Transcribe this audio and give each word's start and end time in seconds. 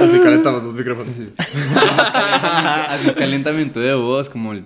Así 0.00 0.18
calentamos 0.18 0.62
los 0.62 0.74
micrófonos. 0.74 1.14
Haces 2.88 3.14
calentamiento 3.18 3.80
de 3.80 3.94
voz, 3.94 4.30
como 4.30 4.52
el. 4.52 4.64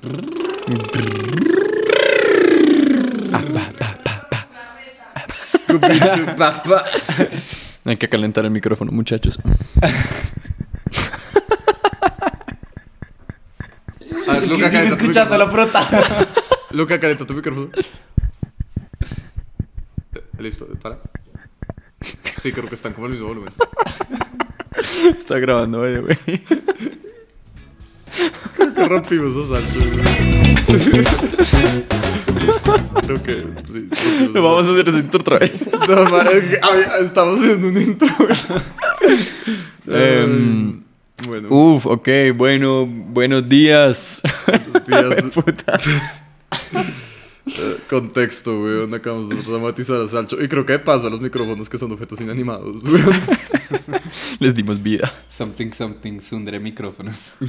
Hay 7.85 7.97
que 7.97 8.09
calentar 8.09 8.45
el 8.45 8.51
micrófono, 8.51 8.93
muchachos. 8.93 9.39
A 14.27 14.33
ver, 14.33 14.49
Luca, 14.49 14.71
Sigue 14.71 14.87
escuchando 14.87 15.37
la 15.37 15.51
prota. 15.51 15.89
Luca, 16.71 16.99
calenta 16.99 17.27
tu 17.27 17.35
micrófono. 17.35 17.71
Listo, 20.39 20.67
para. 20.81 20.99
Sí, 22.41 22.53
creo 22.53 22.69
que 22.69 22.75
están 22.75 22.93
como 22.93 23.07
al 23.07 23.13
mismo 23.13 23.29
volumen. 23.29 23.53
Está 25.17 25.39
grabando, 25.39 25.79
güey, 25.79 25.99
güey. 26.01 26.17
Creo 28.57 28.75
que 28.75 28.85
rompimos 28.89 29.33
esos 29.33 29.49
saltos. 29.49 29.83
Creo 33.07 33.23
que 33.23 33.45
sí. 33.65 33.89
Lo 34.33 34.43
vamos 34.43 34.67
a 34.69 34.71
hacer 34.71 34.89
ese 34.89 34.99
intro 34.99 35.21
otra 35.21 35.39
vez. 35.39 35.69
No, 35.89 36.05
ma- 36.09 36.21
había- 36.21 36.99
estamos 37.01 37.41
haciendo 37.41 37.69
un 37.69 37.77
intro. 37.77 38.09
Em, 39.87 40.83
bueno, 41.29 41.49
Uf, 41.51 41.85
ok, 41.87 42.09
bueno, 42.35 42.87
buenos 42.87 43.47
días. 43.49 44.23
buenos 44.47 44.87
días. 44.87 45.35
Puta. 45.35 45.79
Eh, 47.47 47.77
contexto, 47.89 48.61
weón. 48.61 48.95
Acabamos 48.95 49.29
de 49.29 49.37
dramatizar 49.37 50.01
a 50.01 50.09
Salcho. 50.09 50.41
Y 50.43 50.49
creo 50.49 50.65
que 50.65 50.73
de 50.75 50.79
paso 50.79 51.07
a 51.07 51.11
los 51.11 51.21
micrófonos 51.21 51.69
que 51.69 51.79
son 51.79 51.93
objetos 51.93 52.21
inanimados, 52.21 52.85
weón. 52.85 53.21
Les 54.39 54.55
dimos 54.55 54.83
vida. 54.83 55.13
Something, 55.29 55.73
something, 55.73 56.21
Sundre 56.21 56.59
micrófonos. 56.61 57.33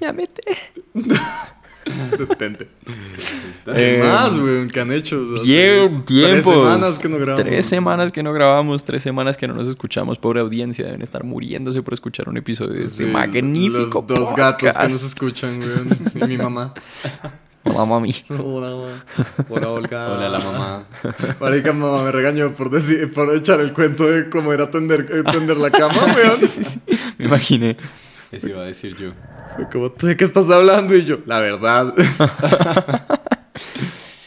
Ya 0.00 0.12
mete. 0.12 0.42
Detente. 2.18 2.68
Eh, 3.66 4.00
más, 4.02 4.36
weón, 4.36 4.68
que 4.68 4.80
han 4.80 4.92
hecho. 4.92 5.20
O 5.20 5.36
sea, 5.36 5.44
Bien, 5.44 5.96
hace 5.96 6.04
tiempos. 6.04 6.44
Tres 6.44 6.44
semanas 6.44 6.98
que 6.98 7.08
no 7.08 7.18
grabamos. 7.18 7.44
Tres 7.44 7.66
semanas 7.66 8.12
que 8.12 8.22
no 8.22 8.32
grabamos, 8.32 8.84
tres 8.84 9.02
semanas 9.02 9.36
que 9.36 9.48
no 9.48 9.54
nos 9.54 9.68
escuchamos. 9.68 10.18
Pobre 10.18 10.40
audiencia, 10.40 10.84
deben 10.84 11.02
estar 11.02 11.24
muriéndose 11.24 11.82
por 11.82 11.94
escuchar 11.94 12.28
un 12.28 12.36
episodio 12.36 12.74
de 12.74 12.84
este 12.84 13.04
Sí, 13.04 13.10
magnífico 13.10 14.04
Los 14.08 14.18
dos 14.20 14.34
gatos 14.36 14.76
que 14.76 14.88
nos 14.88 15.04
escuchan, 15.04 15.58
weón. 15.58 15.88
Y 16.14 16.24
mi 16.26 16.36
mamá. 16.36 16.74
Hola, 17.66 17.84
mami. 17.84 18.10
Hola, 18.28 18.70
mamá. 18.70 19.04
Hola, 19.48 19.68
Olga. 19.70 20.12
Hola, 20.12 20.28
la 20.28 20.38
mamá. 20.38 20.84
Marica, 21.40 21.72
mamá 21.72 22.04
me 22.04 22.12
regañó 22.12 22.52
por, 22.54 22.70
decir, 22.70 23.12
por 23.12 23.34
echar 23.34 23.60
el 23.60 23.72
cuento 23.72 24.06
de 24.06 24.30
cómo 24.30 24.52
era 24.52 24.70
tender, 24.70 25.06
eh, 25.10 25.22
tender 25.30 25.56
la 25.56 25.70
cama, 25.70 25.94
weón. 26.16 26.36
Sí, 26.36 26.46
sí, 26.46 26.64
sí. 26.64 26.80
Me 27.18 27.26
imaginé. 27.26 27.76
Eso 28.30 28.48
iba 28.48 28.62
a 28.62 28.66
decir 28.66 28.94
yo. 28.96 29.12
Fue 29.56 29.68
Como, 29.68 29.90
¿tú 29.90 30.06
de 30.06 30.16
qué 30.16 30.24
estás 30.24 30.48
hablando? 30.50 30.94
Y 30.94 31.04
yo, 31.04 31.18
la 31.26 31.40
verdad. 31.40 31.92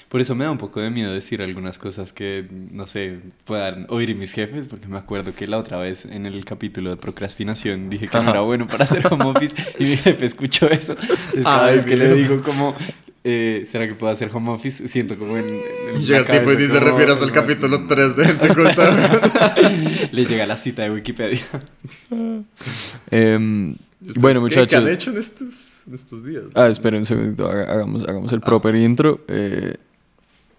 Por 0.10 0.20
eso 0.22 0.34
me 0.34 0.44
da 0.44 0.50
un 0.50 0.58
poco 0.58 0.80
de 0.80 0.90
miedo 0.90 1.14
decir 1.14 1.40
algunas 1.40 1.78
cosas 1.78 2.14
que, 2.14 2.48
no 2.72 2.88
sé, 2.88 3.20
puedan 3.46 3.86
oír 3.90 4.16
mis 4.16 4.34
jefes, 4.34 4.68
porque 4.68 4.88
me 4.88 4.98
acuerdo 4.98 5.36
que 5.36 5.46
la 5.46 5.60
otra 5.60 5.78
vez 5.78 6.06
en 6.06 6.26
el 6.26 6.44
capítulo 6.46 6.90
de 6.90 6.98
procrastinación 6.98 7.92
dije 7.92 8.08
que 8.08 8.20
no 8.20 8.32
era 8.32 8.42
bueno 8.42 8.66
para 8.66 8.86
hacer 8.86 9.06
home 9.06 9.26
office 9.26 9.56
y 9.78 9.84
mi 9.84 9.98
jefe 9.98 10.26
escuchó 10.26 10.68
eso. 10.68 10.94
Entonces, 10.94 11.44
cada 11.44 11.68
Ay, 11.68 11.76
vez 11.76 11.86
que 11.86 11.96
le 11.96 12.16
digo 12.16 12.42
como, 12.42 12.76
eh, 13.30 13.66
¿será 13.66 13.88
que 13.88 13.94
puedo 13.94 14.12
hacer 14.12 14.30
home 14.34 14.52
office? 14.52 14.88
Siento 14.88 15.18
como 15.18 15.38
en... 15.38 15.46
en 15.48 16.02
Y 16.02 16.06
llega 16.06 16.20
el 16.20 16.40
tipo 16.40 16.52
y 16.52 16.56
dice, 16.56 16.80
refieras 16.80 17.22
al 17.22 17.32
capítulo 17.32 17.86
3 17.88 18.16
de 18.16 18.26
Gente 18.26 18.48
Culta. 18.56 18.90
weón. 18.90 20.10
Le 20.12 20.26
llega 20.26 20.46
la 20.46 20.58
cita 20.58 20.84
de 20.84 20.92
Wikipedia. 20.92 21.42
Em, 23.12 23.76
bueno, 24.16 24.44
¿qué- 24.48 24.66
¿Qué 24.66 24.76
han 24.76 24.84
muchachos. 24.84 24.90
hecho 24.90 25.12
en 25.12 25.18
estos, 25.18 25.82
en 25.88 25.94
estos 25.94 26.26
días? 26.26 26.44
Ah, 26.56 26.68
esperen 26.68 27.02
un 27.02 27.06
segundito. 27.06 27.50
haga- 27.50 27.72
Hagamos, 27.72 28.04
hagamos 28.08 28.32
el 28.34 28.42
proper 28.42 28.76
intro. 28.76 29.22
Eh, 29.28 29.76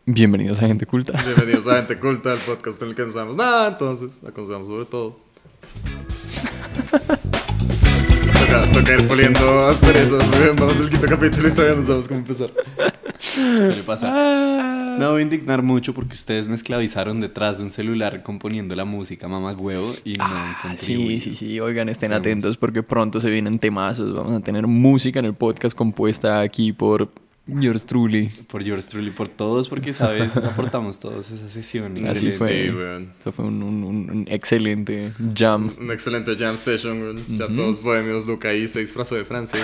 bienvenidos 0.06 0.58
a 0.62 0.66
Gente 0.66 0.86
Culta. 0.86 1.20
Bienvenidos 1.24 1.66
a 1.66 1.76
Gente 1.76 1.98
Culta, 2.00 2.32
el 2.34 2.38
podcast 2.40 2.80
en 2.82 2.88
el 2.90 2.94
que 2.94 3.02
no 3.02 3.10
sabemos 3.10 3.36
nada, 3.36 3.68
entonces 3.68 4.18
aconsejamos 4.26 4.68
sobre 4.68 4.84
todo. 4.86 5.18
toca, 8.50 8.72
toca 8.72 8.94
ir 8.94 9.08
poliendo 9.08 9.60
asperezas. 9.68 10.30
Vamos 10.56 10.76
al 10.76 10.90
quinto 10.90 11.06
capítulo 11.06 11.48
y 11.48 11.52
todavía 11.52 11.76
no 11.76 11.84
sabemos 11.84 12.08
cómo 12.08 12.20
empezar. 12.20 12.50
Suele 13.18 13.82
pasar. 13.82 14.98
Me 14.98 15.06
voy 15.06 15.20
a 15.20 15.22
indignar 15.22 15.62
mucho 15.62 15.94
porque 15.94 16.14
ustedes 16.14 16.48
me 16.48 16.54
esclavizaron 16.54 17.20
detrás 17.20 17.58
de 17.58 17.64
un 17.64 17.70
celular 17.70 18.22
componiendo 18.22 18.74
la 18.74 18.84
música 18.84 19.28
mamá 19.28 19.52
huevo 19.52 19.94
y 20.04 20.12
no 20.14 20.24
Ah, 20.26 20.74
sí, 20.76 21.20
sí, 21.20 21.34
sí. 21.36 21.60
Oigan, 21.60 21.88
estén 21.88 22.12
atentos 22.12 22.56
porque 22.56 22.82
pronto 22.82 23.20
se 23.20 23.30
vienen 23.30 23.58
temazos. 23.58 24.14
Vamos 24.14 24.34
a 24.34 24.40
tener 24.40 24.66
música 24.66 25.18
en 25.18 25.26
el 25.26 25.34
podcast 25.34 25.76
compuesta 25.76 26.40
aquí 26.40 26.72
por 26.72 27.10
yours 27.60 27.84
truly. 27.86 28.30
Por 28.48 28.62
yours 28.62 28.88
truly, 28.88 29.10
por 29.10 29.28
todos, 29.28 29.68
porque 29.68 29.92
sabes, 29.92 30.36
aportamos 30.38 30.98
todos 30.98 31.30
esa 31.30 31.48
sesión. 31.48 31.96
Así 32.06 32.28
excelente. 32.28 32.36
fue. 32.38 32.64
Sí, 32.64 32.70
weón. 32.70 33.12
Eso 33.18 33.32
fue 33.32 33.44
un, 33.46 33.62
un- 33.62 33.84
un- 34.10 34.24
excelente 34.28 35.12
jam. 35.34 35.72
Un 35.80 35.90
excelente 35.90 36.36
jam 36.36 36.58
session, 36.58 37.00
weón. 37.00 37.24
Ya 37.38 37.46
todos 37.48 37.82
bohemios, 37.82 38.26
Luca 38.26 38.48
ahí 38.48 38.68
se 38.68 38.80
disfrazó 38.80 39.14
de 39.14 39.24
francés. 39.24 39.60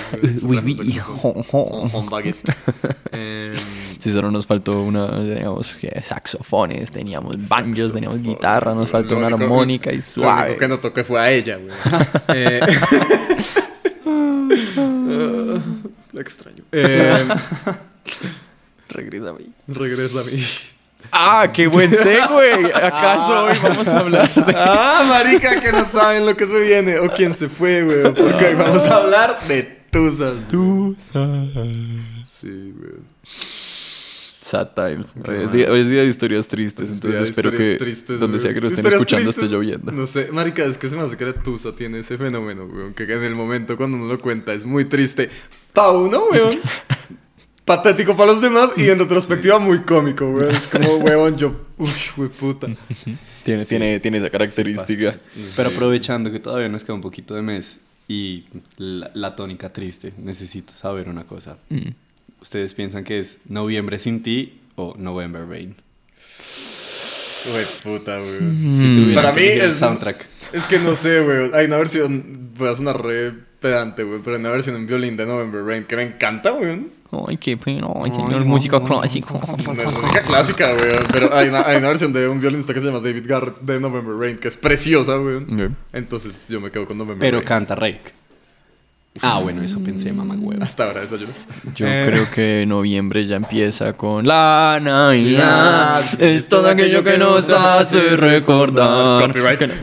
Con 1.93 2.07
baguette. 2.11 2.53
Em, 3.13 3.55
Si 3.99 4.11
solo 4.11 4.31
nos 4.31 4.47
faltó 4.47 4.83
una, 4.83 5.09
teníamos 5.23 5.79
saxofones, 6.03 6.91
teníamos 6.91 7.49
banjos, 7.49 7.93
teníamos 7.93 8.21
guitarra, 8.23 8.75
nos 8.75 8.91
faltó 8.91 9.15
Lo 9.15 9.27
una 9.27 9.29
armónica 9.37 9.93
y 9.93 9.97
Lo 9.97 10.03
suave. 10.03 10.45
único 10.49 10.59
que 10.59 10.69
no 10.69 10.81
toqué 10.81 11.05
fue 11.05 11.21
a 11.21 11.31
ella, 11.31 11.57
weón. 11.59 12.07
Eh, 12.29 12.61
ah, 14.77 15.59
la 16.13 16.21
extraño. 16.21 16.65
Eh, 16.73 17.27
Regresa 18.89 19.31
a 19.31 19.33
mí. 19.33 19.53
regresa 19.67 20.21
a 20.21 20.25
mí. 20.25 20.45
Ah, 21.13 21.51
qué 21.53 21.67
buen 21.67 21.93
segue. 21.93 22.73
¿Acaso 22.75 23.45
hoy 23.45 23.57
vamos 23.63 23.89
a 23.93 23.99
hablar 24.01 24.33
de 24.33 24.55
Ah, 24.57 25.05
marica, 25.09 25.61
que 25.61 25.73
no 25.73 25.85
saben 25.85 26.25
lo 26.27 26.37
que 26.37 26.47
se 26.47 26.61
viene 26.63 26.99
o 26.99 27.13
quién 27.13 27.35
se 27.35 27.49
fue, 27.49 27.85
weón. 27.85 28.15
Porque 28.15 28.47
hoy 28.47 28.55
vamos 28.55 28.83
a 28.89 28.97
hablar 28.97 29.39
de 29.47 29.63
tusas. 29.91 30.35
tu 30.51 30.97
Sí, 32.25 32.49
weón. 32.79 33.05
Sad 34.47 34.75
times. 34.75 35.17
Hoy 35.27 35.43
es, 35.43 35.53
día, 35.53 35.73
hoy 35.73 35.81
es 35.81 35.89
día 35.89 36.03
de 36.03 36.07
historias 36.07 36.47
tristes, 36.47 36.89
entonces 36.89 37.23
Sí, 37.23 37.31
espero 37.31 37.51
que 37.51 37.79
tristes, 37.79 38.21
donde 38.21 38.39
sea 38.39 38.55
que 38.55 38.61
lo 38.61 38.69
estén 38.69 38.87
escuchando 38.87 39.25
tristes. 39.25 39.43
esté 39.43 39.53
lloviendo. 39.53 39.91
No 39.91 40.07
sé, 40.07 40.29
marica, 40.31 40.65
es 40.65 40.79
que 40.79 40.89
se 40.89 40.95
me 40.95 41.03
hace 41.03 41.17
que 41.17 41.25
la 41.25 41.33
tusa 41.33 41.75
tiene 41.75 41.99
ese 41.99 42.17
fenómeno, 42.17 42.65
weón, 42.65 42.95
que 42.95 43.03
en 43.13 43.25
el 43.25 43.35
momento 43.35 43.77
cuando 43.77 43.97
uno 43.97 44.07
lo 44.07 44.21
cuenta 44.21 44.55
es 44.55 44.65
muy 44.65 44.85
triste. 44.85 45.31
Pa' 45.73 45.91
uno, 45.91 46.27
weón. 46.31 46.61
Patético 47.65 48.17
para 48.17 48.35
los 48.35 48.41
demás 48.41 48.71
y 48.77 48.89
en 48.89 49.01
retrospectiva 49.01 49.59
muy 49.59 49.81
cómico, 49.81 50.31
weón. 50.31 50.55
Es 50.55 50.69
como, 50.69 50.95
weón, 50.99 51.37
yo, 51.37 51.67
uff, 51.77 52.17
weón, 52.17 52.31
puta. 52.31 52.69
Tiene, 53.43 53.65
tiene, 53.65 53.99
tiene 53.99 54.19
esa 54.19 54.31
característica. 54.31 55.19
Pero 55.57 55.71
aprovechando 55.71 56.31
que 56.31 56.39
todavía 56.39 56.69
nos 56.69 56.85
queda 56.85 56.95
un 56.95 57.01
poquito 57.01 57.35
de 57.35 57.43
mes 57.43 57.81
y 58.07 58.45
la, 58.77 59.11
la 59.13 59.35
tónica 59.35 59.73
triste, 59.73 60.13
necesito 60.17 60.73
saber 60.73 61.09
una 61.09 61.25
cosa. 61.25 61.59
Mm. 61.69 62.06
¿Ustedes 62.41 62.75
piensan 62.75 63.05
que 63.05 63.19
es 63.19 63.39
Noviembre 63.49 63.99
sin 63.99 64.23
ti 64.23 64.61
o 64.77 64.95
November 64.99 65.47
Rain? 65.49 65.75
Weón, 67.53 67.67
puta, 67.99 68.19
weón. 68.19 68.75
Si 68.75 68.83
Mm. 68.85 69.15
Para 69.15 69.35
que 69.35 69.41
mí 69.41 69.47
es- 69.47 69.77
soundtrack. 69.79 70.27
Es 70.53 70.65
que 70.67 70.79
no 70.79 70.95
sé, 70.95 71.21
weón. 71.21 71.53
Hay 71.55 71.67
una 71.67 71.77
versión, 71.77 72.51
voy 72.57 72.69
a 72.69 72.75
sonar 72.75 73.03
re 73.03 73.33
pedante, 73.61 74.05
weón, 74.05 74.23
pero 74.23 74.37
hay 74.37 74.41
una 74.41 74.51
versión 74.51 74.77
en 74.77 74.87
violín 74.87 75.17
de 75.17 75.27
November 75.27 75.63
Rain 75.65 75.85
que 75.85 75.97
me 75.97 76.03
encanta, 76.03 76.53
weón. 76.53 76.91
Ay, 77.29 77.37
qué 77.37 77.57
pena. 77.57 77.87
Ay, 78.05 78.11
señor 78.13 78.35
Ay, 78.43 78.45
músico 78.45 78.81
no, 78.81 78.87
clásico. 78.87 79.41
No 79.57 79.73
es 79.83 79.93
música 79.93 80.23
clásica, 80.23 80.73
weón, 80.75 81.05
pero 81.13 81.35
hay 81.35 81.49
una, 81.49 81.63
hay 81.63 81.77
una 81.77 81.89
versión 81.89 82.13
de 82.13 82.29
un 82.29 82.41
violinista 82.41 82.75
que 82.75 82.81
se 82.81 82.87
llama 82.87 82.99
David 83.01 83.25
Garrett 83.27 83.61
de 83.61 83.81
November 83.81 84.15
Rain 84.17 84.39
que 84.39 84.49
es 84.49 84.57
preciosa, 84.57 85.19
weón. 85.19 85.45
Ok. 85.45 85.71
Entonces 85.93 86.47
yo 86.49 86.61
me 86.61 86.71
quedo 86.71 86.85
con 86.85 86.99
November 86.99 87.19
Pero 87.21 87.39
Rain. 87.39 87.47
canta 87.47 87.75
Rake. 87.77 88.13
Ah, 89.23 89.39
bueno, 89.43 89.63
eso 89.63 89.81
pensé, 89.81 90.13
mamá 90.13 90.35
huevo. 90.39 90.63
Hasta 90.63 90.85
ahora 90.85 91.03
eso 91.03 91.17
yo 91.17 91.27
no 91.27 91.33
sé. 91.33 91.47
Yo 91.75 91.87
Eh, 91.87 92.05
creo 92.09 92.31
que 92.31 92.65
noviembre 92.67 93.27
ya 93.27 93.37
empieza 93.37 93.93
con 93.95 94.27
la 94.27 94.79
Navidad. 94.83 96.01
Es 96.21 96.49
todo 96.49 96.69
aquello 96.69 97.03
que 97.05 97.19
nos 97.19 97.49
hace 97.51 98.17
recordar. 98.17 99.27
Copyright. 99.29 99.59
Que 99.59 99.67
no- 99.69 99.75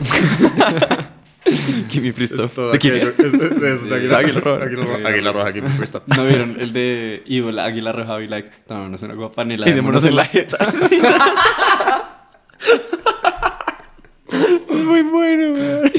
Gimme 1.90 2.14
es 2.16 2.34
todo 2.54 2.72
¿De 2.72 2.78
quién 2.78 2.96
es? 2.96 3.08
es- 3.18 3.34
es- 3.34 3.62
es 3.62 3.82
Es 3.82 4.12
Águila 4.12 4.40
Roja. 4.40 4.64
Águila 5.06 5.30
Roja. 5.32 5.52
Gimme 5.52 5.86
Stuff. 5.86 6.02
¿No 6.06 6.24
vieron 6.26 6.56
el 6.58 6.72
de 6.72 7.22
Evil, 7.26 7.58
Águila 7.58 7.92
Roja 7.92 8.22
y 8.22 8.28
like, 8.28 8.50
tomémonos 8.66 9.02
una 9.02 9.14
guapanela? 9.14 9.68
Y 9.68 9.72
démonos 9.74 10.04
en 10.06 10.16
la 10.16 10.24
jeta. 10.24 10.56
Muy 14.68 15.02
bueno, 15.02 15.52
weón. 15.54 15.90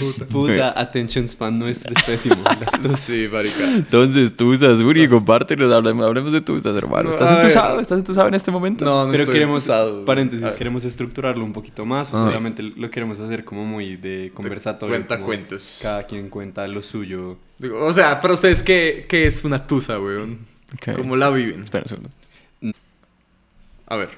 puta. 0.00 0.24
Puta, 0.26 0.80
attention 0.80 1.26
span 1.28 1.58
nuestro 1.58 1.92
es 1.96 2.02
pésimo. 2.04 2.36
Sí, 2.96 3.28
marica. 3.32 3.64
Entonces, 3.64 4.34
Tuzas, 4.36 4.80
Uri, 4.80 5.08
compártelos, 5.08 5.72
hablemos, 5.72 6.06
hablemos 6.06 6.32
de 6.32 6.40
Tuzas, 6.40 6.74
hermano. 6.76 7.04
No, 7.04 7.10
¿Estás 7.10 7.30
entusado? 7.32 7.80
¿Estás 7.80 7.98
entusado 7.98 8.28
en 8.28 8.34
este 8.34 8.50
momento? 8.50 8.84
No, 8.84 9.04
no 9.06 9.10
Pero 9.10 9.24
estoy 9.24 9.34
queremos, 9.34 9.64
entusado. 9.64 10.04
paréntesis, 10.04 10.52
queremos 10.54 10.84
estructurarlo 10.84 11.44
un 11.44 11.52
poquito 11.52 11.84
más. 11.84 12.12
Ah. 12.14 12.22
O 12.22 12.26
solamente 12.26 12.62
lo 12.62 12.90
queremos 12.90 13.18
hacer 13.20 13.44
como 13.44 13.64
muy 13.64 13.96
de 13.96 14.30
conversatorio. 14.34 14.94
cuenta 14.96 15.20
cuentos. 15.20 15.78
Cada 15.82 16.04
quien 16.06 16.28
cuenta 16.28 16.66
lo 16.68 16.82
suyo. 16.82 17.38
digo, 17.58 17.84
o 17.84 17.92
sea, 17.92 18.20
pero 18.20 18.34
ustedes, 18.34 18.62
¿qué, 18.62 19.06
qué 19.08 19.26
es 19.26 19.44
una 19.44 19.66
tusa, 19.66 19.98
weón? 20.00 20.38
¿Cómo 20.96 21.16
la 21.16 21.30
viven? 21.30 21.62
Espera 21.62 21.84
un 21.84 21.88
segundo. 21.88 22.10
A 23.86 23.96
ver, 23.96 24.08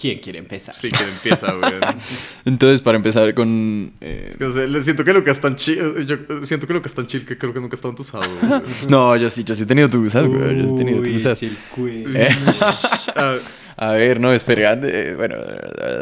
¿Quién 0.00 0.20
quiere 0.20 0.38
empezar? 0.38 0.74
sí, 0.74 0.88
que 0.90 1.02
empieza, 1.02 1.54
weón. 1.56 1.80
Entonces, 2.44 2.80
para 2.80 2.96
empezar 2.96 3.34
con... 3.34 3.92
eh, 4.00 4.26
Es 4.28 4.36
que, 4.36 4.82
siento 4.82 5.02
que 5.04 5.12
Lucas 5.12 5.36
es 5.36 5.42
tan 5.42 5.56
chill. 5.56 6.06
Yo 6.06 6.16
siento 6.44 6.66
que 6.68 6.72
Lucas 6.72 6.92
es 6.92 6.96
tan 6.96 7.06
chill 7.08 7.26
que 7.26 7.36
creo 7.36 7.52
que 7.52 7.60
nunca 7.60 7.74
estado 7.74 7.90
entusado, 7.90 8.24
weón. 8.40 8.62
No, 8.88 9.16
yo 9.16 9.28
sí, 9.28 9.42
yo 9.42 9.54
sí 9.56 9.64
he 9.64 9.66
tenido 9.66 9.90
Tuzas, 9.90 10.26
güey. 10.26 10.56
Yo 10.56 10.68
sí 10.68 10.74
he 10.74 10.78
tenido 10.78 11.34
chilcue. 11.34 12.04
Eh. 12.14 12.28
Ah, 13.16 13.36
A 13.76 13.92
ver, 13.92 14.18
no, 14.20 14.32
espera, 14.32 14.78
eh, 14.82 15.14
bueno, 15.16 15.36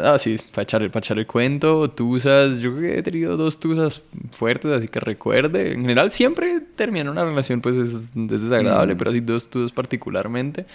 ah, 0.03 0.17
sí, 0.17 0.37
para 0.51 0.63
echar, 0.63 0.81
para 0.89 0.99
echar 0.99 1.19
el 1.19 1.27
cuento, 1.27 1.89
Tuzas, 1.91 2.59
yo 2.59 2.75
creo 2.75 2.81
que 2.93 2.99
he 2.99 3.03
tenido 3.03 3.37
dos 3.37 3.59
Tuzas 3.59 4.01
fuertes, 4.31 4.71
así 4.71 4.87
que 4.87 4.99
recuerde. 4.99 5.73
En 5.73 5.81
general, 5.81 6.11
siempre 6.11 6.59
terminar 6.75 7.09
una 7.11 7.23
relación, 7.23 7.61
pues 7.61 7.75
es, 7.77 7.93
es 7.93 8.11
desagradable, 8.15 8.95
pero 8.95 9.11
así 9.11 9.19
dos 9.19 9.49
Tuzas 9.49 9.71
particularmente. 9.71 10.65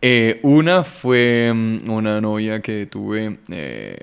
Eh, 0.00 0.38
una 0.42 0.84
fue 0.84 1.52
mm, 1.54 1.90
una 1.90 2.20
novia 2.20 2.60
que 2.60 2.86
tuve 2.86 3.38
eh, 3.50 3.96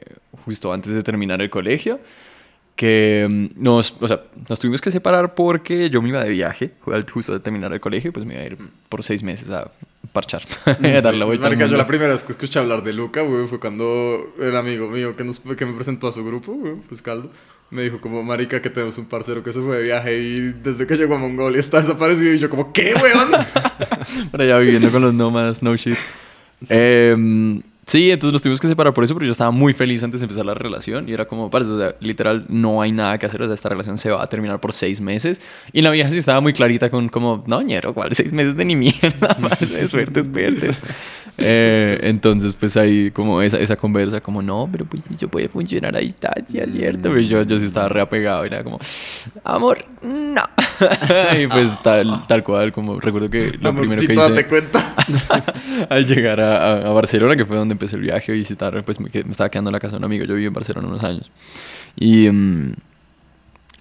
justo 0.43 0.73
antes 0.73 0.93
de 0.93 1.01
terminar 1.03 1.41
el 1.41 1.49
colegio, 1.49 1.99
que 2.75 3.25
mm, 3.29 3.63
nos, 3.63 3.95
o 4.01 4.07
sea, 4.07 4.21
nos 4.49 4.59
tuvimos 4.59 4.81
que 4.81 4.91
separar 4.91 5.33
porque 5.35 5.89
yo 5.89 6.01
me 6.01 6.09
iba 6.09 6.23
de 6.23 6.29
viaje, 6.29 6.71
ju- 6.85 7.09
justo 7.09 7.31
de 7.33 7.39
terminar 7.39 7.71
el 7.71 7.79
colegio, 7.79 8.11
pues 8.11 8.25
me 8.25 8.33
iba 8.33 8.43
a 8.43 8.45
ir 8.47 8.57
por 8.89 9.03
seis 9.03 9.23
meses 9.23 9.49
a 9.51 9.71
parchar, 10.11 10.41
a 10.65 11.01
dar 11.01 11.13
la 11.13 11.25
vuelta. 11.25 11.47
al 11.47 11.53
Marica, 11.53 11.71
yo 11.71 11.77
la 11.77 11.87
primera 11.87 12.11
vez 12.11 12.23
que 12.23 12.33
escuché 12.33 12.59
hablar 12.59 12.83
de 12.83 12.91
Luca, 12.93 13.21
güey, 13.21 13.47
fue 13.47 13.59
cuando 13.61 14.33
el 14.39 14.55
amigo 14.55 14.89
mío 14.89 15.15
que, 15.15 15.23
nos, 15.23 15.39
que 15.39 15.65
me 15.65 15.73
presentó 15.73 16.07
a 16.09 16.11
su 16.11 16.25
grupo, 16.25 16.53
güey, 16.53 16.75
pues 16.89 17.01
Caldo, 17.01 17.31
me 17.75 17.83
dijo 17.83 17.99
como, 17.99 18.23
marica, 18.23 18.61
que 18.61 18.69
tenemos 18.69 18.97
un 18.97 19.05
parcero 19.05 19.43
que 19.43 19.51
se 19.51 19.59
fue 19.61 19.77
de 19.77 19.83
viaje 19.83 20.17
y 20.17 20.53
desde 20.53 20.87
que 20.87 20.95
llegó 20.95 21.15
a 21.15 21.19
Mongolia 21.19 21.59
está 21.59 21.81
desaparecido. 21.81 22.33
Y 22.33 22.39
yo 22.39 22.49
como, 22.49 22.71
¿qué, 22.71 22.95
weón? 22.95 23.31
Por 24.31 24.41
allá 24.41 24.57
viviendo 24.57 24.91
con 24.91 25.01
los 25.01 25.13
nómadas, 25.13 25.61
no 25.61 25.75
shit. 25.75 25.97
Em, 26.69 27.61
sí, 27.85 28.11
entonces 28.11 28.33
nos 28.33 28.41
tuvimos 28.41 28.59
que 28.59 28.67
separar 28.67 28.93
por 28.93 29.03
eso, 29.03 29.13
pero 29.13 29.25
yo 29.25 29.31
estaba 29.31 29.51
muy 29.51 29.73
feliz 29.73 30.03
antes 30.03 30.21
de 30.21 30.25
empezar 30.25 30.45
la 30.45 30.53
relación. 30.53 31.07
Y 31.09 31.13
era 31.13 31.25
como, 31.25 31.49
parce, 31.49 31.69
o 31.69 31.77
sea, 31.79 31.95
literal, 31.99 32.45
no 32.49 32.81
hay 32.81 32.91
nada 32.91 33.17
que 33.17 33.25
hacer. 33.25 33.41
O 33.41 33.45
sea, 33.45 33.53
esta 33.53 33.69
relación 33.69 33.97
se 33.97 34.09
va 34.11 34.21
a 34.23 34.27
terminar 34.27 34.59
por 34.59 34.73
seis 34.73 34.99
meses. 35.01 35.41
Y 35.73 35.81
la 35.81 35.89
vieja 35.91 36.09
sí 36.11 36.17
estaba 36.17 36.41
muy 36.41 36.53
clarita 36.53 36.89
con, 36.89 37.09
como, 37.09 37.43
no, 37.47 37.61
ñero, 37.61 37.93
¿cuál? 37.93 38.13
Seis 38.15 38.33
meses 38.33 38.55
de 38.55 38.65
ni 38.65 38.75
mierda. 38.75 39.35
de 39.59 39.87
suerte, 39.87 40.19
espérate. 40.21 40.71
Eh, 41.39 41.99
entonces, 42.03 42.55
pues 42.55 42.77
ahí, 42.77 43.11
como 43.11 43.41
esa, 43.41 43.59
esa 43.59 43.75
conversa, 43.75 44.21
como, 44.21 44.41
no, 44.41 44.69
pero 44.71 44.85
pues 44.85 45.03
eso 45.09 45.27
puede 45.27 45.49
funcionar 45.49 45.95
a 45.95 45.99
distancia, 45.99 46.65
¿cierto? 46.71 47.09
Pero 47.09 47.19
yo, 47.19 47.41
yo 47.43 47.57
sí 47.59 47.65
estaba 47.65 47.89
reapegado. 47.89 48.43
Y 48.45 48.47
era 48.47 48.63
como, 48.63 48.79
amor, 49.43 49.85
no. 50.01 50.43
y 51.41 51.47
pues 51.47 51.81
tal, 51.83 52.25
tal 52.27 52.43
cual, 52.43 52.71
como 52.71 52.99
recuerdo 52.99 53.29
que 53.29 53.51
lo 53.59 53.73
primero 53.75 53.99
que 54.01 54.13
hice 54.13 54.15
date 54.15 54.47
cuenta. 54.47 54.93
al 55.89 56.05
llegar 56.05 56.41
a, 56.41 56.57
a- 56.57 56.89
a 56.89 56.91
Barcelona, 56.91 57.35
que 57.35 57.45
fue 57.45 57.55
donde 57.57 57.74
empecé 57.75 57.95
el 57.95 58.01
viaje 58.01 58.31
a 58.31 58.35
visitar, 58.35 58.83
pues 58.83 58.99
me, 58.99 59.09
me 59.13 59.31
estaba 59.31 59.49
quedando 59.49 59.69
en 59.69 59.73
la 59.73 59.79
casa 59.79 59.91
de 59.93 59.97
un 59.99 60.03
amigo. 60.05 60.25
Yo 60.25 60.33
viví 60.35 60.47
en 60.47 60.53
Barcelona 60.53 60.87
unos 60.87 61.03
años. 61.03 61.31
Y 61.95 62.29
mm, 62.29 62.73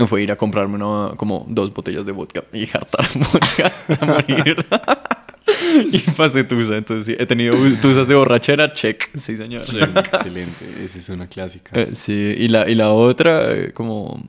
fue 0.06 0.22
ir 0.22 0.30
a 0.32 0.36
comprarme 0.36 0.76
una- 0.76 1.14
como 1.16 1.46
dos 1.48 1.72
botellas 1.72 2.04
de 2.06 2.12
vodka 2.12 2.44
y 2.52 2.66
jartar 2.66 3.06
vodka 3.14 3.66
hasta 3.66 4.06
morir. 4.06 4.56
y 5.92 5.98
pasé 6.16 6.44
tusa. 6.44 6.76
Entonces 6.76 7.06
sí, 7.06 7.16
he 7.18 7.26
tenido 7.26 7.56
tusas 7.80 8.06
de 8.08 8.14
borrachera, 8.14 8.72
check. 8.72 9.08
Sí, 9.16 9.36
señor. 9.36 9.62
Excelente, 9.62 10.64
esa 10.84 10.98
es 10.98 11.08
una 11.08 11.26
clásica. 11.28 11.78
Eh, 11.80 11.90
sí, 11.94 12.12
y 12.38 12.48
la, 12.48 12.68
y 12.68 12.74
la 12.74 12.90
otra, 12.90 13.52
eh, 13.52 13.72
como... 13.72 14.22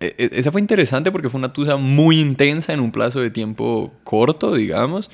e- 0.00 0.14
e- 0.18 0.30
Esa 0.32 0.50
fue 0.50 0.60
interesante 0.60 1.12
porque 1.12 1.28
fue 1.28 1.38
una 1.38 1.52
tusa 1.52 1.76
muy 1.76 2.20
intensa 2.20 2.72
en 2.72 2.80
un 2.80 2.90
plazo 2.90 3.20
de 3.20 3.30
tiempo 3.30 3.92
corto, 4.04 4.54
digamos. 4.54 5.10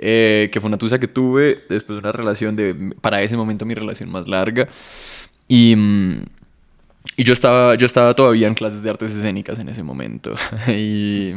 Eh, 0.00 0.48
que 0.52 0.60
fue 0.60 0.68
una 0.68 0.78
tusa 0.78 0.98
que 0.98 1.08
tuve 1.08 1.64
después 1.68 1.96
de 1.96 1.98
una 1.98 2.12
relación 2.12 2.56
de, 2.56 2.94
para 3.00 3.22
ese 3.22 3.36
momento, 3.36 3.66
mi 3.66 3.74
relación 3.74 4.10
más 4.10 4.28
larga. 4.28 4.68
Y, 5.48 5.74
mm, 5.76 6.22
y 7.16 7.24
yo, 7.24 7.32
estaba, 7.32 7.74
yo 7.74 7.86
estaba 7.86 8.14
todavía 8.14 8.46
en 8.46 8.54
clases 8.54 8.82
de 8.82 8.90
artes 8.90 9.12
escénicas 9.12 9.58
en 9.58 9.68
ese 9.68 9.82
momento. 9.82 10.34
y, 10.68 11.34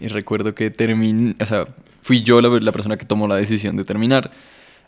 y 0.00 0.08
recuerdo 0.08 0.54
que 0.54 0.70
terminé, 0.70 1.34
o 1.40 1.46
sea, 1.46 1.66
fui 2.02 2.22
yo 2.22 2.40
la, 2.40 2.48
la 2.60 2.72
persona 2.72 2.96
que 2.96 3.06
tomó 3.06 3.26
la 3.26 3.36
decisión 3.36 3.76
de 3.76 3.84
terminar. 3.84 4.30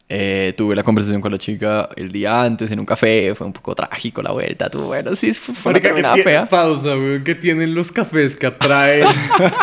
Eh, 0.06 0.52
tuve 0.54 0.76
la 0.76 0.82
conversación 0.82 1.22
con 1.22 1.32
la 1.32 1.38
chica 1.38 1.88
el 1.96 2.12
día 2.12 2.42
antes 2.42 2.70
en 2.70 2.78
un 2.78 2.84
café, 2.84 3.34
fue 3.34 3.46
un 3.46 3.54
poco 3.54 3.74
trágico 3.74 4.20
la 4.20 4.32
vuelta, 4.32 4.68
bueno, 4.74 5.16
sí, 5.16 5.32
fue 5.32 5.72
una 5.72 5.80
terminada 5.80 6.16
fea. 6.16 6.46
pausa, 6.46 6.90
weón, 6.90 7.24
que 7.24 7.34
tienen 7.34 7.74
los 7.74 7.90
cafés 7.90 8.36
que 8.36 8.48
atraen. 8.48 9.06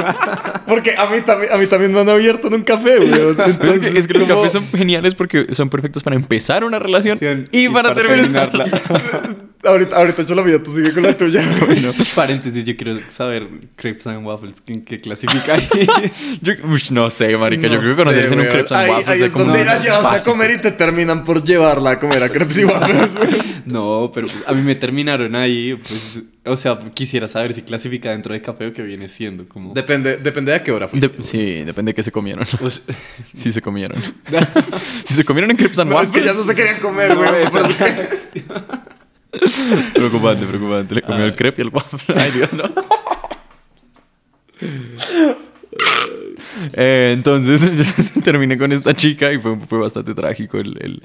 Porque 0.68 0.96
a 0.98 1.06
mí, 1.06 1.22
también, 1.22 1.54
a 1.54 1.58
mí 1.58 1.68
también 1.68 1.94
me 1.94 2.00
han 2.00 2.10
abierto 2.10 2.48
en 2.48 2.56
un 2.56 2.64
café, 2.64 2.98
weón. 3.00 3.38
Es 3.40 3.58
que, 3.80 4.00
es 4.00 4.08
que 4.08 4.14
los 4.16 4.28
cafés 4.28 4.52
son 4.52 4.68
geniales 4.72 5.14
porque 5.14 5.54
son 5.54 5.70
perfectos 5.70 6.02
para 6.02 6.16
empezar 6.16 6.64
una 6.64 6.80
relación 6.80 7.02
Relación 7.20 7.48
y, 7.52 7.70
para, 7.70 7.94
terminarla. 7.94 8.66
Ahorita, 9.64 9.96
ahorita 9.96 10.24
yo 10.24 10.34
la 10.36 10.42
mía, 10.44 10.62
tú 10.64 10.72
sigue 10.72 10.92
con 10.94 11.04
la 11.04 11.16
tuya. 11.16 11.42
Bueno, 11.66 11.92
paréntesis, 12.16 12.64
yo 12.66 12.76
quiero 12.76 13.00
saber 13.10 13.48
crepes 13.76 14.08
and 14.08 14.26
waffles, 14.26 14.62
¿en 14.68 14.84
qué 14.84 15.00
clasifica 15.00 15.54
ahí? 15.54 15.68
Yo, 16.42 16.54
ush, 16.64 16.90
no 16.92 17.10
sé, 17.12 17.38
marica, 17.38 17.68
yo 17.68 17.76
No 17.76 17.82
creo 17.82 17.96
que 17.96 18.02
en 18.26 18.40
un 18.40 18.46
crepes 18.48 18.72
and 18.72 18.82
ahí, 18.82 18.90
waffles 18.90 19.08
ahí 19.10 19.24
es 19.24 19.32
como 19.32 19.46
donde 19.46 19.64
la 19.66 19.80
llevas 19.80 20.22
a 20.28 20.30
comer 20.32 20.52
y 20.52 20.58
te 20.62 20.72
terminan 20.72 21.24
por 21.24 21.44
llevarla 21.44 21.92
a 21.92 22.00
comer 22.00 22.24
a 22.24 22.30
crepes 22.30 22.58
y 22.60 22.66
waffles. 22.66 23.12
No, 23.64 24.12
pero 24.14 24.28
a 24.48 24.54
mí 24.54 24.62
me 24.64 24.74
terminaron 24.74 25.36
ahí, 25.36 25.76
pues, 25.76 26.20
o 26.46 26.58
sea, 26.58 26.80
quisiera 26.96 27.28
saber 27.28 27.54
si 27.54 27.62
clasifica 27.62 28.10
dentro 28.10 28.34
de 28.34 28.42
café 28.42 28.66
o 28.68 28.74
qué 28.74 28.82
viene 28.82 29.08
siendo, 29.08 29.48
como... 29.48 29.74
Depende, 29.74 30.18
depende 30.18 30.52
de 30.52 30.58
a 30.58 30.64
qué 30.64 30.72
hora 30.72 30.88
fuiste. 30.88 31.08
De- 31.10 31.24
sí, 31.24 31.64
depende 31.64 31.92
de 31.92 31.94
qué 31.94 32.02
se 32.04 32.12
comieron. 32.12 32.44
Sea, 32.46 32.60
Si 33.36 33.54
se 33.54 33.62
comieron. 33.62 34.02
si 35.06 35.14
se 35.14 35.24
comieron 35.24 35.52
en 35.52 35.58
crepes 35.58 35.78
and 35.80 35.92
No, 35.92 36.02
es 36.02 36.08
que 36.10 36.18
waffles. 36.20 36.34
ya 36.36 36.42
no 36.42 36.48
se 36.48 36.56
querían 36.56 36.80
comer, 36.80 37.16
No, 37.16 37.22
Preocupante, 39.94 40.46
preocupante. 40.46 40.96
Le 40.96 41.02
comió 41.02 41.24
Ah. 41.24 41.28
el 41.28 41.36
crepe 41.36 41.62
y 41.62 41.66
el 41.66 41.74
waffle. 41.74 42.16
Ay, 42.20 42.32
Dios, 42.32 42.54
no. 42.54 42.64
Eh, 46.74 47.12
entonces 47.14 48.12
yo 48.16 48.22
terminé 48.22 48.58
con 48.58 48.72
esta 48.72 48.94
chica 48.94 49.32
y 49.32 49.40
fue, 49.40 49.58
fue 49.68 49.80
bastante 49.80 50.14
trágico 50.14 50.58
el, 50.60 50.78
el, 50.82 51.04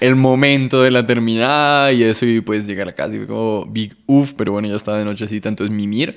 el 0.00 0.16
momento 0.16 0.82
de 0.82 0.90
la 0.90 1.06
terminada 1.06 1.92
y 1.92 2.02
eso 2.02 2.26
y 2.26 2.40
pues 2.40 2.66
llegué 2.66 2.82
a 2.82 2.86
la 2.86 2.92
casa 2.94 3.14
y 3.14 3.18
fue 3.18 3.26
como 3.26 3.66
big 3.66 3.94
uff, 4.06 4.32
pero 4.32 4.52
bueno 4.52 4.68
ya 4.68 4.76
estaba 4.76 4.98
de 4.98 5.04
nochecita 5.04 5.48
entonces 5.48 5.74
mimir 5.74 6.16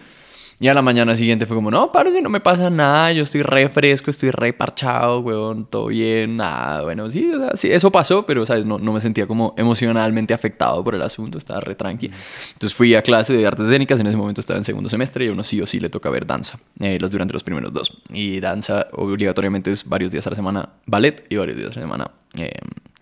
y 0.62 0.68
a 0.68 0.76
la 0.76 0.84
mañana 0.84 1.16
siguiente 1.16 1.48
fue 1.48 1.56
como 1.56 1.72
no, 1.72 1.92
parece 1.92 2.22
no 2.22 2.30
me 2.30 2.40
pasa 2.40 2.70
nada, 2.70 3.12
yo 3.12 3.24
estoy 3.24 3.42
re 3.42 3.68
fresco, 3.68 4.12
estoy 4.12 4.30
re 4.30 4.54
parchado, 4.54 5.22
weón, 5.22 5.66
todo 5.66 5.88
bien, 5.88 6.38
nada, 6.38 6.84
bueno 6.84 7.10
sí, 7.10 7.32
o 7.32 7.40
sea, 7.40 7.58
sí, 7.58 7.72
eso 7.72 7.92
pasó, 7.92 8.28
pero 8.28 8.46
sabes, 8.46 8.68
no, 8.68 8.78
no 8.78 8.94
me 8.94 9.02
sentía 9.02 9.26
como 9.26 9.56
emocionalmente 9.58 10.36
afectado 10.36 10.84
por 10.84 10.94
el 10.94 11.02
asunto, 11.02 11.40
estaba 11.40 11.62
re 11.62 11.74
tranqui. 11.74 12.12
Entonces 12.54 12.76
fui 12.76 12.94
a 12.94 13.02
clase 13.02 13.34
de 13.34 13.48
artes 13.48 13.66
escénicas, 13.66 14.00
en 14.02 14.06
ese 14.06 14.18
momento 14.18 14.40
estaba 14.40 14.60
en 14.60 14.64
segundo 14.64 14.88
semestre 14.88 15.26
y 15.26 15.30
a 15.30 15.32
uno 15.32 15.44
sí 15.44 15.60
o 15.62 15.66
sí 15.66 15.80
le 15.80 15.90
toca 15.90 16.12
ver 16.12 16.28
danza, 16.28 16.60
eh, 16.80 17.00
los 17.02 17.10
durante 17.10 17.34
los 17.34 17.44
primeros 17.44 17.74
dos. 17.74 17.98
Y 18.14 18.40
danza 18.40 18.86
obligatoriamente 18.92 19.72
es 19.72 19.90
varios 19.90 20.12
días 20.12 20.28
a 20.28 20.30
la 20.30 20.36
semana 20.36 20.70
ballet 20.86 21.26
y 21.28 21.38
varios 21.38 21.58
días 21.58 21.72
a 21.72 21.80
la 21.80 21.82
semana 21.82 22.12
eh, 22.38 22.52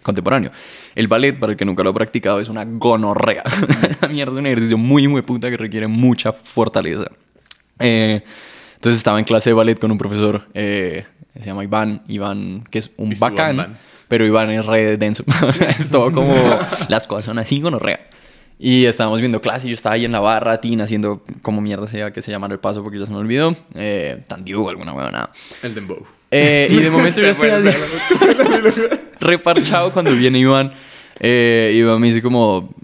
contemporáneo. 0.02 0.52
El 0.96 1.10
ballet, 1.10 1.38
para 1.38 1.52
el 1.52 1.58
que 1.58 1.66
nunca 1.66 1.84
lo 1.84 1.90
ha 1.90 1.94
practicado, 1.94 2.40
es 2.40 2.48
una 2.48 2.64
gonorrea. 2.64 3.44
La 4.02 4.08
mierda 4.08 4.32
es 4.32 4.40
un 4.40 4.46
ejercicio 4.46 4.78
muy, 4.78 5.10
muy 5.10 5.24
puta 5.24 5.50
que 5.50 5.58
requiere 5.58 5.88
mucha 5.88 6.32
fortaleza. 6.32 7.12
Eh, 7.80 8.22
entonces 8.76 8.98
estaba 8.98 9.20
en 9.20 9.26
clase 9.26 9.50
de 9.50 9.54
ballet 9.54 9.80
con 9.80 9.92
un 9.92 9.98
profesor 9.98 10.48
eh, 10.54 11.06
se 11.40 11.46
llama 11.46 11.64
Iván, 11.64 12.04
Iván, 12.08 12.64
que 12.70 12.80
es 12.80 12.92
un 12.98 13.14
bacán, 13.18 13.78
pero 14.08 14.26
Iván 14.26 14.50
es 14.50 14.66
re 14.66 14.98
denso. 14.98 15.24
O 15.48 15.54
sea, 15.54 15.70
es 15.70 15.90
todo 15.90 16.12
como 16.12 16.36
las 16.90 17.08
cosas 17.08 17.26
son 17.26 17.40
así, 17.40 17.62
gonorrea. 17.62 18.08
Y 18.62 18.86
estábamos 18.86 19.22
viendo 19.22 19.40
clase 19.40 19.68
y 19.68 19.70
yo 19.70 19.74
estaba 19.74 19.96
ahí 19.96 20.04
en 20.04 20.12
la 20.12 20.20
barra, 20.20 20.60
Tina, 20.60 20.84
haciendo 20.84 21.24
como 21.42 21.62
mierda 21.62 21.88
sea 21.88 22.12
que 22.12 22.22
se 22.22 22.30
llamara 22.30 22.54
el 22.54 22.60
paso 22.60 22.84
porque 22.84 23.00
ya 23.00 23.06
se 23.06 23.12
me 23.14 23.18
olvidó. 23.20 23.56
Eh, 23.74 24.22
Tandiu, 24.28 24.68
alguna 24.68 24.94
huevona. 24.94 25.30
El 25.64 25.76
dembow. 25.76 26.06
Eh, 26.30 26.68
y 26.70 26.76
de 26.76 26.92
momento 26.92 27.22
yo 27.22 27.28
estoy 27.30 27.50
así, 27.52 27.70
reparchado 29.22 29.94
cuando 29.94 30.12
viene 30.12 30.40
Iván. 30.40 30.74
Eh, 31.22 31.74
Iván 31.76 32.02
me 32.02 32.08
dice 32.08 32.22
como, 32.22 32.76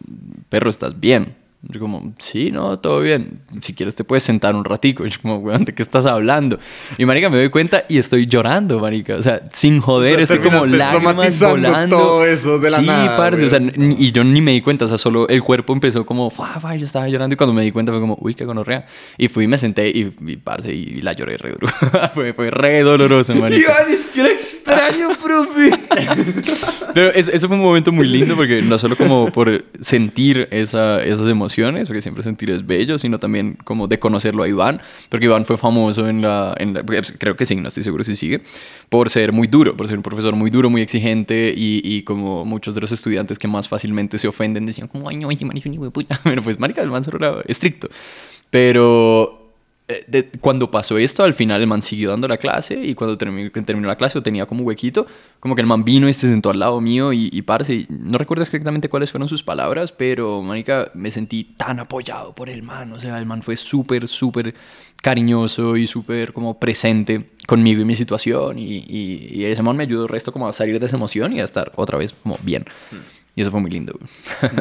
perro, 0.47 0.69
¿estás 0.69 0.97
bien? 0.97 1.35
Yo 1.69 1.79
como, 1.79 2.13
sí, 2.19 2.51
no, 2.51 2.77
todo 2.79 2.99
bien. 3.01 3.41
Si 3.61 3.73
quieres 3.73 3.95
te 3.95 4.03
puedes 4.03 4.23
sentar 4.23 4.55
un 4.55 4.63
ratico. 4.65 5.03
Y 5.05 5.09
yo 5.09 5.17
como, 5.21 5.37
weón, 5.37 5.65
¿de 5.65 5.73
qué 5.73 5.81
estás 5.83 6.05
hablando? 6.05 6.59
Y 6.97 7.05
marica, 7.05 7.29
me 7.29 7.37
doy 7.37 7.49
cuenta 7.49 7.85
y 7.89 7.97
estoy 7.97 8.27
llorando, 8.27 8.79
marica. 8.79 9.15
O 9.15 9.23
sea, 9.23 9.41
sin 9.51 9.79
joder, 9.79 10.21
O 10.21 10.27
sea, 10.27 10.35
estoy 10.35 10.39
como 10.51 10.65
lágrimas 10.65 11.39
volando. 11.39 11.97
todo 11.97 12.25
eso 12.25 12.59
de 12.59 12.69
la 12.69 12.77
sí, 12.77 12.85
nada, 12.85 13.17
parce, 13.17 13.45
o 13.45 13.49
sea, 13.49 13.59
y 13.77 14.11
yo 14.11 14.23
ni 14.23 14.41
me 14.41 14.51
di 14.51 14.61
cuenta. 14.61 14.85
O 14.85 14.87
sea, 14.87 14.97
solo 14.97 15.27
el 15.27 15.41
cuerpo 15.41 15.73
empezó 15.73 16.05
como, 16.05 16.29
fa, 16.29 16.59
fa, 16.59 16.75
yo 16.75 16.85
estaba 16.85 17.07
llorando. 17.07 17.33
Y 17.33 17.37
cuando 17.37 17.53
me 17.53 17.63
di 17.63 17.71
cuenta 17.71 17.91
fue 17.91 17.99
como, 18.01 18.17
uy, 18.21 18.35
qué 18.35 18.45
gonorrea. 18.45 18.85
Y 19.17 19.27
fui, 19.27 19.47
me 19.47 19.57
senté 19.57 19.89
y, 19.89 20.09
y 20.27 20.35
parce, 20.37 20.73
y 20.73 21.01
la 21.01 21.13
lloré 21.13 21.37
re 21.37 21.51
duro. 21.51 21.67
fue, 22.13 22.33
fue 22.33 22.51
re 22.51 22.81
doloroso, 22.83 23.33
marica. 23.35 23.71
Iván, 23.71 23.91
es 23.91 24.05
que 24.07 24.19
era 24.21 24.29
extraño, 24.29 25.09
profe. 25.23 25.71
Pero 26.93 27.11
es- 27.11 27.27
ese 27.29 27.47
fue 27.47 27.57
un 27.57 27.63
momento 27.63 27.91
muy 27.91 28.07
lindo 28.07 28.35
porque 28.35 28.61
no 28.61 28.77
solo 28.77 28.95
como 28.95 29.31
por 29.31 29.65
sentir 29.81 30.47
esa- 30.51 31.03
esas 31.03 31.27
emociones, 31.29 31.54
porque 31.87 32.01
siempre 32.01 32.23
sentir 32.23 32.49
es 32.49 32.65
bello, 32.65 32.97
sino 32.99 33.19
también 33.19 33.57
como 33.63 33.87
de 33.87 33.97
conocerlo 33.99 34.43
a 34.43 34.47
Iván, 34.47 34.81
porque 35.09 35.25
Iván 35.25 35.45
fue 35.45 35.57
famoso 35.57 36.07
en 36.07 36.21
la, 36.21 36.53
en 36.57 36.73
la- 36.73 36.83
pues, 36.83 37.13
creo 37.17 37.35
que 37.35 37.45
sí, 37.45 37.55
no 37.55 37.67
estoy 37.67 37.83
seguro 37.83 38.03
si 38.03 38.15
sigue, 38.15 38.41
por 38.89 39.09
ser 39.09 39.31
muy 39.31 39.47
duro, 39.47 39.75
por 39.77 39.87
ser 39.87 39.97
un 39.97 40.03
profesor 40.03 40.35
muy 40.35 40.49
duro, 40.49 40.69
muy 40.69 40.81
exigente 40.81 41.53
y, 41.55 41.81
y 41.83 42.03
como 42.03 42.45
muchos 42.45 42.75
de 42.75 42.81
los 42.81 42.91
estudiantes 42.91 43.39
que 43.39 43.47
más 43.47 43.67
fácilmente 43.69 44.17
se 44.17 44.27
ofenden 44.27 44.65
decían 44.65 44.87
como, 44.87 45.09
ay 45.09 45.17
no, 45.17 45.31
ese 45.31 45.45
man 45.45 45.57
es 45.57 45.65
un 45.65 45.73
hijo 45.73 45.83
de 45.85 45.91
puta. 45.91 46.19
Bueno, 46.25 46.41
pues 46.41 46.59
marica, 46.59 46.81
el 46.81 46.89
man 46.91 47.03
solo 47.03 47.17
era 47.17 47.41
estricto. 47.47 47.87
Pero 48.49 49.44
de- 49.87 50.29
cuando 50.41 50.71
pasó 50.71 50.97
esto, 50.97 51.23
al 51.23 51.33
final 51.35 51.61
el 51.61 51.67
man 51.67 51.81
siguió 51.83 52.09
dando 52.09 52.27
la 52.27 52.37
clase 52.37 52.73
y 52.83 52.95
cuando 52.95 53.17
terminó, 53.17 53.51
terminó 53.51 53.87
la 53.87 53.95
clase 53.95 54.17
o 54.17 54.23
tenía 54.23 54.45
como 54.47 54.61
un 54.61 54.67
huequito, 54.67 55.05
como 55.39 55.53
que 55.53 55.61
el 55.61 55.67
man 55.67 55.83
vino 55.83 56.09
y 56.09 56.13
se 56.13 56.27
sentó 56.27 56.49
al 56.49 56.57
lado 56.59 56.81
mío 56.81 57.13
y, 57.13 57.29
y 57.31 57.41
parce, 57.43 57.73
y 57.75 57.87
no 57.89 58.17
recuerdo 58.17 58.43
exactamente 58.43 58.89
cuáles 58.89 59.11
fueron 59.11 59.29
sus 59.29 59.43
palabras, 59.43 59.91
pero, 59.91 60.41
manica, 60.41 60.89
me 60.95 61.11
sentí 61.11 61.43
tan 61.43 61.79
apoyado 61.79 62.33
por 62.33 62.49
el 62.49 62.63
man, 62.63 62.93
o 62.93 62.99
sea, 62.99 63.19
el 63.19 63.27
man 63.27 63.43
fue 63.43 63.57
súper, 63.57 64.07
súper 64.07 64.55
cariñoso 65.01 65.77
y 65.77 65.85
súper 65.87 66.33
como 66.33 66.59
presente 66.59 67.29
conmigo 67.45 67.81
y 67.81 67.85
mi 67.85 67.95
situación 67.95 68.57
y, 68.57 68.77
y, 68.87 69.27
y 69.31 69.45
ese 69.45 69.61
man 69.61 69.77
me 69.77 69.83
ayudó 69.83 70.03
el 70.03 70.09
resto 70.09 70.31
como 70.31 70.47
a 70.47 70.53
salir 70.53 70.79
de 70.79 70.85
esa 70.87 70.95
emoción 70.95 71.31
y 71.33 71.41
a 71.41 71.43
estar 71.43 71.71
otra 71.75 71.97
vez 71.99 72.13
como 72.23 72.39
bien. 72.41 72.65
Y 73.35 73.41
eso 73.41 73.51
fue 73.51 73.59
muy 73.59 73.69
lindo, 73.69 73.93
güey. 73.99 74.51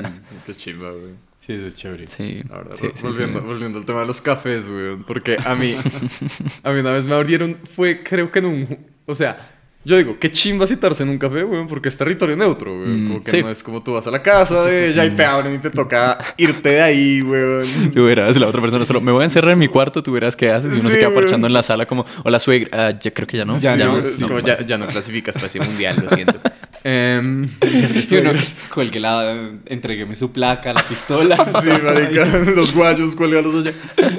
Qué 0.44 0.54
chimba, 0.54 0.90
güey. 0.90 1.12
Sí, 1.44 1.52
eso 1.52 1.66
es 1.66 1.76
chévere. 1.76 2.06
Sí. 2.06 2.42
La 2.48 2.56
verdad, 2.56 2.76
sí, 2.76 2.86
volviendo, 3.02 3.40
sí. 3.40 3.46
volviendo 3.46 3.78
al 3.78 3.84
tema 3.84 4.00
de 4.00 4.06
los 4.06 4.22
cafés, 4.22 4.66
güey. 4.66 4.96
Porque 4.96 5.36
a 5.44 5.54
mí, 5.54 5.74
a 6.62 6.70
mí 6.72 6.80
una 6.80 6.92
vez 6.92 7.04
me 7.04 7.14
abrieron, 7.14 7.58
fue 7.76 8.02
creo 8.02 8.32
que 8.32 8.38
en 8.38 8.44
un, 8.46 8.78
o 9.04 9.14
sea, 9.14 9.53
yo 9.84 9.96
digo, 9.96 10.18
qué 10.18 10.30
chimba 10.30 10.66
citarse 10.66 11.02
en 11.02 11.10
un 11.10 11.18
café, 11.18 11.42
güey, 11.42 11.66
porque 11.66 11.88
es 11.88 11.96
territorio 11.96 12.36
neutro, 12.36 12.76
güey. 12.76 12.88
Mm, 12.88 13.08
como 13.08 13.20
que 13.22 13.30
sí. 13.30 13.42
no 13.42 13.50
es 13.50 13.62
como 13.62 13.82
tú 13.82 13.92
vas 13.92 14.06
a 14.06 14.10
la 14.10 14.22
casa 14.22 14.64
de 14.64 14.88
ella 14.88 15.04
y 15.04 15.10
te 15.10 15.24
abren 15.24 15.54
y 15.54 15.58
te 15.58 15.70
toca 15.70 16.18
irte 16.36 16.70
de 16.70 16.82
ahí, 16.82 17.20
güey. 17.20 17.66
Tú 17.94 18.04
verás, 18.06 18.38
la 18.38 18.46
otra 18.46 18.60
persona 18.60 18.84
solo, 18.84 19.00
me 19.00 19.12
voy 19.12 19.22
a 19.22 19.24
encerrar 19.24 19.52
en 19.52 19.58
mi 19.58 19.68
cuarto, 19.68 20.02
tú 20.02 20.12
verás 20.12 20.36
qué 20.36 20.50
haces. 20.50 20.76
Y 20.76 20.80
uno 20.80 20.90
se 20.90 20.98
queda 20.98 21.08
güey. 21.08 21.20
parchando 21.20 21.46
en 21.46 21.52
la 21.52 21.62
sala 21.62 21.86
como, 21.86 22.06
hola 22.24 22.40
suegra, 22.40 22.70
Ah, 22.72 22.98
ya 22.98 23.12
creo 23.12 23.26
que 23.26 23.36
ya 23.36 23.44
no. 23.44 23.58
Ya, 23.58 23.76
ya 23.76 23.86
no, 23.86 24.40
ya, 24.40 24.64
ya 24.64 24.78
no 24.78 24.86
clasificas 24.86 25.34
para 25.34 25.46
ese 25.46 25.60
mundial, 25.60 25.96
lo 26.02 26.10
siento. 26.10 26.40
Em, 26.84 27.48
Sí, 28.02 28.16
uno 28.16 28.32
cuelgue 28.74 29.00
la, 29.00 29.52
entregueme 29.64 30.14
su 30.14 30.30
placa, 30.32 30.72
la 30.72 30.86
pistola. 30.86 31.36
Sí, 31.62 31.68
marica, 31.82 32.24
los 32.24 32.74
guayos, 32.74 33.16
cuélgalos 33.16 33.54
allá. 33.54 33.72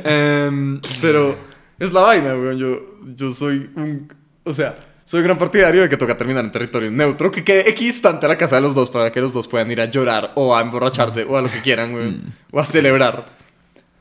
Em, 0.03 0.81
pero 1.00 1.38
es 1.77 1.93
la 1.93 2.01
vaina, 2.01 2.34
weón. 2.34 2.57
Yo, 2.57 2.77
yo 3.15 3.34
soy 3.34 3.69
un. 3.75 4.12
O 4.43 4.53
sea, 4.53 4.75
soy 5.05 5.21
gran 5.21 5.38
partidario 5.38 5.83
de 5.83 5.89
que 5.89 5.97
toca 5.97 6.17
terminar 6.17 6.43
en 6.43 6.51
territorio 6.51 6.91
neutro, 6.91 7.31
que 7.31 7.43
quede 7.43 7.69
equidistante 7.69 8.25
a 8.25 8.29
la 8.29 8.38
casa 8.38 8.55
de 8.55 8.62
los 8.62 8.74
dos 8.75 8.89
para 8.89 9.12
que 9.12 9.21
los 9.21 9.31
dos 9.31 9.47
puedan 9.47 9.69
ir 9.71 9.79
a 9.79 9.85
llorar 9.85 10.31
o 10.35 10.55
a 10.55 10.62
emborracharse 10.62 11.24
o 11.24 11.38
a 11.38 11.41
lo 11.41 11.51
que 11.51 11.62
quieran, 11.62 11.93
weón. 11.93 12.33
O 12.51 12.59
a 12.59 12.65
celebrar. 12.65 13.24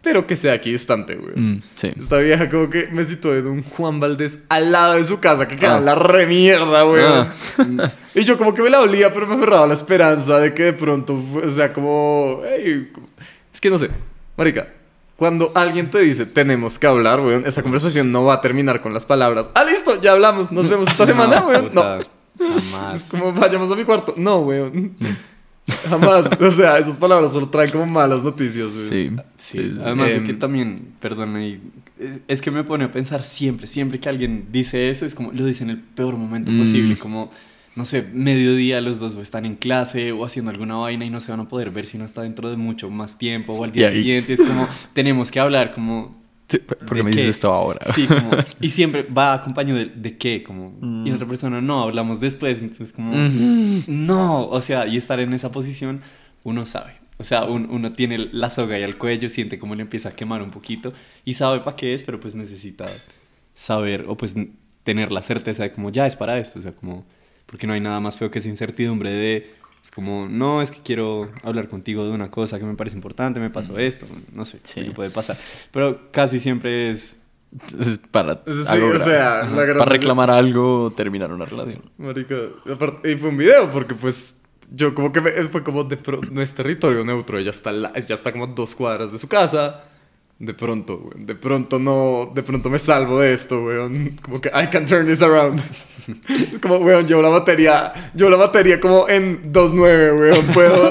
Pero 0.02 0.26
que 0.26 0.36
sea 0.36 0.54
equidistante, 0.54 1.16
weón. 1.16 1.54
Mm, 1.56 1.62
sí. 1.76 1.92
Esta 1.98 2.18
vieja 2.18 2.48
como 2.50 2.68
que 2.68 2.88
me 2.88 3.04
citó 3.04 3.34
en 3.34 3.46
un 3.46 3.62
Juan 3.62 4.00
Valdés 4.00 4.40
al 4.48 4.72
lado 4.72 4.94
de 4.94 5.04
su 5.04 5.20
casa, 5.20 5.46
que 5.48 5.56
queda 5.56 5.76
Ah. 5.76 5.80
la 5.80 5.94
remierda, 5.94 6.84
weón. 6.86 7.28
Ah. 7.58 7.92
Y 8.14 8.22
yo 8.24 8.38
como 8.38 8.54
que 8.54 8.62
me 8.62 8.70
la 8.70 8.80
olía, 8.80 9.12
pero 9.12 9.26
me 9.26 9.34
aferraba 9.34 9.66
la 9.66 9.74
esperanza 9.74 10.38
de 10.38 10.54
que 10.54 10.62
de 10.64 10.72
pronto, 10.72 11.20
o 11.44 11.50
sea, 11.50 11.72
como... 11.72 12.42
"Ey", 12.46 12.90
es 13.52 13.60
que 13.60 13.68
no 13.70 13.78
sé, 13.78 13.90
marica, 14.36 14.68
cuando 15.16 15.52
alguien 15.54 15.90
te 15.90 16.00
dice, 16.00 16.26
tenemos 16.26 16.78
que 16.78 16.86
hablar, 16.86 17.20
weón, 17.20 17.44
esa 17.46 17.62
conversación 17.62 18.10
no 18.12 18.24
va 18.24 18.34
a 18.34 18.40
terminar 18.40 18.80
con 18.80 18.92
las 18.92 19.04
palabras. 19.04 19.48
Ah, 19.54 19.64
listo, 19.64 20.00
ya 20.02 20.12
hablamos, 20.12 20.50
nos 20.52 20.68
vemos 20.68 20.88
esta 20.88 21.06
semana, 21.12 21.42
weón. 21.46 21.70
No, 21.72 21.82
Jamás. 22.38 23.08
como 23.10 23.32
vayamos 23.32 23.70
a 23.70 23.76
mi 23.76 23.84
cuarto. 23.84 24.14
No, 24.16 24.40
weón. 24.40 24.96
Jamás. 25.88 26.26
O 26.40 26.50
sea, 26.50 26.78
esas 26.78 26.98
palabras 26.98 27.32
solo 27.32 27.48
traen 27.48 27.70
como 27.70 27.86
malas 27.86 28.22
noticias, 28.22 28.74
weón. 28.74 28.86
Sí. 28.86 29.10
Sí, 29.36 29.70
además 29.82 30.08
de 30.08 30.16
Em, 30.16 30.26
que 30.26 30.34
también, 30.34 30.94
perdón, 31.00 31.40
y- 31.40 31.60
es- 31.98 32.20
es 32.28 32.42
que 32.42 32.50
me 32.50 32.64
pone 32.64 32.84
a 32.84 32.92
pensar 32.92 33.22
siempre, 33.22 33.66
siempre 33.66 33.98
que 34.00 34.08
alguien 34.08 34.48
dice 34.52 34.90
eso, 34.90 35.06
es 35.06 35.14
como 35.14 35.30
lo 35.32 35.46
dice 35.46 35.64
en 35.64 35.70
el 35.70 35.78
peor 35.80 36.16
momento 36.16 36.50
Mm. 36.50 36.58
posible, 36.60 36.96
como, 36.96 37.30
no 37.76 37.84
sé, 37.84 38.02
mediodía 38.12 38.80
los 38.80 38.98
dos 39.00 39.16
están 39.16 39.44
en 39.46 39.56
clase 39.56 40.12
o 40.12 40.24
haciendo 40.24 40.50
alguna 40.50 40.76
vaina 40.76 41.04
y 41.04 41.10
no 41.10 41.20
se 41.20 41.30
van 41.30 41.40
a 41.40 41.48
poder 41.48 41.70
ver 41.70 41.86
si 41.86 41.98
no 41.98 42.04
está 42.04 42.22
dentro 42.22 42.48
de 42.50 42.56
mucho 42.56 42.88
más 42.90 43.18
tiempo 43.18 43.52
o 43.54 43.64
al 43.64 43.72
día 43.72 43.84
Y 43.84 43.86
ahí- 43.92 43.96
siguiente, 44.02 44.32
es 44.34 44.40
como, 44.40 44.68
tenemos 44.92 45.30
que 45.30 45.40
hablar, 45.40 45.72
como... 45.72 46.14
sí, 46.48 46.58
¿Por 46.58 46.78
qué 46.90 46.94
¿de 46.96 47.02
me 47.02 47.10
dices 47.10 47.26
esto 47.30 47.52
ahora? 47.52 47.80
Sí, 47.94 48.06
como, 48.06 48.30
y 48.60 48.70
siempre 48.70 49.02
va 49.02 49.34
acompañado 49.34 49.78
de, 49.80 49.86
de 49.86 50.16
qué, 50.16 50.42
como, 50.42 50.72
y 50.80 50.84
Mm. 50.86 51.08
la 51.08 51.14
otra 51.16 51.26
persona, 51.28 51.60
no, 51.60 51.82
hablamos 51.82 52.20
después, 52.20 52.60
entonces 52.60 52.92
como, 52.92 53.12
Mm. 53.12 53.84
no, 53.88 54.42
o 54.42 54.60
sea, 54.60 54.86
y 54.86 54.96
estar 54.96 55.18
en 55.20 55.32
esa 55.32 55.50
posición, 55.50 56.00
uno 56.44 56.64
sabe. 56.66 56.92
O 57.18 57.24
sea, 57.24 57.44
un- 57.44 57.68
uno 57.70 57.92
tiene 57.92 58.18
la 58.18 58.50
soga 58.50 58.76
ahí 58.76 58.82
al 58.82 58.98
cuello, 58.98 59.28
siente 59.28 59.58
como 59.58 59.74
le 59.74 59.82
empieza 59.82 60.10
a 60.10 60.12
quemar 60.16 60.42
un 60.42 60.50
poquito 60.50 60.92
y 61.24 61.34
sabe 61.34 61.60
para 61.60 61.76
qué 61.76 61.94
es, 61.94 62.02
pero 62.02 62.18
pues 62.20 62.34
necesita 62.34 62.86
saber 63.54 64.04
o 64.08 64.16
pues 64.16 64.34
tener 64.82 65.10
la 65.12 65.22
certeza 65.22 65.62
de 65.62 65.72
como 65.72 65.90
ya 65.90 66.06
es 66.06 66.16
para 66.16 66.38
esto, 66.38 66.58
o 66.58 66.62
sea, 66.62 66.72
como, 66.72 67.04
porque 67.46 67.66
no 67.66 67.72
hay 67.72 67.80
nada 67.80 68.00
más 68.00 68.16
feo 68.16 68.30
que 68.30 68.38
esa 68.38 68.48
incertidumbre 68.48 69.10
de, 69.10 69.54
es 69.82 69.90
como, 69.90 70.26
no, 70.28 70.62
es 70.62 70.70
que 70.70 70.80
quiero 70.82 71.30
hablar 71.42 71.68
contigo 71.68 72.04
de 72.04 72.10
una 72.10 72.30
cosa 72.30 72.58
que 72.58 72.64
me 72.64 72.74
parece 72.74 72.96
importante, 72.96 73.40
me 73.40 73.50
pasó 73.50 73.78
esto, 73.78 74.06
no 74.32 74.44
sé, 74.44 74.58
Sí. 74.62 74.82
qué 74.82 74.90
puede 74.92 75.10
pasar. 75.10 75.36
Pero 75.70 76.10
casi 76.10 76.38
siempre 76.38 76.90
es 76.90 77.20
para, 78.10 78.42
Sí, 78.46 78.64
algo 78.68 78.88
o 78.88 78.98
sea, 78.98 79.44
la 79.44 79.64
gran- 79.64 79.78
para 79.78 79.92
reclamar 79.92 80.30
algo 80.30 80.84
o 80.86 80.90
terminar 80.90 81.30
una 81.32 81.44
relación. 81.44 81.82
Marica, 81.98 82.34
y 83.04 83.14
fue 83.16 83.28
un 83.28 83.36
video 83.36 83.70
porque 83.70 83.94
pues 83.94 84.38
yo 84.72 84.94
como 84.94 85.12
que 85.12 85.20
me- 85.20 85.30
fue 85.44 85.62
como 85.62 85.84
de 85.84 85.96
pro- 85.96 86.20
no 86.32 86.40
es 86.42 86.52
territorio 86.54 87.04
neutro, 87.04 87.38
ella 87.38 87.50
está, 87.50 87.70
la- 87.70 87.92
ya 88.00 88.14
está 88.16 88.32
como 88.32 88.46
dos 88.48 88.74
cuadras 88.74 89.12
de 89.12 89.18
su 89.20 89.28
casa. 89.28 89.84
De 90.38 90.52
pronto, 90.52 90.96
weón, 90.96 91.26
de 91.26 91.34
pronto 91.36 91.78
no, 91.78 92.30
de 92.34 92.42
pronto 92.42 92.68
me 92.68 92.78
salvo 92.80 93.20
de 93.20 93.32
esto, 93.32 93.62
weón. 93.62 94.18
Como 94.20 94.40
que 94.40 94.48
I 94.48 94.66
can 94.68 94.84
turn 94.84 95.06
this 95.06 95.22
around. 95.22 95.60
Es 96.28 96.58
como, 96.58 96.78
weón, 96.78 97.06
llevo 97.06 97.22
la 97.22 97.28
batería, 97.28 98.10
llevo 98.14 98.30
la 98.30 98.36
batería 98.36 98.80
como 98.80 99.08
en 99.08 99.52
2.9, 99.52 100.18
weón. 100.18 100.46
Puedo, 100.48 100.90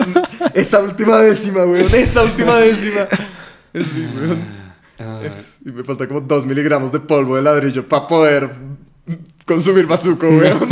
esa 0.54 0.82
última 0.82 1.18
décima, 1.22 1.66
weón, 1.66 1.94
esa 1.94 2.24
última 2.24 2.58
décima. 2.58 3.08
Sí, 3.74 4.08
weón. 4.16 4.44
ah, 5.00 5.20
Y 5.66 5.72
me 5.72 5.84
falta 5.84 6.08
como 6.08 6.22
2 6.22 6.46
miligramos 6.46 6.92
de 6.92 7.02
polvo 7.02 7.36
de 7.36 7.42
ladrillo 7.42 7.88
para 7.88 8.08
poder 8.08 8.50
consumir 9.46 9.86
bazuco, 9.88 10.28
weón. 10.30 10.70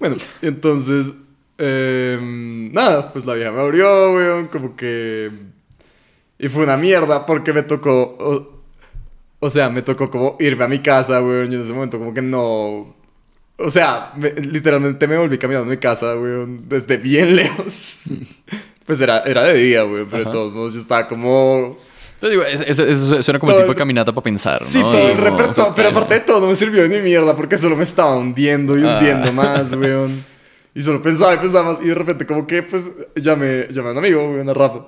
bueno, 0.00 0.16
entonces, 0.42 1.14
em, 1.56 2.72
nada, 2.72 3.12
pues 3.12 3.24
la 3.24 3.34
vieja 3.34 3.52
me 3.52 3.60
abrió, 3.60 4.12
weón, 4.12 4.48
como 4.48 4.74
que... 4.74 5.30
Y 6.38 6.48
fue 6.48 6.62
una 6.64 6.76
mierda 6.76 7.26
porque 7.26 7.52
me 7.52 7.62
tocó... 7.62 8.16
O, 8.18 8.58
o 9.40 9.50
sea, 9.50 9.70
me 9.70 9.82
tocó 9.82 10.10
como 10.10 10.36
irme 10.40 10.64
a 10.64 10.68
mi 10.68 10.80
casa, 10.80 11.22
weón, 11.22 11.52
y 11.52 11.54
en 11.56 11.62
ese 11.62 11.72
momento 11.72 11.98
como 11.98 12.12
que 12.14 12.22
no... 12.22 12.94
O 13.60 13.70
sea, 13.70 14.12
me- 14.16 14.30
literalmente 14.32 15.06
me 15.08 15.16
volví 15.18 15.36
caminando 15.38 15.66
a 15.66 15.70
mi 15.70 15.78
casa, 15.78 16.16
weón, 16.16 16.68
desde 16.68 16.96
bien 16.96 17.34
lejos. 17.36 18.02
pues 18.86 19.00
era, 19.00 19.20
era 19.20 19.42
de 19.44 19.54
día, 19.54 19.84
weón, 19.84 20.06
pero 20.10 20.24
de 20.24 20.30
todos 20.30 20.52
modos 20.54 20.74
yo 20.74 20.80
estaba 20.80 21.06
como... 21.08 21.76
Pero 22.20 22.30
digo, 22.30 22.42
es- 22.44 22.60
es- 22.62 22.78
eso 22.80 23.22
suena 23.22 23.38
como 23.38 23.52
el 23.52 23.58
tipo 23.58 23.72
de 23.72 23.78
caminata 23.78 24.12
para 24.12 24.24
pensar, 24.24 24.60
¿no? 24.62 24.66
Sí, 24.66 24.80
todo 24.80 25.08
el 25.08 25.16
repertorio. 25.18 25.72
Pero 25.76 25.88
aparte 25.90 26.14
de 26.14 26.20
todo, 26.20 26.40
no 26.40 26.46
me 26.48 26.56
sirvió 26.56 26.82
de 26.82 26.88
ni 26.88 27.00
mierda 27.00 27.36
porque 27.36 27.56
solo 27.56 27.76
me 27.76 27.84
estaba 27.84 28.16
hundiendo 28.16 28.76
y 28.78 28.84
Ah. 28.84 28.98
hundiendo 28.98 29.32
más, 29.32 29.72
weón. 29.74 30.24
Y 30.74 30.82
solo 30.82 31.00
pensaba 31.00 31.34
y 31.34 31.38
pensaba 31.38 31.72
más. 31.72 31.80
Y 31.80 31.86
de 31.88 31.94
repente, 31.94 32.26
como 32.26 32.44
que, 32.46 32.62
pues, 32.64 32.90
llamé, 33.14 33.68
llamé 33.70 33.88
a 33.88 33.92
un 33.92 33.98
amigo, 33.98 34.20
weón, 34.32 34.48
a 34.48 34.54
Rafa. 34.54 34.80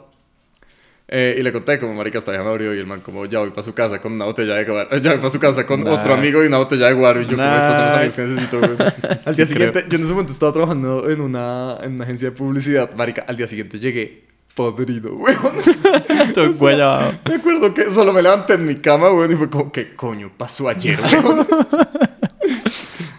Eh, 1.13 1.35
y 1.39 1.43
le 1.43 1.51
conté 1.53 1.77
como, 1.81 1.93
marica, 1.93 2.19
hasta 2.19 2.33
ya 2.33 2.41
me 2.45 2.49
abrió. 2.51 2.73
Y 2.73 2.79
el 2.79 2.87
man, 2.87 3.01
como, 3.01 3.27
ya 3.27 3.41
voy 3.41 3.51
para 3.51 3.65
su 3.65 3.75
casa 3.75 4.01
con 4.01 4.13
una 4.13 4.27
botella 4.27 4.55
de 4.55 4.65
guaro. 4.65 4.97
Ya 4.99 5.11
voy 5.11 5.19
para 5.19 5.31
su 5.31 5.41
casa 5.41 5.67
con 5.67 5.81
Nah. 5.81 5.91
otro 5.91 6.15
amigo 6.15 6.45
y 6.45 6.47
una 6.47 6.59
botella 6.59 6.87
de 6.87 6.93
guaro. 6.93 7.21
Y 7.21 7.27
yo, 7.27 7.37
como, 7.37 7.53
estos 7.57 7.75
son 7.75 7.85
los 7.85 7.93
Nah. 7.93 7.99
amigos 7.99 8.15
que 8.15 8.23
necesito. 8.23 8.61
Al 9.27 9.35
día 9.35 9.47
Sí, 9.47 9.53
siguiente, 9.53 9.85
yo 9.89 9.97
en 9.99 10.05
ese 10.05 10.13
momento 10.13 10.33
estaba 10.33 10.53
trabajando 10.53 11.11
en 11.11 11.21
una, 11.21 11.79
en 11.83 11.95
una 11.95 12.05
agencia 12.05 12.31
de 12.31 12.37
publicidad. 12.37 12.95
Marica, 12.95 13.25
al 13.27 13.37
día 13.37 13.49
siguiente 13.49 13.81
llegué 13.81 14.23
podrido, 14.55 15.15
weón. 15.17 15.55
Todo 16.35 16.53
guayado. 16.53 17.13
Me 17.29 17.35
acuerdo 17.35 17.75
que 17.75 17.91
solo 17.91 18.13
me 18.13 18.23
levanté 18.23 18.55
en 18.55 18.67
mi 18.67 18.77
cama, 18.77 19.11
weón, 19.13 19.33
y 19.33 19.35
fue 19.35 19.51
como, 19.51 19.73
¿qué 19.73 19.97
coño 19.97 20.31
pasó 20.37 20.69
ayer, 20.69 21.01
weón? 21.01 21.45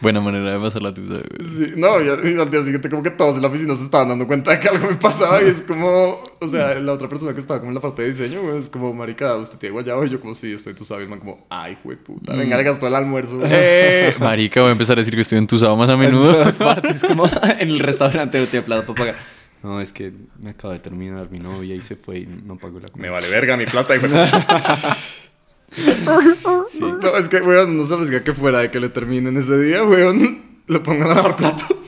Buena 0.01 0.19
manera 0.19 0.53
de 0.53 0.59
pasar 0.59 0.81
la 0.81 0.93
tuya, 0.93 1.17
güey. 1.17 1.47
Sí, 1.47 1.73
no, 1.77 2.01
y 2.01 2.09
al, 2.09 2.27
y 2.27 2.39
al 2.39 2.49
día 2.49 2.63
siguiente 2.63 2.89
como 2.89 3.03
que 3.03 3.11
todos 3.11 3.35
en 3.35 3.43
la 3.43 3.47
oficina 3.49 3.75
se 3.75 3.83
estaban 3.83 4.09
dando 4.09 4.25
cuenta 4.25 4.51
de 4.51 4.59
que 4.59 4.67
algo 4.67 4.87
me 4.89 4.95
pasaba 4.95 5.41
y 5.43 5.47
es 5.47 5.61
como... 5.61 6.23
o 6.39 6.47
sea, 6.47 6.73
la 6.79 6.93
otra 6.93 7.07
persona 7.07 7.33
que 7.33 7.39
estaba 7.39 7.59
como 7.59 7.69
en 7.71 7.75
la 7.75 7.81
parte 7.81 8.01
de 8.01 8.07
diseño, 8.09 8.41
weón, 8.41 8.57
es 8.59 8.69
como, 8.69 8.93
marica, 8.93 9.35
¿usted 9.37 9.57
tiene 9.59 9.73
guayabo? 9.73 10.03
Y 10.05 10.09
yo 10.09 10.19
como, 10.19 10.33
sí, 10.33 10.51
estoy, 10.53 10.73
tú 10.73 10.83
sabes, 10.83 11.07
man, 11.07 11.19
como, 11.19 11.45
ay, 11.49 11.77
güey, 11.83 11.97
puta, 11.97 12.33
venga, 12.35 12.57
le 12.57 12.63
gastó 12.63 12.87
el 12.87 12.95
almuerzo. 12.95 13.39
Eh, 13.45 14.15
marica, 14.19 14.61
voy 14.61 14.69
a 14.69 14.71
empezar 14.71 14.97
a 14.97 15.01
decir 15.01 15.13
que 15.13 15.21
estoy 15.21 15.37
entusado 15.37 15.75
más 15.77 15.89
a 15.89 15.93
En 15.93 15.99
menudo. 15.99 16.33
todas 16.33 16.55
partes, 16.57 17.03
como 17.03 17.25
en 17.27 17.69
el 17.69 17.79
restaurante 17.79 18.39
no 18.39 18.45
tiene 18.47 18.65
plata 18.65 18.85
para 18.87 18.95
pagar. 18.97 19.15
No, 19.61 19.79
es 19.79 19.93
que 19.93 20.11
me 20.41 20.49
acaba 20.49 20.73
de 20.73 20.79
terminar 20.79 21.29
mi 21.29 21.37
novia 21.37 21.75
y 21.75 21.81
se 21.81 21.95
fue 21.95 22.19
y 22.19 22.25
no 22.25 22.57
pagó 22.57 22.79
la 22.79 22.87
Me 22.87 22.91
comida. 22.93 23.11
vale 23.11 23.29
verga 23.29 23.55
mi 23.57 23.65
plata, 23.67 23.95
hijo. 23.95 24.07
Sí. 25.71 26.81
No, 26.81 27.17
es 27.17 27.29
que, 27.29 27.37
weón, 27.37 27.77
no 27.77 27.85
sabes 27.85 28.09
que 28.09 28.33
fuera 28.33 28.59
de 28.59 28.71
que 28.71 28.79
le 28.79 28.89
terminen 28.89 29.37
ese 29.37 29.57
día, 29.57 29.83
weón, 29.83 30.41
lo 30.67 30.83
pongan 30.83 31.11
a 31.11 31.15
lavar 31.15 31.35
platos. 31.35 31.87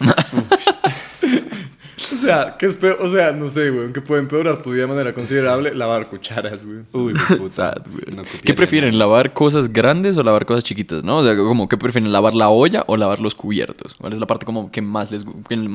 O 2.23 2.27
sea, 2.27 2.55
¿qué 2.57 2.65
es 2.65 2.75
peor? 2.75 2.97
O 3.01 3.09
sea, 3.09 3.31
no 3.33 3.49
sé, 3.49 3.69
weón, 3.69 3.91
que 3.91 4.01
puede 4.01 4.21
empeorar 4.21 4.61
tu 4.61 4.71
día 4.71 4.83
de 4.83 4.87
manera 4.87 5.13
considerable 5.13 5.75
lavar 5.75 6.07
cucharas, 6.07 6.63
weón. 6.63 6.87
Uy, 6.93 7.13
puta. 7.37 7.49
Sad, 7.49 7.83
güey. 7.91 8.15
No 8.15 8.23
¿Qué 8.43 8.53
prefieren, 8.53 8.97
lavar 8.97 9.33
cosas 9.33 9.71
grandes 9.71 10.17
o 10.17 10.23
lavar 10.23 10.45
cosas 10.45 10.63
chiquitas, 10.63 11.03
no? 11.03 11.17
O 11.17 11.23
sea, 11.23 11.35
como, 11.35 11.67
¿qué 11.67 11.77
prefieren, 11.77 12.11
lavar 12.11 12.33
la 12.33 12.49
olla 12.49 12.83
o 12.87 12.97
lavar 12.97 13.19
los 13.19 13.35
cubiertos? 13.35 13.95
¿Cuál 13.95 14.13
es 14.13 14.19
la 14.19 14.25
parte 14.25 14.45
como 14.45 14.71
que 14.71 14.81
más 14.81 15.11
les, 15.11 15.25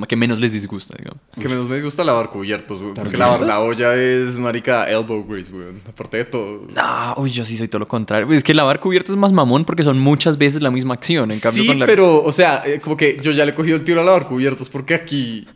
que, 0.09 0.17
menos 0.17 0.39
les 0.39 0.53
disgusta, 0.53 0.97
digamos? 0.99 1.21
Que 1.39 1.49
menos 1.49 1.69
me 1.69 1.81
gusta 1.81 2.03
lavar 2.05 2.31
cubiertos, 2.31 2.81
weón. 2.81 2.95
Porque 2.95 3.17
lavar 3.17 3.43
la 3.43 3.61
olla 3.61 3.95
es, 3.95 4.39
marica, 4.39 4.89
elbow 4.89 5.25
grease, 5.27 5.53
weón. 5.53 5.83
Aparte 5.89 6.19
de 6.19 6.25
todo. 6.25 6.67
No, 6.75 7.15
uy, 7.19 7.31
yo 7.31 7.45
sí 7.45 7.57
soy 7.57 7.69
todo 7.69 7.81
lo 7.81 7.89
contrario. 7.89 8.31
Es 8.33 8.43
que 8.43 8.55
lavar 8.55 8.81
cubiertos 8.81 9.11
es 9.11 9.19
más 9.19 9.33
mamón 9.33 9.65
porque 9.65 9.83
son 9.83 9.99
muchas 9.99 10.39
veces 10.39 10.63
la 10.63 10.71
misma 10.71 10.95
acción. 10.95 11.31
En 11.31 11.41
cambio, 11.41 11.63
sí, 11.63 11.69
con 11.69 11.79
la... 11.79 11.87
pero, 11.87 12.23
o 12.23 12.33
sea, 12.33 12.63
eh, 12.65 12.81
como 12.81 12.97
que 12.97 13.19
yo 13.23 13.33
ya 13.33 13.45
le 13.45 13.53
he 13.53 13.55
cogido 13.55 13.77
el 13.77 13.85
tiro 13.85 14.01
a 14.01 14.05
lavar 14.05 14.27
cubiertos 14.27 14.69
porque 14.69 14.95
aquí... 14.95 15.47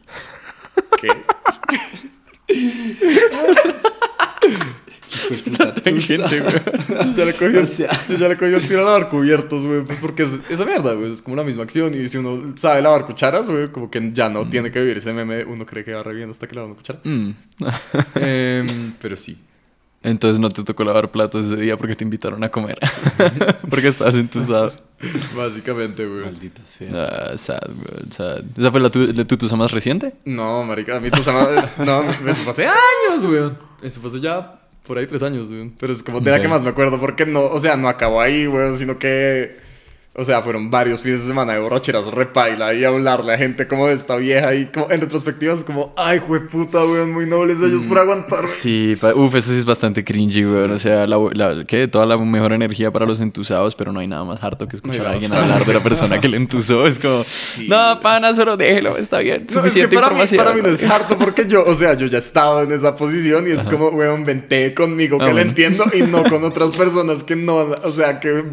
Gente, 6.01 6.41
güey. 6.41 6.55
ya 7.17 7.25
le 7.25 7.31
he 7.31 7.35
cogido, 7.35 7.63
O 7.63 7.67
sea. 7.67 7.91
yo 8.09 8.17
ya 8.17 8.29
le 8.29 8.35
he 8.35 8.37
cogido 8.37 8.59
el 8.59 8.67
tiro 8.67 8.83
a 8.83 8.85
lavar 8.85 9.09
cubiertos, 9.09 9.65
güey. 9.65 9.83
Pues 9.83 9.99
porque 9.99 10.23
es 10.23 10.41
esa 10.49 10.65
mierda, 10.65 10.95
güey. 10.95 11.13
Es 11.13 11.23
como 11.23 11.37
la 11.37 11.45
misma 11.45 11.65
acción. 11.65 11.95
Y 11.95 12.09
si 12.09 12.19
uno 12.19 12.55
sabe 12.57 12.83
lavar 12.83 13.07
cucharas, 13.07 13.49
güey, 13.49 13.69
como 13.69 13.91
que 13.91 14.11
ya 14.13 14.29
no 14.29 14.49
tiene 14.49 14.71
que 14.71 14.81
vivir 14.81 14.99
ese 14.99 15.13
meme. 15.13 15.45
Uno 15.45 15.67
cree 15.67 15.85
que 15.85 15.93
va 15.93 16.03
re 16.03 16.15
bien 16.15 16.31
hasta 16.31 16.47
que 16.47 16.55
lava 16.55 16.69
una 16.69 16.77
cuchara. 16.77 17.01
Mm. 17.05 17.31
Em, 18.17 18.93
pero 19.01 19.17
sí. 19.17 19.39
Entonces 20.03 20.41
no 20.41 20.49
te 20.51 20.65
tocó 20.65 20.85
lavar 20.85 21.11
platos 21.11 21.47
ese 21.47 21.57
día 21.63 21.77
porque 21.77 21.95
te 21.95 22.05
invitaron 22.05 22.43
a 22.43 22.49
comer. 22.49 22.79
porque 23.71 23.89
estabas 23.89 24.15
entusado. 24.15 24.73
Básicamente, 25.37 26.07
güey. 26.07 26.25
Maldita 26.25 26.63
sea. 26.67 26.91
Ah, 27.33 27.39
sad, 27.39 27.61
güey, 27.69 28.11
sad. 28.11 28.43
¿Esa 28.57 28.71
fue 28.71 28.81
la, 28.81 28.91
tu, 28.91 29.07
la 29.07 29.25
tutusa 29.25 29.57
más 29.57 29.71
reciente? 29.73 30.15
No, 30.25 30.65
marica, 30.65 30.97
a 30.97 31.01
mí 31.01 31.11
tu 31.11 31.23
sama- 31.23 31.49
No, 31.85 32.03
eso 32.29 32.43
fue 32.43 32.51
hace 32.53 32.67
años, 32.67 33.25
güey. 33.27 33.53
Eso 33.83 34.01
fue 34.01 34.11
hace 34.11 34.21
ya 34.21 34.61
por 34.87 34.99
ahí 34.99 35.07
tres 35.07 35.23
años, 35.23 35.49
güey. 35.49 35.71
Pero 35.79 35.93
es 35.93 36.03
como 36.03 36.21
de 36.21 36.31
la 36.31 36.41
que 36.43 36.49
más 36.49 36.63
me 36.63 36.71
acuerdo 36.71 36.99
porque 37.01 37.25
no, 37.27 37.45
o 37.45 37.59
sea, 37.61 37.77
no 37.77 37.89
acabó 37.89 38.21
ahí, 38.21 38.47
güey, 38.47 38.75
sino 38.77 38.99
que... 38.99 39.61
O 40.15 40.27
sea, 40.27 40.43
fueron 40.43 40.71
varios 40.71 41.01
fines 41.01 41.23
de 41.23 41.29
semana 41.29 41.55
de 41.55 41.61
borracheras 41.61 42.07
repaila 42.11 42.75
y 42.75 42.85
hablarle 42.85 43.33
a 43.33 43.39
gente 43.39 43.67
como 43.67 43.87
de 43.87 43.95
esta 43.95 44.17
vieja 44.17 44.55
y 44.55 44.67
como 44.67 44.91
en 44.91 45.01
retrospectiva 45.01 45.55
es 45.55 45.65
como, 45.65 45.95
ay, 45.97 46.21
puta, 46.51 46.83
güey, 46.85 47.07
muy 47.07 47.25
nobles 47.25 47.63
ellos 47.63 47.83
por 47.85 47.99
aguantar. 47.99 48.47
Sí, 48.49 48.95
pa- 49.01 49.15
uf, 49.15 49.35
eso 49.35 49.51
sí 49.51 49.59
es 49.59 49.65
bastante 49.65 50.05
cringy, 50.05 50.45
güey. 50.45 50.71
O 50.71 50.79
sea, 50.79 51.07
la, 51.07 51.17
la- 51.33 51.65
¿qué? 51.65 51.89
toda 51.89 52.05
la 52.05 52.19
mejor 52.19 52.53
energía 52.53 52.91
para 52.91 53.07
los 53.07 53.23
entusados, 53.23 53.75
pero 53.75 53.91
no 53.91 54.01
hay 54.01 54.07
nada 54.07 54.23
más 54.25 54.45
harto 54.45 54.69
que 54.69 54.77
escuchar 54.77 55.07
a 55.09 55.13
alguien 55.13 55.33
hablar 55.33 55.65
de 55.65 55.73
la 55.73 55.83
persona 55.83 56.21
que 56.21 56.29
le 56.29 56.37
entusó. 56.37 56.87
Es 56.87 56.99
como, 56.99 57.23
no, 57.69 57.99
pana, 58.01 58.35
solo 58.35 58.59
déjelo, 58.59 58.99
está 58.99 59.21
bien. 59.21 59.47
No, 59.55 59.65
es 59.65 59.73
que 59.73 59.89
para 59.89 59.89
mí, 59.89 59.97
información. 59.97 60.45
para 60.45 60.55
mí 60.55 60.61
no 60.61 60.69
es 60.69 60.83
harto 60.91 61.17
porque 61.17 61.47
yo, 61.47 61.65
o 61.65 61.75
sea, 61.75 61.95
yo 61.95 62.07
ya 62.07 62.17
he 62.17 62.21
estado 62.21 62.61
en 62.63 62.73
esa 62.73 62.95
posición 62.97 63.47
y 63.49 63.53
es 63.53 63.65
como, 63.65 63.89
weón, 63.89 64.25
vente 64.25 64.75
conmigo 64.75 65.17
que 65.17 65.25
Ah, 65.25 65.33
bueno. 65.33 65.41
entiendo 65.49 65.85
y 65.95 66.03
no 66.03 66.23
con 66.25 66.45
otras 66.45 66.71
personas 66.73 67.25
que 67.25 67.35
no, 67.35 67.57
o 67.83 67.93
sea, 67.93 68.21
que 68.21 68.45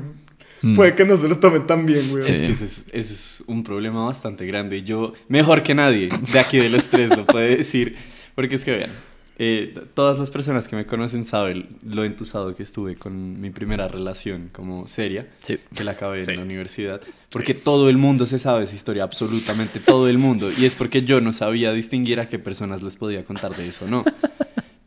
puede 0.75 0.95
que 0.95 1.05
no 1.05 1.17
se 1.17 1.27
lo 1.27 1.37
tomen 1.39 1.65
tan 1.67 1.85
bien, 1.85 2.01
weón. 2.11 2.23
Sí. 2.23 2.31
Es 2.31 2.41
que 2.41 2.51
ese 2.51 2.65
es, 2.65 2.85
ese 2.91 3.13
es 3.13 3.43
un 3.47 3.63
problema 3.63 4.05
bastante 4.05 4.45
grande. 4.45 4.83
Yo, 4.83 5.13
mejor 5.27 5.63
que 5.63 5.73
nadie 5.75 6.09
de 6.31 6.39
aquí 6.39 6.57
de 6.57 6.69
los 6.69 6.87
tres, 6.87 7.15
lo 7.15 7.25
puede 7.25 7.57
decir. 7.57 7.95
Porque 8.35 8.55
es 8.55 8.63
que 8.65 8.71
vean, 8.77 8.91
eh, 9.37 9.73
todas 9.93 10.17
las 10.19 10.29
personas 10.31 10.67
que 10.67 10.75
me 10.75 10.85
conocen 10.85 11.23
saben 11.25 11.67
lo 11.85 12.03
entusado 12.03 12.55
que 12.55 12.63
estuve 12.63 12.95
con 12.95 13.39
mi 13.39 13.49
primera 13.51 13.87
relación 13.87 14.49
como 14.51 14.87
seria, 14.87 15.27
Sí. 15.39 15.57
que 15.73 15.83
la 15.83 15.91
acabé 15.91 16.25
Sí. 16.25 16.31
en 16.31 16.37
la 16.37 16.43
universidad. 16.43 17.01
Porque 17.29 17.53
todo 17.53 17.89
el 17.89 17.97
mundo 17.97 18.25
se 18.25 18.37
sabe 18.39 18.63
esa 18.65 18.75
historia, 18.75 19.03
absolutamente 19.03 19.79
todo 19.79 20.09
el 20.09 20.17
mundo. 20.17 20.49
Y 20.57 20.65
es 20.65 20.75
porque 20.75 21.01
yo 21.01 21.21
no 21.21 21.31
sabía 21.33 21.71
distinguir 21.73 22.19
a 22.19 22.27
qué 22.27 22.39
personas 22.39 22.81
les 22.81 22.95
podía 22.95 23.23
contar 23.23 23.55
de 23.55 23.67
eso 23.67 23.85
o 23.85 23.87
no. 23.87 24.03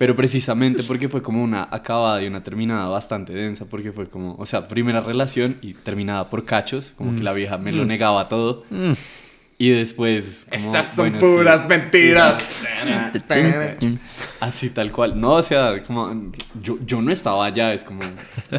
Pero 0.02 0.16
precisamente 0.16 0.82
porque 0.82 1.09
fue 1.09 1.23
como 1.23 1.44
una 1.44 1.68
acabada 1.71 2.21
y 2.21 2.26
una 2.26 2.42
terminada 2.42 2.88
bastante 2.88 3.32
densa, 3.32 3.66
porque 3.71 3.92
fue 3.92 4.09
como, 4.09 4.35
o 4.35 4.44
sea, 4.44 4.66
primera 4.66 5.00
relación 5.00 5.59
y 5.62 5.74
terminada 5.74 6.29
por 6.29 6.44
cachos, 6.44 6.92
como 6.98 7.14
que 7.14 7.22
la 7.22 7.33
vieja 7.33 7.57
me 7.57 7.70
lo 7.70 7.85
negaba 7.85 8.29
todo. 8.29 8.64
Mm. 8.70 8.94
Y 9.62 9.70
después... 9.70 10.48
Como, 10.51 10.70
Esas 10.70 10.87
son 10.87 11.11
bueno, 11.12 11.20
sí, 11.20 11.37
puras 11.37 11.68
mentiras. 11.68 12.62
Así 14.40 14.70
tal 14.70 14.90
cual. 14.90 15.20
No, 15.20 15.35
o 15.35 15.42
sea, 15.42 15.81
como 15.85 16.33
yo, 16.61 16.79
yo 16.85 17.01
no 17.01 17.12
estaba 17.12 17.46
allá, 17.46 17.72
es 17.72 17.85
como, 17.85 18.01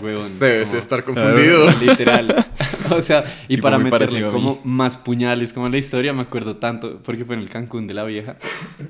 huevón. 0.02 0.39
Debes 0.39 0.70
como- 0.70 0.80
estar 0.80 1.04
confundido. 1.04 1.70
Literal. 1.82 2.48
O 2.89 3.02
sea, 3.02 3.26
y 3.50 3.56
Tipo 3.56 3.63
para 3.63 3.78
meterle 3.80 4.30
como 4.32 4.62
más 4.63 4.96
puñales 4.96 5.52
como 5.52 5.68
la 5.68 5.78
historia, 5.78 6.13
me 6.13 6.22
acuerdo 6.22 6.56
tanto, 6.56 7.00
porque 7.04 7.26
fue 7.26 7.36
en 7.36 7.42
el 7.42 7.50
Cancún 7.50 7.86
de 7.86 7.94
la 7.94 8.06
vieja. 8.06 8.38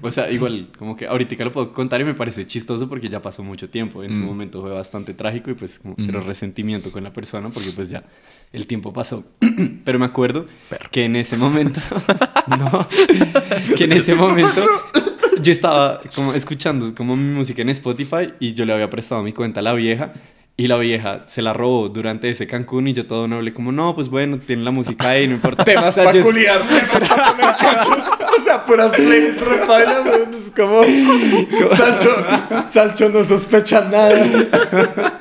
O 0.02 0.12
sea, 0.12 0.30
igual, 0.30 0.68
como 0.78 0.96
que 0.96 1.08
ahorita 1.08 1.44
lo 1.44 1.52
puedo 1.52 1.74
contar 1.74 2.00
y 2.02 2.04
me 2.04 2.14
parece 2.14 2.46
chistoso 2.46 2.88
porque 2.88 3.10
ya 3.10 3.24
pasó 3.24 3.42
mucho 3.44 3.70
tiempo. 3.72 4.04
En 4.04 4.14
su 4.14 4.22
Mm. 4.22 4.26
momento 4.26 4.62
fue 4.62 4.72
bastante 4.72 5.16
trágico 5.16 5.50
y 5.50 5.56
pues 5.56 5.80
como 5.80 5.96
cero 5.98 6.22
Mm. 6.24 6.28
resentimiento 6.28 6.92
con 6.92 7.04
la 7.04 7.12
persona 7.12 7.50
porque 7.50 7.72
pues 7.72 7.90
ya 7.90 8.04
el 8.54 8.68
tiempo 8.68 8.94
pasó. 8.94 9.26
Pero 9.84 10.00
me 10.00 10.06
acuerdo 10.06 10.46
que 10.92 11.06
en 11.06 11.16
ese 11.18 11.36
momento, 11.38 11.82
no, 12.48 12.88
que 13.76 13.84
en 13.84 13.92
ese 13.94 14.16
momento 14.16 14.66
yo 15.42 15.52
estaba 15.52 16.00
como 16.16 16.34
escuchando 16.34 16.94
como 16.96 17.16
mi 17.16 17.34
música 17.34 17.62
en 17.62 17.70
Spotify 17.70 18.34
y 18.40 18.54
yo 18.54 18.64
le 18.66 18.74
había 18.74 18.90
prestado 18.90 19.24
mi 19.24 19.34
cuenta 19.34 19.60
a 19.60 19.64
la 19.64 19.74
vieja 19.74 20.14
y 20.56 20.68
la 20.68 20.78
vieja 20.78 21.24
se 21.26 21.42
la 21.42 21.52
robó 21.52 21.90
durante 21.90 22.30
ese 22.30 22.46
Cancún 22.46 22.88
y 22.88 22.94
yo 22.94 23.08
todo 23.08 23.28
noble 23.28 23.56
como 23.56 23.72
no, 23.72 23.96
pues 23.96 24.08
bueno, 24.10 24.38
tiene 24.38 24.62
la 24.64 24.70
música 24.70 25.10
ahí, 25.10 25.28
no 25.28 25.34
importa. 25.34 25.64
Temas 25.66 25.86
O 25.88 25.92
sea, 25.94 26.04
para 26.04 26.18
yo- 26.20 26.24
culiar. 26.24 26.62
O 26.62 28.44
sea, 28.44 28.64
puras 28.64 28.92
repaila, 28.96 30.02
weón. 30.02 30.34
Es 30.36 30.52
como... 30.56 30.84
Sancho, 31.76 32.26
Sancho 32.72 33.10
no 33.10 33.24
sospecha 33.24 33.82
nada. 33.90 35.18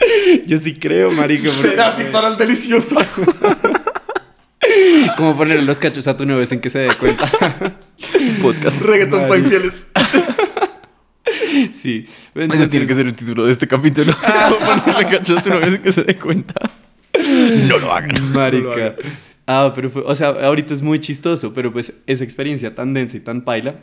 Yo 0.46 0.58
sí 0.58 0.74
creo, 0.74 1.10
marico. 1.12 1.50
porque- 1.50 1.68
Cerati 1.68 2.04
para 2.04 2.28
el 2.28 2.36
delicioso. 2.36 2.96
Como 5.16 5.36
ponerle 5.36 5.64
los 5.64 5.78
cachos 5.78 6.06
a 6.06 6.16
tu 6.16 6.26
novia 6.26 6.46
sin 6.46 6.60
que 6.60 6.70
se 6.70 6.80
dé 6.80 6.94
cuenta. 6.94 7.30
Podcast. 8.42 8.80
Reggaeton 8.80 9.26
pa' 9.26 9.36
infieles. 9.38 9.86
sí. 11.72 12.06
Ese 12.34 12.68
tiene 12.68 12.86
que 12.86 12.94
ser 12.94 13.06
el 13.06 13.14
título 13.14 13.46
de 13.46 13.52
este 13.52 13.66
capítulo. 13.66 14.14
Ponerle 14.64 15.08
cacho 15.18 15.38
a 15.38 15.42
tu 15.42 15.50
novia 15.50 15.70
sin 15.70 15.82
que 15.82 15.92
se 15.92 16.04
dé 16.04 16.16
cuenta. 16.18 16.54
No 17.66 17.78
lo 17.78 17.92
hagan. 17.92 18.10
No 18.14 18.20
lo 18.28 18.34
Marica. 18.34 18.72
haga. 18.72 18.94
Ah, 19.46 19.72
pero 19.74 19.90
fue, 19.90 20.02
o 20.06 20.14
sea, 20.14 20.28
ahorita 20.28 20.74
es 20.74 20.82
muy 20.82 21.00
chistoso, 21.00 21.52
pero 21.52 21.72
pues 21.72 21.92
esa 22.06 22.22
experiencia 22.22 22.74
tan 22.74 22.94
densa 22.94 23.16
y 23.16 23.20
tan 23.20 23.42
paila, 23.42 23.74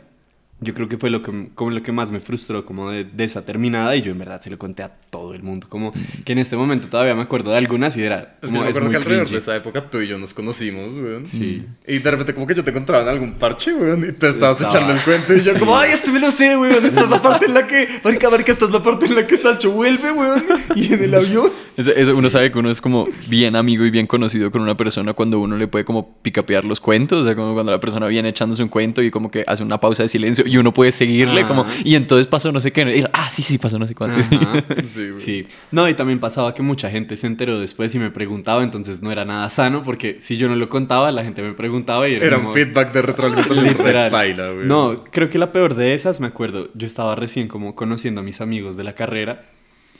yo 0.60 0.74
creo 0.74 0.88
que 0.88 0.98
fue 0.98 1.08
lo 1.10 1.22
que, 1.22 1.48
como 1.54 1.70
lo 1.70 1.82
que 1.82 1.92
más 1.92 2.10
me 2.10 2.18
frustró 2.20 2.64
como 2.64 2.90
de, 2.90 3.04
de 3.04 3.24
esa 3.24 3.44
terminada 3.44 3.94
y 3.94 4.02
yo 4.02 4.10
en 4.12 4.18
verdad 4.18 4.40
se 4.40 4.50
lo 4.50 4.58
conté 4.58 4.82
a 4.82 4.88
todo 4.88 5.32
el 5.34 5.42
mundo, 5.42 5.66
como 5.68 5.92
que 6.24 6.32
en 6.32 6.38
este 6.38 6.56
momento 6.56 6.88
todavía 6.88 7.14
me 7.14 7.22
acuerdo 7.22 7.50
de 7.52 7.58
algunas 7.58 7.96
y 7.96 8.02
era 8.02 8.36
Es 8.42 8.50
que 8.50 8.56
como, 8.56 8.58
yo 8.58 8.62
me 8.64 8.70
es 8.70 8.76
acuerdo 8.76 8.86
muy 8.86 8.90
que 8.90 8.96
alrededor 8.96 9.24
cringy. 9.26 9.34
de 9.34 9.38
esa 9.40 9.56
época 9.56 9.88
tú 9.88 10.00
y 10.00 10.08
yo 10.08 10.18
nos 10.18 10.34
conocimos, 10.34 10.94
weón. 10.96 11.24
Sí. 11.26 11.64
Y 11.86 11.98
de 11.98 12.10
repente 12.10 12.34
como 12.34 12.46
que 12.46 12.54
yo 12.54 12.64
te 12.64 12.70
encontraba 12.70 13.02
en 13.04 13.08
algún 13.08 13.34
parche, 13.34 13.72
weón, 13.72 14.00
y 14.08 14.12
te 14.12 14.28
estabas 14.30 14.60
Estaba- 14.60 14.74
echando 14.74 14.94
el 14.94 15.02
cuento 15.02 15.32
y 15.34 15.40
yo 15.40 15.52
Sí. 15.52 15.58
como, 15.58 15.76
ay, 15.76 15.90
este 15.92 16.10
me 16.10 16.18
lo 16.18 16.30
sé, 16.30 16.56
weón, 16.56 16.84
esta 16.84 17.02
es 17.02 17.08
la 17.10 17.22
parte 17.22 17.46
en 17.46 17.54
la 17.54 17.66
que, 17.66 17.88
marica, 18.02 18.28
marica, 18.28 18.52
esta 18.52 18.64
es 18.64 18.70
la 18.72 18.82
parte 18.82 19.06
en 19.06 19.14
la 19.14 19.26
que 19.26 19.36
Sancho 19.36 19.70
vuelve, 19.70 20.10
weón, 20.12 20.44
y 20.74 20.92
en 20.92 21.04
el 21.04 21.14
avión. 21.14 21.50
Eso- 21.76 21.92
eso 21.94 22.16
Uno 22.16 22.28
sabe 22.28 22.50
que 22.50 22.58
uno 22.58 22.70
es 22.70 22.80
como 22.80 23.06
bien 23.28 23.54
amigo 23.54 23.84
y 23.84 23.90
bien 23.90 24.08
conocido 24.08 24.50
con 24.50 24.60
una 24.62 24.76
persona 24.76 25.12
cuando 25.12 25.38
uno 25.38 25.56
le 25.56 25.68
puede 25.68 25.84
como 25.84 26.16
picapear 26.22 26.64
los 26.64 26.80
cuentos, 26.80 27.20
o 27.20 27.24
sea, 27.24 27.36
como 27.36 27.54
cuando 27.54 27.70
la 27.70 27.78
persona 27.78 28.08
viene 28.08 28.28
echándose 28.30 28.62
un 28.64 28.68
cuento 28.68 29.00
y 29.02 29.12
como 29.12 29.30
que 29.30 29.44
hace 29.46 29.62
una 29.62 29.78
pausa 29.78 30.02
de 30.02 30.08
silencio 30.08 30.44
y 30.48 30.56
uno 30.56 30.72
puede 30.72 30.92
seguirle 30.92 31.40
Ajá. 31.42 31.48
como, 31.48 31.66
y 31.84 31.94
entonces 31.94 32.26
pasó 32.26 32.52
no 32.52 32.60
sé 32.60 32.72
qué, 32.72 32.98
y, 32.98 33.04
ah, 33.12 33.30
sí, 33.30 33.42
sí, 33.42 33.58
pasó 33.58 33.78
no 33.78 33.86
sé 33.86 33.94
cuánto. 33.94 34.20
sí. 34.22 34.38
Sí, 34.86 35.08
güey. 35.10 35.20
Sí. 35.20 35.46
No, 35.70 35.88
y 35.88 35.94
también 35.94 36.18
pasaba 36.18 36.54
que 36.54 36.62
mucha 36.62 36.90
gente 36.90 37.16
se 37.16 37.26
enteró 37.26 37.60
después 37.60 37.94
y 37.94 37.98
me 37.98 38.10
preguntaba, 38.10 38.62
entonces 38.62 39.02
no 39.02 39.12
era 39.12 39.24
nada 39.24 39.48
sano, 39.50 39.82
porque 39.82 40.16
si 40.20 40.36
yo 40.36 40.48
no 40.48 40.56
lo 40.56 40.68
contaba, 40.68 41.12
la 41.12 41.24
gente 41.24 41.42
me 41.42 41.52
preguntaba 41.52 42.08
y 42.08 42.14
era, 42.14 42.26
Era 42.26 42.38
un 42.38 42.52
feedback 42.52 42.92
de 42.92 43.02
retroalimentación 43.02 43.66
Literal. 43.68 44.66
No, 44.66 45.04
creo 45.10 45.28
que 45.28 45.38
la 45.38 45.52
peor 45.52 45.74
de 45.74 45.94
esas, 45.94 46.20
me 46.20 46.26
acuerdo, 46.26 46.70
yo 46.74 46.86
estaba 46.86 47.14
recién 47.14 47.48
como 47.48 47.74
conociendo 47.74 48.20
a 48.20 48.24
mis 48.24 48.40
amigos 48.40 48.76
de 48.76 48.84
la 48.84 48.94
carrera 48.94 49.42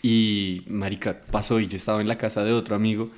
y 0.03 0.63
marica 0.69 1.21
pasó 1.31 1.61
y 1.61 1.67
yo 1.67 1.77
estaba 1.77 2.01
en 2.01 2.09
la 2.09 2.19
casa 2.19 2.45
de 2.45 2.53
otro 2.53 2.77
amigo 2.77 3.11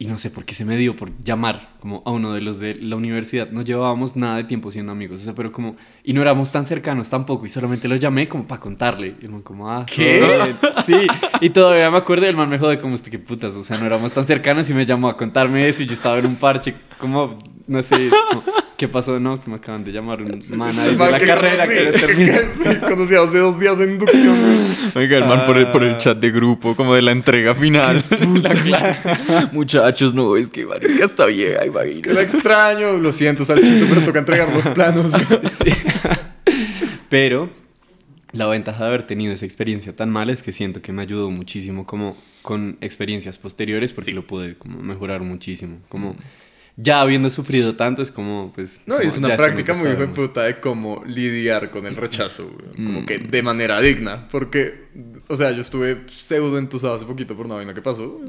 y 0.00 0.06
no 0.06 0.16
sé 0.16 0.30
por 0.30 0.44
qué 0.44 0.54
se 0.54 0.64
me 0.64 0.76
dio 0.76 0.94
por 0.94 1.10
llamar 1.24 1.70
como 1.80 2.04
a 2.06 2.12
uno 2.12 2.32
de 2.32 2.40
los 2.40 2.60
de 2.60 2.76
la 2.76 2.94
universidad. 2.94 3.50
No 3.50 3.62
llevábamos 3.62 4.14
nada 4.14 4.36
de 4.36 4.44
tiempo 4.44 4.70
siendo 4.70 4.92
amigos, 4.92 5.20
o 5.22 5.24
sea, 5.24 5.34
pero 5.34 5.50
como, 5.50 5.74
y 6.04 6.12
no 6.12 6.22
éramos 6.22 6.52
tan 6.52 6.64
cercanos 6.64 7.10
tampoco, 7.10 7.46
y 7.46 7.48
solamente 7.48 7.88
lo 7.88 7.96
llamé 7.96 8.28
como 8.28 8.46
para 8.46 8.60
contarle. 8.60 9.16
Y 9.20 9.24
el 9.24 9.32
man 9.32 9.42
como, 9.42 9.68
ah, 9.68 9.84
¿Qué? 9.86 10.54
Sí, 10.86 11.06
y 11.40 11.50
todavía 11.50 11.90
me 11.90 11.96
acuerdo 11.96 12.26
y 12.26 12.28
el 12.28 12.36
man 12.36 12.48
me 12.48 12.58
jode 12.58 12.78
como, 12.78 12.94
este, 12.94 13.10
qué 13.10 13.18
putas, 13.18 13.56
o 13.56 13.64
sea, 13.64 13.76
no 13.76 13.86
éramos 13.86 14.12
tan 14.12 14.24
cercanos 14.24 14.70
y 14.70 14.74
me 14.74 14.86
llamó 14.86 15.08
a 15.08 15.16
contarme 15.16 15.66
eso 15.66 15.82
y 15.82 15.86
yo 15.86 15.94
estaba 15.94 16.18
en 16.18 16.26
un 16.26 16.36
parche, 16.36 16.74
como, 16.98 17.36
no 17.66 17.82
sé, 17.82 18.10
como, 18.30 18.44
¿qué 18.78 18.88
pasó? 18.88 19.20
No, 19.20 19.38
que 19.42 19.50
me 19.50 19.56
acaban 19.56 19.84
de 19.84 19.92
llamar 19.92 20.22
un 20.22 20.40
man 20.56 20.70
ahí 20.78 20.92
de 20.96 20.96
la 20.96 21.18
que 21.18 21.26
carrera 21.26 21.66
conocí, 21.66 21.84
que 21.84 21.90
lo 21.90 22.00
terminé. 22.00 22.30
que 22.32 22.38
sí, 22.74 22.76
conocí 22.88 23.14
hace 23.16 23.38
dos 23.38 23.60
días 23.60 23.78
en 23.80 23.90
inducción, 23.90 24.40
güey. 24.40 24.68
Oiga, 25.04 25.18
el 25.18 25.26
man 25.26 25.44
por, 25.44 25.58
el, 25.58 25.66
por 25.70 25.82
el 25.82 25.94
Ah. 25.94 25.98
chat 25.98 26.18
de 26.18 26.30
grupo, 26.30 26.74
como 26.76 26.94
de 26.94 27.02
la 27.02 27.10
entrega 27.12 27.54
final. 27.54 28.02
la 28.42 28.50
clase. 28.50 29.10
Muchachos, 29.52 30.14
no, 30.14 30.36
es 30.36 30.48
que 30.48 30.64
marica 30.64 31.04
está 31.04 31.26
vieja, 31.26 31.60
Que 31.60 31.66
la 31.66 31.66
imagínate. 31.66 32.22
extraño, 32.22 32.96
lo 32.96 33.12
siento, 33.12 33.44
Salchito, 33.44 33.84
pero 33.88 34.02
toca 34.04 34.20
entregar 34.20 34.50
los 34.52 34.66
planos. 34.68 35.12
Sí. 35.44 35.72
Pero 37.08 37.50
la 38.32 38.46
ventaja 38.46 38.84
de 38.84 38.88
haber 38.88 39.02
tenido 39.04 39.32
esa 39.32 39.46
experiencia 39.46 39.96
tan 39.96 40.10
mala 40.10 40.32
es 40.32 40.42
que 40.42 40.52
siento 40.52 40.82
que 40.82 40.92
me 40.92 41.02
ayudó 41.02 41.30
muchísimo 41.30 41.86
como 41.86 42.16
con 42.42 42.76
experiencias 42.80 43.38
posteriores 43.38 43.92
porque 43.92 44.12
lo 44.12 44.26
pude 44.26 44.54
como 44.56 44.80
mejorar 44.80 45.22
muchísimo. 45.22 45.78
Como 45.88 46.16
ya 46.80 47.00
habiendo 47.00 47.28
sufrido 47.28 47.74
tanto 47.74 48.02
es 48.02 48.10
como 48.12 48.52
pues... 48.54 48.82
No, 48.86 48.94
y 48.94 48.98
como, 48.98 49.08
es 49.08 49.18
una 49.18 49.28
ya 49.30 49.36
práctica 49.36 49.74
muy 49.74 49.90
hijo 49.90 50.06
puta 50.14 50.44
de 50.44 50.60
cómo 50.60 51.02
lidiar 51.04 51.70
con 51.72 51.86
el 51.86 51.96
rechazo, 51.96 52.48
güey. 52.48 52.74
Como 52.76 53.00
Mm. 53.00 53.06
que 53.06 53.18
de 53.18 53.42
manera 53.42 53.80
digna. 53.80 54.28
Porque, 54.30 54.84
o 55.26 55.36
sea, 55.36 55.50
yo 55.50 55.60
estuve 55.60 56.04
pseudo 56.06 56.56
entusado 56.56 56.94
hace 56.94 57.04
poquito 57.04 57.36
por 57.36 57.46
una 57.46 57.56
vaina 57.56 57.74
que 57.74 57.82
pasó. 57.82 58.20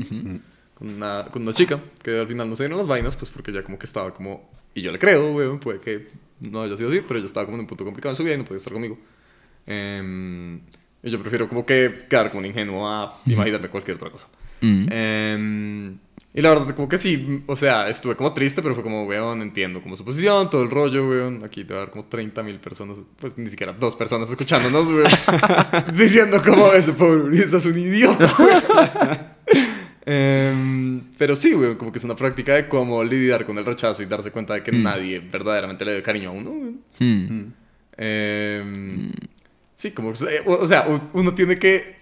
Con 0.73 0.89
una, 0.95 1.25
con 1.31 1.43
una 1.43 1.53
chica 1.53 1.79
que 2.01 2.19
al 2.21 2.27
final 2.27 2.49
no 2.49 2.55
se 2.55 2.63
dieron 2.63 2.77
las 2.77 2.87
vainas, 2.87 3.15
pues 3.15 3.29
porque 3.29 3.51
ella 3.51 3.63
como 3.63 3.77
que 3.77 3.85
estaba 3.85 4.13
como... 4.13 4.49
Y 4.73 4.81
yo 4.81 4.91
le 4.91 4.97
creo, 4.97 5.31
güey, 5.33 5.59
puede 5.59 5.79
que 5.79 6.07
no 6.39 6.63
haya 6.63 6.75
sido 6.75 6.89
así, 6.89 7.01
pero 7.07 7.19
ella 7.19 7.27
estaba 7.27 7.45
como 7.45 7.57
en 7.57 7.61
un 7.61 7.67
punto 7.67 7.83
complicado 7.85 8.13
en 8.13 8.15
su 8.15 8.23
vida 8.23 8.33
y 8.33 8.37
no 8.39 8.45
podía 8.45 8.57
estar 8.57 8.73
conmigo. 8.73 8.97
Em, 9.67 10.55
y 11.03 11.09
yo 11.09 11.19
prefiero 11.21 11.47
como 11.47 11.65
que 11.65 12.05
quedar 12.09 12.29
como 12.29 12.39
un 12.39 12.45
ingenuo 12.45 12.87
a 12.87 13.19
imaginarme 13.25 13.69
cualquier 13.69 13.97
otra 13.97 14.09
cosa. 14.09 14.27
Mm. 14.61 14.85
Em, 14.91 15.97
y 16.33 16.41
la 16.41 16.49
verdad, 16.49 16.75
como 16.75 16.87
que 16.87 16.97
sí, 16.97 17.43
o 17.47 17.55
sea, 17.55 17.89
estuve 17.89 18.15
como 18.15 18.33
triste, 18.33 18.61
pero 18.61 18.75
fue 18.75 18.83
como, 18.83 19.05
weón, 19.05 19.41
entiendo 19.41 19.81
como 19.81 19.97
su 19.97 20.05
posición, 20.05 20.49
todo 20.49 20.61
el 20.61 20.69
rollo, 20.69 21.07
weón. 21.07 21.43
Aquí 21.43 21.63
debe 21.63 21.81
haber 21.81 21.89
como 21.89 22.05
30 22.05 22.43
mil 22.43 22.59
personas, 22.59 22.99
pues 23.19 23.37
ni 23.37 23.49
siquiera 23.49 23.73
dos 23.73 23.95
personas 23.95 24.29
escuchándonos, 24.29 24.87
weón. 24.87 25.09
diciendo 25.97 26.41
como, 26.43 26.71
ese 26.71 26.93
pobre 26.93 27.23
Ulises 27.23 27.53
es 27.53 27.65
un 27.65 27.77
idiota, 27.77 28.35
weón. 28.37 29.39
Em, 30.11 31.01
pero 31.19 31.35
sí, 31.35 31.53
weón, 31.53 31.75
como 31.75 31.91
que 31.91 31.99
es 31.99 32.03
una 32.03 32.15
práctica 32.15 32.55
de 32.55 32.67
cómo 32.67 33.03
lidiar 33.03 33.45
con 33.45 33.55
el 33.59 33.65
rechazo 33.65 34.01
y 34.01 34.07
darse 34.07 34.31
cuenta 34.31 34.55
de 34.55 34.63
que 34.63 34.71
nadie 34.71 35.19
verdaderamente 35.19 35.85
le 35.85 35.91
dé 35.91 36.01
cariño 36.01 36.29
a 36.29 36.31
uno, 36.31 36.49
weón. 36.49 36.81
Mm. 36.97 37.53
Em, 37.95 39.11
Sí, 39.79 39.91
como, 39.91 40.09
o 40.09 40.65
sea, 40.65 40.85
uno 41.13 41.33
tiene 41.33 41.57
que, 41.57 41.98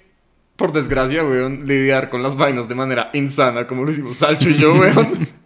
por 0.57 0.73
desgracia, 0.73 1.23
weón, 1.23 1.65
lidiar 1.65 2.09
con 2.09 2.21
las 2.23 2.35
vainas 2.35 2.67
de 2.67 2.75
manera 2.75 3.09
insana, 3.13 3.65
como 3.67 3.85
lo 3.85 3.91
hicimos 3.91 4.17
Salcho 4.17 4.49
y 4.49 4.57
yo, 4.57 4.73
weón, 4.75 5.27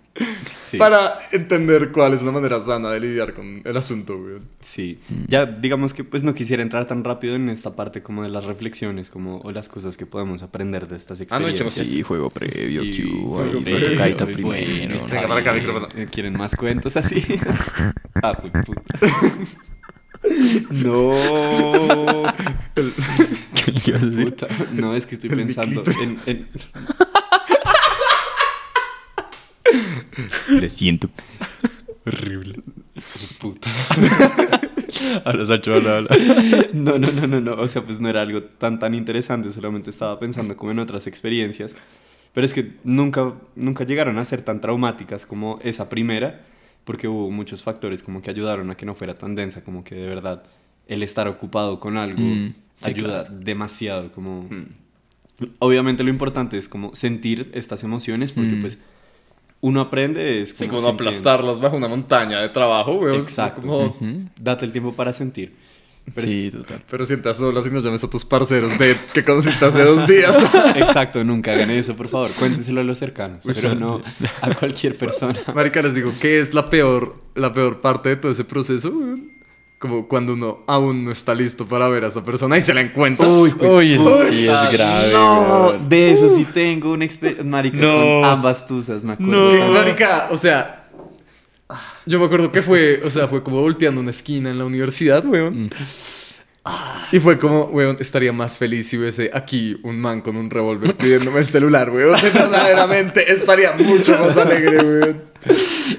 Sí. 0.62 0.78
para 0.78 1.20
entender 1.34 1.92
cuál 1.92 2.14
es 2.14 2.22
una 2.22 2.32
manera 2.32 2.62
sana 2.62 2.92
de 2.92 3.00
lidiar 3.02 3.34
con 3.34 3.62
el 3.66 3.76
asunto, 3.78 4.16
weón. 4.16 4.40
Sí, 4.62 5.00
ya 5.28 5.46
digamos 5.46 5.94
que 5.94 6.06
pues 6.06 6.24
no 6.24 6.34
quisiera 6.34 6.64
entrar 6.64 6.86
tan 6.88 7.04
rápido 7.04 7.36
en 7.36 7.50
esta 7.50 7.76
parte 7.76 8.02
como 8.02 8.24
de 8.24 8.30
las 8.30 8.46
reflexiones 8.46 9.10
como 9.10 9.40
o 9.42 9.52
las 9.52 9.68
cosas 9.68 9.98
que 9.98 10.06
podemos 10.06 10.44
aprender 10.44 10.88
de 10.88 10.96
estas 10.96 11.20
Ah, 11.30 11.40
no, 11.40 11.48
experiencias. 11.48 11.88
Sí, 11.88 12.02
juego 12.04 12.30
previo, 12.30 12.84
Y- 12.84 12.92
Q, 13.04 13.34
juego 13.34 13.58
ahí, 13.58 13.64
previo, 13.66 13.92
tocadita 13.92 14.24
muy 14.26 14.34
primero. 14.34 14.66
bueno, 14.66 14.96
¿no? 14.96 15.08
Venga, 15.08 15.28
para 15.28 15.40
acá, 15.42 15.54
micrófono. 15.54 15.88
Eh, 15.96 16.08
¿Quieren 16.10 16.34
más 16.34 16.56
cuentos 16.56 16.96
así? 16.96 17.22
ah, 18.24 18.34
pues, 18.40 18.54
puta. 18.66 18.84
No. 20.72 21.14
¿Qué? 23.86 23.94
Puta. 23.94 24.48
No, 24.74 24.96
es 24.96 25.06
que 25.06 25.16
estoy 25.16 25.30
pensando 25.30 25.84
en, 26.02 26.16
en- 26.28 26.48
Le 30.60 30.70
siento. 30.70 31.10
Horrible. 32.06 32.60
Puta. 33.40 33.70
Ahora 35.26 35.46
Sacho, 35.46 35.74
habla, 35.74 35.98
habla. 35.98 36.16
No, 36.74 36.98
no, 36.98 37.12
no, 37.12 37.28
no, 37.28 37.40
no. 37.40 37.54
O 37.54 37.68
sea, 37.68 37.84
pues 37.84 38.00
no 38.02 38.10
era 38.10 38.22
algo 38.22 38.44
tan, 38.44 38.80
tan 38.80 38.94
interesante. 38.96 39.50
Solamente 39.50 39.90
estaba 39.90 40.20
pensando 40.20 40.56
como 40.58 40.72
en 40.72 40.80
otras 40.80 41.08
experiencias. 41.08 41.76
Pero 42.34 42.46
es 42.46 42.54
que 42.54 42.74
nunca, 42.84 43.34
nunca 43.56 43.84
llegaron 43.86 44.18
a 44.18 44.26
ser 44.26 44.42
tan 44.42 44.62
traumáticas 44.62 45.26
como 45.26 45.60
esa 45.64 45.90
primera. 45.90 46.46
Porque 46.84 47.08
hubo 47.08 47.30
muchos 47.32 47.64
factores 47.64 48.02
como 48.04 48.22
que 48.22 48.30
ayudaron 48.32 48.70
a 48.72 48.76
que 48.76 48.86
no 48.86 48.96
fuera 48.96 49.16
tan 49.18 49.36
densa. 49.36 49.64
Como 49.64 49.84
que 49.84 49.96
de 49.96 50.08
verdad 50.08 50.44
el 50.88 51.04
estar 51.04 51.28
ocupado 51.28 51.80
con 51.80 51.98
algo 51.98 52.22
Mm, 52.22 52.54
sí, 52.80 52.90
ayuda 52.90 53.24
demasiado. 53.26 54.12
Como... 54.12 54.48
Obviamente 55.60 56.04
lo 56.04 56.10
importante 56.10 56.58
es 56.58 56.68
como 56.68 56.94
sentir 56.96 57.52
estas 57.54 57.84
emociones. 57.84 58.32
Porque 58.32 58.52
Mm. 58.56 58.62
pues 58.62 58.78
uno 59.62 59.80
aprende 59.82 60.42
es 60.42 60.50
Sí, 60.50 60.56
como 60.66 60.78
como 60.78 60.90
sintiendo. 60.90 61.10
aplastarlas 61.10 61.60
bajo 61.60 61.78
una 61.78 61.88
montaña 61.88 62.40
de 62.42 62.50
trabajo, 62.50 62.94
weón. 62.94 63.20
Exacto. 63.20 63.62
Como-. 63.62 63.96
Date 64.40 64.66
el 64.66 64.72
tiempo 64.72 64.94
para 64.94 65.14
sentir. 65.14 65.54
Pero 66.14 66.26
es 66.28 66.34
Sí, 66.34 66.50
total. 66.52 66.84
Pero 66.90 67.06
sientas 67.06 67.38
solas 67.38 67.66
y 67.66 67.70
no 67.70 67.80
llames 67.80 68.04
a 68.04 68.10
tus 68.10 68.26
parceros 68.26 68.78
de 68.78 68.98
que 69.14 69.24
conociste 69.24 69.64
hace 69.64 69.84
dos 69.84 70.08
días. 70.08 70.36
Exacto, 70.76 71.24
nunca 71.24 71.52
hagan 71.54 71.72
eso, 71.72 71.96
por 71.96 72.08
favor. 72.10 72.32
Cuéntenselo 72.32 72.82
a 72.82 72.84
los 72.84 72.98
cercanos, 72.98 73.46
pero 73.46 73.76
no 73.76 74.02
a 74.42 74.54
cualquier 74.56 74.98
persona. 74.98 75.40
Marica, 75.54 75.82
les 75.82 75.94
digo, 75.94 76.12
¿qué 76.20 76.40
es 76.40 76.54
la 76.54 76.70
peor, 76.70 77.16
la 77.36 77.54
peor 77.54 77.82
parte 77.82 78.10
de 78.10 78.16
todo 78.18 78.32
ese 78.32 78.44
proceso? 78.44 78.92
Como 79.80 80.08
cuando 80.08 80.34
uno 80.34 80.60
aún 80.68 81.04
no 81.06 81.12
está 81.12 81.34
listo 81.34 81.66
para 81.68 81.88
ver 81.90 82.04
a 82.04 82.08
esa 82.10 82.24
persona 82.24 82.56
y 82.58 82.62
se 82.62 82.72
la 82.74 82.82
encuentra. 82.82 83.28
Uy, 83.28 83.94
eso 83.94 84.26
sí 84.30 84.48
es 84.48 84.72
grave. 84.74 85.12
No, 85.14 85.74
de 85.90 86.12
eso 86.12 86.30
sí 86.30 86.46
tengo 86.54 86.92
una 86.92 87.06
experiencia. 87.06 87.44
Marica, 87.44 87.78
No. 87.78 87.98
con 88.22 88.26
ambas 88.26 88.66
tusas, 88.68 89.04
me 89.04 89.14
acuerdo. 89.14 89.52
No. 89.58 89.72
Marica, 89.74 90.28
o 90.30 90.38
sea, 90.38 90.81
yo 92.06 92.20
me 92.20 92.26
acuerdo 92.26 92.52
que 92.52 92.62
fue, 92.62 93.02
o 93.04 93.12
sea, 93.12 93.28
fue 93.28 93.44
como 93.44 93.62
volteando 93.62 94.02
una 94.02 94.12
esquina 94.12 94.50
en 94.50 94.58
la 94.58 94.66
universidad, 94.66 95.26
weón. 95.26 95.70
Y 97.12 97.20
fue 97.20 97.40
como, 97.40 97.64
weón, 97.66 97.98
estaría 98.00 98.32
más 98.32 98.58
feliz 98.60 98.88
si 98.88 98.98
hubiese 98.98 99.32
aquí 99.34 99.80
un 99.82 100.00
man 100.00 100.22
con 100.22 100.38
un 100.38 100.48
revólver 100.50 100.96
pidiéndome 100.96 101.40
el 101.40 101.46
celular, 101.46 101.90
weón. 101.90 102.16
Verdaderamente 102.34 103.32
estaría 103.34 103.74
mucho 103.74 104.16
más 104.20 104.38
alegre, 104.38 104.78
weón. 104.78 105.22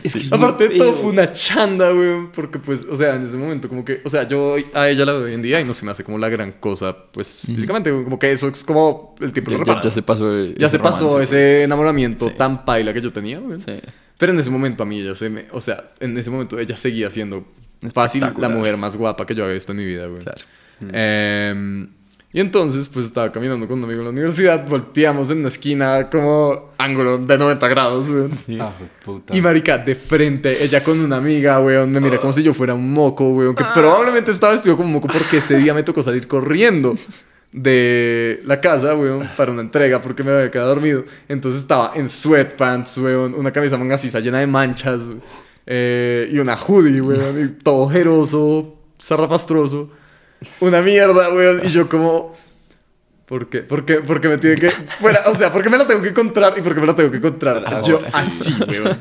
Es 0.05 0.13
que 0.15 0.21
es 0.21 0.33
Aparte 0.33 0.69
todo, 0.71 0.95
fue 0.95 1.11
una 1.11 1.33
chanda, 1.33 1.93
weón. 1.93 2.31
Porque, 2.31 2.61
pues, 2.61 2.83
o 2.89 2.95
sea, 2.95 3.17
en 3.17 3.27
ese 3.27 3.37
momento, 3.37 3.69
como 3.69 3.85
que, 3.85 4.03
o 4.05 4.09
sea, 4.11 4.27
yo 4.29 4.55
a 4.73 4.89
ella 4.89 5.05
la 5.05 5.13
veo 5.15 5.25
hoy 5.25 5.35
en 5.35 5.43
día 5.43 5.61
y 5.61 5.65
no 5.65 5.75
se 5.75 5.85
me 5.85 5.91
hace 5.91 6.05
como 6.05 6.17
la 6.17 6.29
gran 6.29 6.53
cosa, 6.53 6.97
pues, 7.13 7.43
físicamente, 7.45 7.91
como 7.91 8.17
que 8.21 8.31
eso 8.31 8.47
es 8.47 8.63
como 8.63 9.17
el 9.21 9.33
tipo 9.33 9.51
Ya, 9.51 9.65
ya- 9.65 9.81
ya 9.83 9.91
se 9.91 10.03
pasó. 10.03 10.47
ya 10.47 10.67
ese 10.67 10.69
se 10.69 10.79
pasó 10.79 11.09
romance, 11.09 11.23
ese 11.25 11.37
pues. 11.57 11.65
enamoramiento 11.65 12.29
Sí. 12.29 12.35
tan 12.39 12.65
paila 12.65 12.95
que 12.95 13.01
yo 13.01 13.13
tenía, 13.13 13.41
weón. 13.41 13.59
Sí. 13.61 13.73
Pero 14.23 14.35
en 14.35 14.39
ese 14.39 14.51
momento 14.51 14.85
a 14.85 14.87
mí 14.87 15.01
ella 15.01 15.17
se 15.17 15.29
me... 15.29 15.47
O 15.51 15.61
sea, 15.61 15.91
en 15.99 16.17
ese 16.17 16.31
momento 16.31 16.57
ella 16.57 16.77
seguía 16.77 17.11
siendo 17.11 17.45
fácil 17.93 18.25
la 18.39 18.49
mujer 18.49 18.77
más 18.77 18.95
guapa 18.95 19.27
que 19.27 19.35
yo 19.35 19.43
había 19.43 19.55
visto 19.55 19.73
en 19.73 19.79
mi 19.79 19.85
vida, 19.85 20.07
güey. 20.07 20.23
Claro. 20.23 20.43
Em, 20.93 21.89
y 22.33 22.39
entonces, 22.39 22.89
pues 22.89 23.07
estaba 23.07 23.33
caminando 23.33 23.67
con 23.67 23.79
un 23.79 23.85
amigo 23.85 23.99
en 23.99 24.05
la 24.05 24.11
universidad, 24.11 24.65
volteamos 24.65 25.29
en 25.33 25.39
una 25.39 25.49
esquina 25.49 26.09
como 26.09 26.71
ángulo 26.79 27.19
de 27.19 27.37
90 27.37 27.67
grados, 27.67 28.09
güey. 28.09 28.61
Ah, 28.61 28.73
puta. 29.05 29.37
Y 29.37 29.41
marica, 29.41 29.79
de 29.79 29.97
frente, 29.97 30.63
ella 30.63 30.85
con 30.85 31.01
una 31.01 31.17
amiga, 31.17 31.59
weón, 31.59 31.91
me 31.91 31.99
mira 31.99 32.21
como 32.21 32.33
si 32.33 32.45
yo 32.45 32.55
fuera 32.55 32.75
un 32.75 32.93
moco, 32.93 33.29
weón, 33.29 33.57
que 33.57 33.65
probablemente 33.75 34.31
estaba 34.31 34.53
vestido 34.53 34.77
como 34.77 34.89
moco 34.89 35.09
porque 35.09 35.39
ese 35.39 35.59
día 35.59 35.75
me 35.75 35.83
tocó 35.83 36.01
salir 36.01 36.29
corriendo 36.29 36.97
de 37.53 38.41
la 38.47 38.61
casa, 38.61 38.95
weón, 38.95 39.29
para 39.37 39.53
una 39.53 39.61
entrega 39.61 40.01
porque 40.01 40.23
me 40.23 40.33
había 40.33 40.51
quedado 40.51 40.71
dormido. 40.71 41.05
Entonces 41.29 41.61
estaba 41.61 41.93
en 41.95 42.09
sweatpants, 42.09 42.99
weón, 42.99 43.35
una 43.35 43.53
camisa 43.53 43.77
manga 43.77 43.99
sisa 43.99 44.21
llena 44.21 44.41
de 44.41 44.47
manchas, 44.47 45.03
eh, 45.67 46.29
y 46.33 46.39
una 46.39 46.57
hoodie, 46.57 47.01
weón, 47.01 47.45
y 47.45 47.49
todo 47.63 47.83
ojeroso, 47.83 48.77
zarrapastroso. 49.01 49.91
Una 50.61 50.81
mierda, 50.83 51.33
weón, 51.33 51.61
y 51.65 51.69
yo 51.69 51.89
como... 51.89 52.35
¿Por 53.27 53.49
qué? 53.49 53.61
¿Por 53.61 53.85
qué? 53.85 54.01
Porque 54.01 54.29
me 54.29 54.39
tiene 54.39 54.57
que... 54.57 54.71
Fuera, 55.01 55.23
o 55.27 55.35
sea, 55.35 55.51
¿por 55.51 55.63
qué 55.63 55.71
me 55.71 55.79
la 55.79 55.87
tengo 55.87 56.03
que 56.03 56.09
encontrar 56.09 56.55
y 56.59 56.63
por 56.63 56.75
qué 56.75 56.81
me 56.81 56.87
la 56.87 56.95
tengo 56.95 57.11
que 57.11 57.17
encontrar? 57.19 57.63
Ah, 57.65 57.81
yo 57.83 57.97
sí. 57.97 58.11
así, 58.13 58.53
weón. 58.69 58.99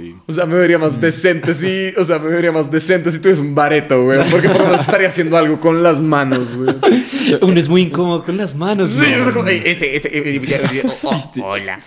Sí. 0.00 0.16
O 0.26 0.32
sea, 0.32 0.46
me 0.46 0.54
vería 0.56 0.78
más 0.78 1.00
decente 1.00 1.54
si... 1.54 1.92
O 1.98 2.04
sea, 2.04 2.18
me 2.18 2.28
vería 2.30 2.52
más 2.52 2.70
decente 2.70 3.12
si 3.12 3.18
tuviese 3.18 3.42
un 3.42 3.54
bareto, 3.54 4.02
güey. 4.04 4.18
Porque 4.30 4.48
por 4.48 4.58
lo 4.60 4.64
menos 4.66 4.80
estaría 4.80 5.08
haciendo 5.08 5.36
algo 5.36 5.60
con 5.60 5.82
las 5.82 6.00
manos, 6.00 6.54
güey. 6.54 6.74
Uno 7.42 7.60
es 7.60 7.68
muy 7.68 7.82
incómodo 7.82 8.24
con 8.24 8.36
las 8.36 8.54
manos. 8.54 8.90
Sí, 8.90 8.98
no. 8.98 9.28
es 9.28 9.32
como, 9.34 9.48
"Ey, 9.48 9.62
este, 9.64 9.96
este... 9.96 10.16
eh, 10.16 10.40
eh, 10.42 10.82
oh, 11.04 11.44
hola. 11.44 11.80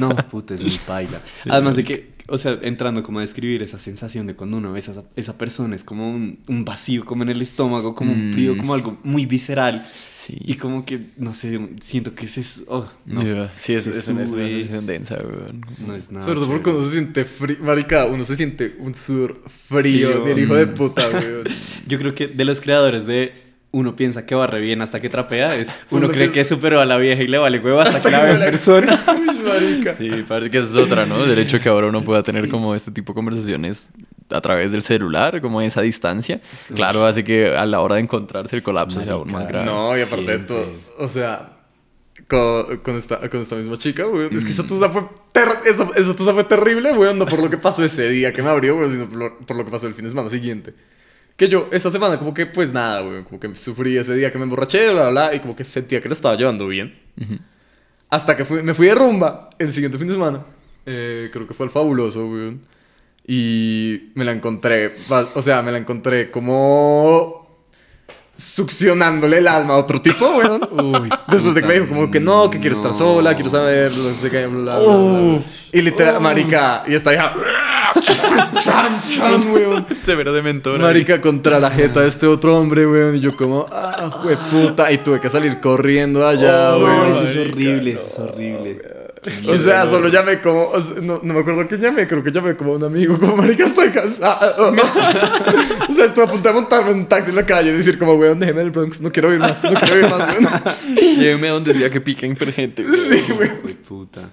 No, 0.00 0.14
puta, 0.30 0.54
es 0.54 0.62
muy 0.62 0.78
paila. 0.86 1.20
Además 1.48 1.76
de 1.76 1.84
que 1.84 2.15
o 2.28 2.38
sea, 2.38 2.58
entrando 2.62 3.02
como 3.02 3.18
a 3.18 3.22
describir 3.22 3.62
esa 3.62 3.78
sensación 3.78 4.26
de 4.26 4.34
cuando 4.34 4.56
uno 4.56 4.72
ve 4.72 4.76
a 4.76 4.80
esa, 4.80 5.04
esa 5.16 5.38
persona, 5.38 5.76
es 5.76 5.84
como 5.84 6.10
un, 6.10 6.40
un 6.48 6.64
vacío 6.64 7.04
como 7.04 7.22
en 7.22 7.28
el 7.30 7.40
estómago, 7.42 7.94
como 7.94 8.12
un 8.12 8.32
frío, 8.34 8.54
Mm. 8.54 8.58
como 8.58 8.74
algo 8.74 8.98
muy 9.04 9.26
visceral. 9.26 9.88
Sí. 10.16 10.36
Y 10.40 10.54
como 10.54 10.84
que, 10.84 11.08
no 11.16 11.34
sé, 11.34 11.58
siento 11.80 12.14
que 12.14 12.26
ese 12.26 12.40
es... 12.40 12.64
oh, 12.68 12.84
no, 13.04 13.22
Yeah. 13.22 13.52
Sí, 13.56 13.74
es, 13.74 13.86
es 13.86 14.08
una, 14.08 14.22
es 14.24 14.30
una 14.30 14.48
sensación 14.48 14.86
densa, 14.86 15.16
weón. 15.16 15.64
No 15.86 15.94
es 15.94 16.10
nada. 16.10 16.24
Sobre 16.24 16.40
todo 16.40 16.48
porque 16.50 16.70
uno 16.70 16.82
se 16.84 16.90
siente 16.92 17.24
frío. 17.24 17.58
Marica, 17.62 18.06
uno 18.06 18.24
se 18.24 18.34
siente 18.36 18.76
un 18.80 18.94
sudor 18.94 19.40
frío 19.68 20.10
Frío. 20.10 20.24
del 20.24 20.38
hijo 20.40 20.54
de 20.54 20.66
Mm. 20.66 20.74
puta, 20.74 21.08
weón. 21.12 21.44
Yo 21.86 21.98
creo 21.98 22.14
que 22.14 22.26
de 22.28 22.44
los 22.44 22.60
creadores 22.60 23.06
de 23.06 23.45
uno 23.72 23.94
piensa 23.96 24.24
que 24.24 24.34
barre 24.34 24.60
bien 24.60 24.80
hasta 24.80 25.00
que 25.00 25.08
trapea, 25.08 25.56
es 25.56 25.68
uno, 25.90 26.06
Uno 26.06 26.08
cree 26.08 26.32
que- 26.32 26.44
superó 26.44 26.80
a 26.80 26.84
la 26.86 26.96
vieja 26.96 27.22
y 27.22 27.28
le 27.28 27.38
vale 27.38 27.58
huevo 27.58 27.80
hasta, 27.80 27.96
Hasta 27.98 28.08
que 28.10 28.16
la 28.16 28.24
ve 28.24 28.32
en 28.32 28.38
persona. 28.40 29.04
Marica. 29.46 29.94
Sí, 29.94 30.24
parece 30.26 30.50
que 30.50 30.58
esa 30.58 30.68
es 30.70 30.76
otra, 30.76 31.06
¿no? 31.06 31.24
Del 31.24 31.38
hecho 31.38 31.60
que 31.60 31.68
ahora 31.68 31.86
uno 31.88 32.02
pueda 32.02 32.22
tener 32.22 32.48
como 32.48 32.74
este 32.74 32.90
tipo 32.90 33.12
de 33.12 33.14
conversaciones 33.16 33.92
a 34.30 34.40
través 34.40 34.72
del 34.72 34.82
celular, 34.82 35.40
como 35.40 35.60
esa 35.60 35.82
distancia. 35.82 36.40
Claro, 36.74 37.04
hace 37.06 37.22
que 37.22 37.54
a 37.56 37.64
la 37.66 37.80
hora 37.80 37.94
de 37.96 38.00
encontrarse 38.02 38.56
el 38.56 38.62
colapso 38.62 39.02
sea 39.02 39.12
aún 39.12 39.26
más 39.30 39.42
Marica, 39.44 39.52
grave. 39.62 39.66
No, 39.66 39.96
y 39.96 40.00
aparte 40.00 40.24
de 40.26 40.38
todo, 40.40 40.66
o 40.98 41.08
sea, 41.08 41.52
con, 42.28 42.78
con 42.78 42.96
esta, 42.96 43.20
con 43.30 43.40
esta 43.40 43.54
misma 43.56 43.76
chica, 43.78 44.04
weón. 44.06 44.34
Es 44.34 44.44
que 44.44 44.50
esa 44.50 44.66
tusa 44.66 44.88
fue, 44.90 45.04
ter- 45.32 45.58
esa, 45.66 45.86
esa 45.94 46.16
tusa 46.16 46.32
fue 46.34 46.42
terrible, 46.44 46.92
weón. 46.92 47.18
No 47.18 47.26
por 47.26 47.38
lo 47.40 47.48
que 47.48 47.58
pasó 47.58 47.84
ese 47.84 48.08
día 48.10 48.32
que 48.32 48.42
me 48.42 48.48
abrió, 48.48 48.76
weón, 48.76 48.90
sino 48.90 49.06
por 49.08 49.18
lo, 49.18 49.38
por 49.38 49.56
lo 49.56 49.64
que 49.64 49.70
pasó 49.70 49.86
el 49.86 49.94
fin 49.94 50.04
de 50.04 50.10
semana 50.10 50.28
siguiente. 50.28 50.74
Que 51.36 51.48
yo, 51.48 51.68
esa 51.70 51.90
semana, 51.90 52.18
como 52.18 52.32
que, 52.32 52.46
pues 52.46 52.72
nada, 52.72 53.02
weón. 53.02 53.24
Como 53.24 53.38
que 53.38 53.54
sufrí 53.56 53.96
ese 53.98 54.14
día 54.16 54.32
que 54.32 54.38
me 54.38 54.44
emborraché, 54.44 54.90
bla, 54.92 55.10
bla, 55.10 55.26
bla. 55.28 55.34
Y 55.34 55.40
como 55.40 55.54
que 55.54 55.64
sentía 55.64 56.00
que 56.00 56.08
lo 56.08 56.14
estaba 56.14 56.34
llevando 56.34 56.66
bien. 56.66 56.98
Hasta 58.08 58.36
que 58.36 58.44
fui- 58.44 58.62
me 58.62 58.72
fui 58.72 58.86
de 58.86 58.94
rumba 58.94 59.50
el 59.58 59.72
siguiente 59.72 59.98
fin 59.98 60.06
de 60.06 60.14
semana. 60.14 60.40
Eh, 60.86 61.28
creo 61.32 61.46
que 61.46 61.52
fue 61.54 61.66
el 61.66 61.72
fabuloso, 61.72 62.24
weón. 62.26 62.62
Y 63.26 64.12
me 64.14 64.24
la 64.24 64.32
encontré, 64.32 64.94
o 65.34 65.42
sea, 65.42 65.60
me 65.60 65.72
la 65.72 65.78
encontré 65.78 66.30
como 66.30 67.44
succionándole 68.38 69.38
el 69.38 69.48
alma 69.48 69.74
a 69.74 69.78
otro 69.78 70.00
tipo, 70.00 70.28
weón. 70.28 70.60
Uy, 70.72 71.08
Después 71.28 71.54
de 71.54 71.60
que 71.62 71.66
me 71.66 71.74
dijo 71.74 71.88
como 71.88 72.10
que 72.10 72.20
no, 72.20 72.48
que 72.50 72.60
quiero 72.60 72.76
estar 72.76 72.94
sola, 72.94 73.34
quiero 73.34 73.50
saber, 73.50 73.90
no 73.96 74.10
sé 74.10 74.30
qué, 74.30 74.46
bla, 74.46 74.78
bla, 74.78 74.96
bla, 74.96 74.96
bla. 75.20 75.40
Y 75.72 75.82
literal, 75.82 76.20
marica, 76.20 76.84
y 76.86 76.94
esta 76.94 77.12
hija... 77.12 77.34
chan, 78.00 78.94
chan, 79.08 79.52
weón. 79.52 79.86
Severo 80.02 80.32
de 80.32 80.42
mentor. 80.42 80.80
Marica 80.80 81.20
contra 81.20 81.60
la 81.60 81.70
jeta 81.70 82.00
de 82.00 82.08
este 82.08 82.26
otro 82.26 82.58
hombre, 82.58 82.86
weón. 82.86 83.16
Y 83.16 83.20
yo 83.20 83.36
como, 83.36 83.66
ah, 83.70 84.10
puta. 84.50 84.90
Y 84.92 84.98
tuve 84.98 85.20
que 85.20 85.30
salir 85.30 85.60
corriendo 85.60 86.26
allá, 86.26 86.72
no, 86.72 86.84
weón. 86.84 87.12
eso 87.12 87.24
es 87.24 87.36
horrible, 87.36 87.94
no, 87.94 88.00
eso 88.00 88.08
es 88.08 88.18
horrible. 88.18 88.95
O 89.48 89.58
sea, 89.58 89.86
solo 89.86 90.08
llamé 90.08 90.40
como, 90.40 90.68
o 90.68 90.80
sea, 90.80 91.00
no, 91.00 91.20
no 91.22 91.34
me 91.34 91.40
acuerdo 91.40 91.66
quién 91.68 91.80
llamé, 91.80 92.06
creo 92.06 92.22
que 92.22 92.30
llamé 92.30 92.56
como 92.56 92.72
a 92.72 92.76
un 92.76 92.84
amigo, 92.84 93.18
como 93.18 93.36
marica 93.36 93.64
estoy 93.66 93.90
cansado. 93.90 94.72
o 95.88 95.92
sea, 95.92 96.04
estuve 96.06 96.24
a 96.24 96.28
punto 96.30 96.48
de 96.48 96.54
montarme 96.54 96.90
en 96.92 96.98
un 96.98 97.06
taxi 97.06 97.30
en 97.30 97.36
la 97.36 97.46
calle 97.46 97.70
y 97.70 97.72
decir 97.74 97.98
como, 97.98 98.14
weón, 98.14 98.38
déjeme 98.38 98.60
en 98.60 98.66
el 98.66 98.70
Bronx, 98.72 99.00
no 99.00 99.10
quiero 99.10 99.32
ir 99.32 99.38
más, 99.40 99.62
no 99.64 99.74
quiero 99.74 99.98
ir 99.98 100.08
más, 100.08 100.28
weón. 100.38 100.48
Lléveme 101.18 101.48
a 101.48 101.52
donde 101.52 101.74
sea 101.74 101.90
que 101.90 102.00
piquen 102.00 102.36
gente. 102.36 102.82
weón. 102.84 102.96
Sí, 102.96 103.32
weón. 103.32 103.52
Uy, 103.64 103.74
puta. 103.74 104.22
No, 104.22 104.28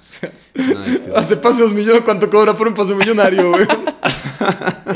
es 0.86 1.00
que 1.00 1.10
es- 1.10 1.16
Hace 1.16 1.38
paseos 1.38 1.72
millonarios, 1.74 2.04
¿cuánto 2.06 2.30
cobra 2.30 2.56
por 2.56 2.68
un 2.68 2.74
paseo 2.74 2.96
millonario, 2.96 3.52
weón? 3.52 3.68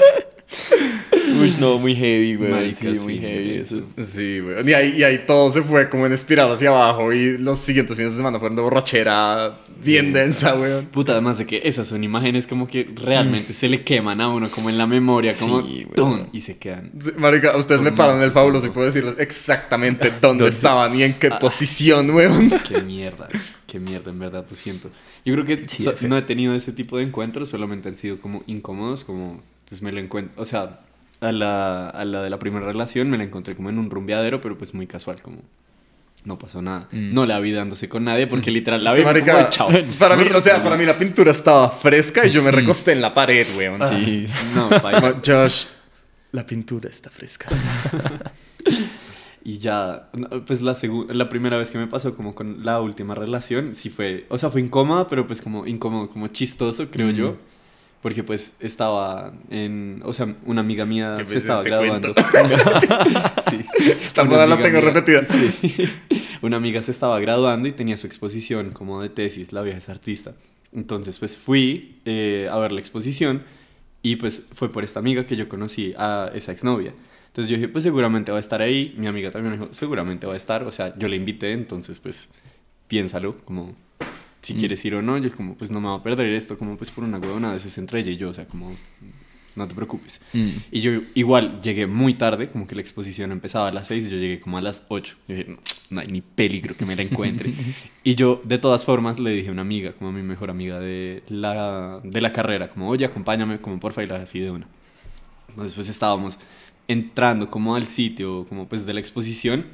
Uy, 1.56 1.62
no, 1.62 1.78
muy 1.78 1.96
heavy, 1.96 2.36
güey. 2.36 2.50
Marica, 2.52 2.80
sí, 2.80 2.96
sí, 2.96 3.04
muy 3.04 3.18
heavy. 3.20 3.50
Eso 3.58 3.80
es- 3.98 4.08
Sí, 4.08 4.42
weón. 4.42 4.68
Y 4.68 4.74
ahí, 4.74 4.96
y 4.98 5.04
ahí 5.04 5.24
todo 5.26 5.50
se 5.50 5.62
fue 5.62 5.90
como 5.90 6.06
en 6.06 6.14
espiral 6.14 6.52
hacia 6.52 6.70
abajo 6.70 7.12
y 7.14 7.38
los 7.38 7.60
siguientes 7.60 7.96
fines 7.98 8.12
de 8.14 8.18
semana 8.18 8.40
fueron 8.40 8.56
de 8.56 8.62
borrachera 8.62 9.60
bien 9.84 10.14
densa, 10.14 10.56
weón. 10.56 10.86
Puta, 10.88 11.14
además 11.14 11.38
de 11.38 11.46
que 11.46 11.62
esas 11.64 11.88
son 11.88 12.04
imágenes 12.04 12.48
como 12.48 12.68
que 12.68 12.90
realmente 12.96 13.54
se 13.54 13.70
le 13.70 13.84
queman 13.84 14.22
a 14.22 14.30
uno, 14.30 14.50
como 14.50 14.70
en 14.70 14.78
la 14.78 14.88
memoria, 14.88 15.32
como 15.40 15.62
Sí, 15.62 15.84
güey. 15.84 15.96
¡tum! 15.96 16.28
y 16.32 16.42
se 16.42 16.58
quedan. 16.58 16.92
Marica, 17.18 17.56
ustedes 17.58 17.82
me 17.82 17.92
paran 17.92 18.22
el 18.22 18.32
fabuloso 18.32 18.68
y 18.68 18.70
puedo 18.72 18.86
decirles 18.88 19.16
exactamente 19.20 20.12
dónde 20.22 20.48
estaban 20.48 20.94
y 20.98 21.04
en 21.04 21.14
qué 21.14 21.30
posición, 21.32 22.10
weón. 22.12 22.50
Qué 22.68 22.82
mierda, 22.82 23.28
qué 23.66 23.80
mierda, 23.80 24.12
en 24.12 24.20
verdad, 24.20 24.46
lo 24.50 24.56
siento. 24.56 24.90
Yo 25.26 25.34
creo 25.34 25.46
que 25.46 25.68
Sí, 25.68 25.84
so- 25.84 25.94
no 26.08 26.18
he 26.18 26.22
tenido 26.22 26.54
ese 26.56 26.72
tipo 26.72 26.98
de 26.98 27.04
encuentros, 27.04 27.50
solamente 27.50 27.90
han 27.90 27.98
sido 27.98 28.20
como 28.20 28.44
incómodos, 28.48 29.04
como, 29.04 29.42
entonces 29.64 29.82
me 29.82 29.92
lo 29.92 30.00
encuentro, 30.00 30.42
o 30.42 30.46
sea, 30.46 30.82
a 31.22 31.32
la, 31.32 31.90
a 31.90 32.06
la 32.06 32.22
de 32.24 32.30
la 32.30 32.40
primera 32.40 32.66
relación 32.66 33.10
me 33.10 33.18
la 33.18 33.24
encontré 33.24 33.56
como 33.56 33.70
en 33.70 33.78
un 33.80 33.90
rumbeadero, 33.90 34.42
pero 34.42 34.58
pues 34.58 34.74
muy 34.74 34.88
casual, 34.88 35.22
como 35.22 35.38
no 36.26 36.38
pasó 36.38 36.62
nada. 36.62 36.88
Mm. 36.92 37.14
No 37.14 37.26
la 37.26 37.40
vi 37.40 37.52
dándose 37.52 37.88
con 37.88 38.04
nadie 38.04 38.28
porque 38.28 38.52
literal 38.52 38.84
la 38.84 38.92
vi 38.94 39.02
como 39.04 39.14
marica, 39.14 39.50
de 39.50 39.84
para 40.00 40.16
mí, 40.18 40.26
o 40.34 40.42
sea, 40.42 40.62
para 40.62 40.76
mí 40.78 40.86
la 40.86 40.98
pintura 40.98 41.32
estaba 41.32 41.70
fresca 41.70 42.26
y 42.26 42.32
yo 42.32 42.44
me 42.44 42.52
recosté 42.52 42.92
en 42.92 43.02
la 43.02 43.14
pared, 43.14 43.46
weón. 43.58 43.80
Sí. 43.88 44.26
No. 44.54 44.70
Josh, 45.26 45.66
la 46.32 46.46
pintura 46.46 46.90
está 46.90 47.10
fresca. 47.10 47.48
Y 49.44 49.60
ya, 49.60 50.10
pues 50.46 50.62
la, 50.62 50.76
la 51.14 51.30
primera 51.30 51.58
vez 51.58 51.70
que 51.72 51.78
me 51.78 51.88
pasó 51.88 52.14
como 52.14 52.36
con 52.36 52.66
la 52.66 52.82
última 52.82 53.16
relación, 53.16 53.76
sí 53.76 53.90
fue, 53.90 54.26
o 54.28 54.38
sea, 54.38 54.50
fue 54.50 54.60
incómoda, 54.60 55.08
pero 55.08 55.26
pues 55.26 55.42
como 55.42 55.66
incómodo, 55.66 56.10
como 56.10 56.28
chistoso, 56.28 56.92
creo 56.92 57.08
Mm. 57.08 57.16
yo. 57.16 57.38
Porque 58.02 58.24
pues 58.24 58.54
estaba 58.60 59.34
en, 59.50 60.02
o 60.06 60.14
sea, 60.14 60.36
una 60.46 60.62
amiga 60.62 60.86
mía 60.86 61.16
¿Qué 61.18 61.26
se 61.26 61.38
estaba 61.40 61.64
graduando. 61.64 62.14
sí. 63.50 63.66
Esta 64.00 64.24
moda 64.24 64.46
la 64.48 64.58
tengo 64.62 64.80
mía- 64.82 64.92
repetida. 64.92 65.24
Sí. 65.26 65.90
Una 66.42 66.58
amiga 66.58 66.82
se 66.84 66.92
estaba 66.92 67.20
graduando 67.20 67.68
y 67.68 67.72
tenía 67.72 67.98
su 67.98 68.06
exposición 68.08 68.72
como 68.72 69.02
de 69.02 69.10
tesis, 69.10 69.52
la 69.52 69.62
vieja 69.64 69.80
es 69.80 69.90
artista. 69.90 70.34
Entonces 70.72 71.18
pues 71.18 71.38
fui 71.38 72.00
eh, 72.06 72.48
a 72.52 72.58
ver 72.60 72.72
la 72.72 72.80
exposición 72.80 73.44
y 74.04 74.18
pues 74.18 74.48
fue 74.54 74.72
por 74.72 74.84
esta 74.84 75.00
amiga 75.00 75.26
que 75.26 75.36
yo 75.36 75.50
conocí 75.50 75.94
a 75.98 76.30
esa 76.36 76.52
exnovia. 76.52 76.94
Entonces 77.28 77.50
yo 77.50 77.58
dije, 77.58 77.68
pues 77.68 77.84
seguramente 77.84 78.32
va 78.32 78.38
a 78.38 78.42
estar 78.42 78.62
ahí. 78.62 78.94
Mi 78.98 79.08
amiga 79.08 79.32
también 79.32 79.54
dijo, 79.60 79.68
seguramente 79.72 80.28
va 80.28 80.34
a 80.34 80.38
estar. 80.38 80.64
O 80.64 80.72
sea, 80.72 80.98
yo 80.98 81.08
le 81.08 81.16
invité, 81.16 81.52
entonces 81.52 82.00
pues 82.00 82.30
piénsalo, 82.88 83.38
como 83.44 83.76
si 84.48 84.54
Mm. 84.56 84.58
quieres 84.60 84.86
ir 84.86 84.96
o 84.96 85.02
no. 85.02 85.18
Yo 85.18 85.36
como, 85.36 85.56
pues 85.56 85.70
no 85.72 85.80
me 85.82 85.88
va 85.88 85.96
a 85.96 86.04
perder 86.04 86.34
esto, 86.34 86.58
como 86.58 86.78
pues 86.78 86.90
por 86.92 87.04
una 87.04 87.18
huevona, 87.20 87.50
a 87.50 87.54
veces 87.54 87.78
entre 87.78 88.00
ella 88.00 88.12
y 88.12 88.18
yo, 88.18 88.30
o 88.30 88.34
sea, 88.34 88.46
como 88.48 88.76
no 89.56 89.68
te 89.68 89.74
preocupes. 89.74 90.22
Mm. 90.34 90.50
Y 90.72 90.82
yo 90.82 90.92
igual 91.16 91.60
llegué 91.64 91.88
muy 91.88 92.14
tarde, 92.14 92.48
como 92.48 92.68
que 92.68 92.76
la 92.76 92.82
exposición 92.82 93.32
empezaba 93.32 93.70
a 93.70 93.72
las 93.72 93.88
6 93.88 94.06
y 94.06 94.10
yo 94.12 94.18
llegué 94.18 94.40
como 94.40 94.58
a 94.60 94.62
las 94.62 94.84
8. 94.90 95.16
Yo 95.28 95.36
dije, 95.36 95.50
no, 95.50 95.58
no 95.90 96.02
hay 96.02 96.08
ni 96.08 96.22
peligro 96.22 96.76
que 96.78 96.86
me 96.86 96.96
la 96.96 97.02
encuentre. 97.02 97.54
y 98.04 98.14
yo, 98.16 98.40
de 98.44 98.60
todas 98.60 98.86
formas, 98.86 99.20
le 99.20 99.32
dije 99.32 99.50
a 99.50 99.52
una 99.52 99.64
amiga, 99.64 99.94
como 99.94 100.12
a 100.12 100.14
mi 100.14 100.22
mejor 100.22 100.52
amiga 100.52 100.80
de 100.80 101.24
la, 101.30 102.00
de 102.04 102.22
la 102.22 102.32
carrera, 102.32 102.70
como, 102.70 102.88
oye, 102.88 103.06
acompáñame, 103.06 103.60
como 103.60 103.80
porfa, 103.80 104.04
y 104.04 104.08
la 104.08 104.18
así 104.18 104.40
de 104.40 104.52
una. 104.52 104.68
Pues 105.56 105.90
estábamos 105.90 106.38
entrando 106.88 107.50
como 107.50 107.76
al 107.76 107.88
sitio, 107.88 108.46
como 108.48 108.68
pues 108.68 108.86
de 108.86 108.94
la 108.94 109.00
exposición. 109.00 109.66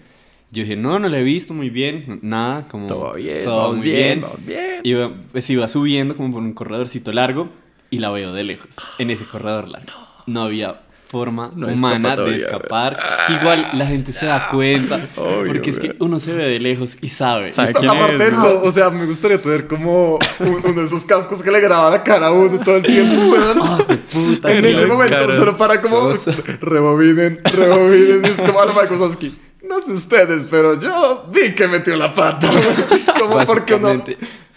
Yo 0.53 0.61
dije, 0.61 0.75
no, 0.75 0.99
no 0.99 1.09
la 1.09 1.17
he 1.19 1.23
visto 1.23 1.51
muy 1.55 1.71
bien, 1.71 2.19
nada, 2.21 2.67
como... 2.67 2.85
Todo 2.85 3.13
bien, 3.15 3.43
todo 3.43 3.57
vamos 3.57 3.77
muy 3.77 3.85
bien, 3.89 4.21
vamos 4.21 4.45
bien. 4.45 4.81
Iba, 4.83 5.11
pues 5.31 5.49
iba 5.49 5.67
subiendo 5.67 6.15
como 6.15 6.31
por 6.31 6.43
un 6.43 6.53
corredorcito 6.53 7.11
largo 7.11 7.49
y 7.89 7.97
la 7.97 8.11
veo 8.11 8.33
de 8.33 8.43
lejos. 8.43 8.75
En 8.99 9.09
ese 9.09 9.25
corredor 9.25 9.67
la, 9.67 9.81
no 10.27 10.43
había 10.43 10.79
forma 11.07 11.51
No 11.55 11.67
humana 11.67 12.15
de 12.15 12.35
escapar. 12.35 12.97
Igual 13.39 13.69
la 13.73 13.85
gente 13.87 14.13
se 14.13 14.25
da 14.27 14.47
cuenta. 14.49 15.07
Obvio, 15.15 15.45
porque 15.45 15.69
es 15.71 15.79
que 15.79 15.95
uno 15.99 16.19
se 16.19 16.33
ve 16.33 16.43
de 16.45 16.59
lejos 16.59 16.97
y 17.01 17.09
sabe. 17.09 17.51
Sabe 17.51 17.69
Está- 17.69 17.79
quién 17.81 17.91
es, 17.91 17.97
Aparte, 18.03 18.31
¿no? 18.31 18.37
no, 18.41 18.61
o 18.61 18.71
sea, 18.71 18.89
me 18.91 19.05
gustaría 19.07 19.39
tener 19.41 19.67
como 19.67 20.15
un- 20.39 20.61
uno 20.63 20.73
de 20.81 20.85
esos 20.85 21.03
cascos 21.05 21.41
que 21.43 21.51
le 21.51 21.61
graba 21.61 21.89
la 21.89 22.03
cara 22.03 22.27
a 22.27 22.31
uno 22.31 22.59
todo 22.59 22.77
el 22.77 22.83
tiempo, 22.83 23.15
weón. 23.31 23.57
puta, 24.11 24.53
en 24.55 24.63
sí, 24.63 24.71
ese 24.71 24.85
momento, 24.85 25.15
caras, 25.15 25.35
solo 25.35 25.57
para 25.57 25.81
como 25.81 25.99
cosa. 25.99 26.31
rebobinen, 26.61 27.41
rebobinen. 27.43 28.25
Es 28.25 28.37
como 28.37 28.59
a 28.59 28.65
lo 28.65 28.73
Mike 28.73 28.87
Wazowski. 28.91 29.33
No 29.67 29.80
sé 29.82 29.93
ustedes, 29.93 30.47
pero 30.47 30.80
yo 30.80 31.26
vi 31.34 31.54
que 31.56 31.67
metió 31.67 31.95
la 31.95 32.13
pata. 32.13 32.49
Es 32.95 33.10
como 33.19 33.43
porque 33.45 33.76
uno. 33.76 34.04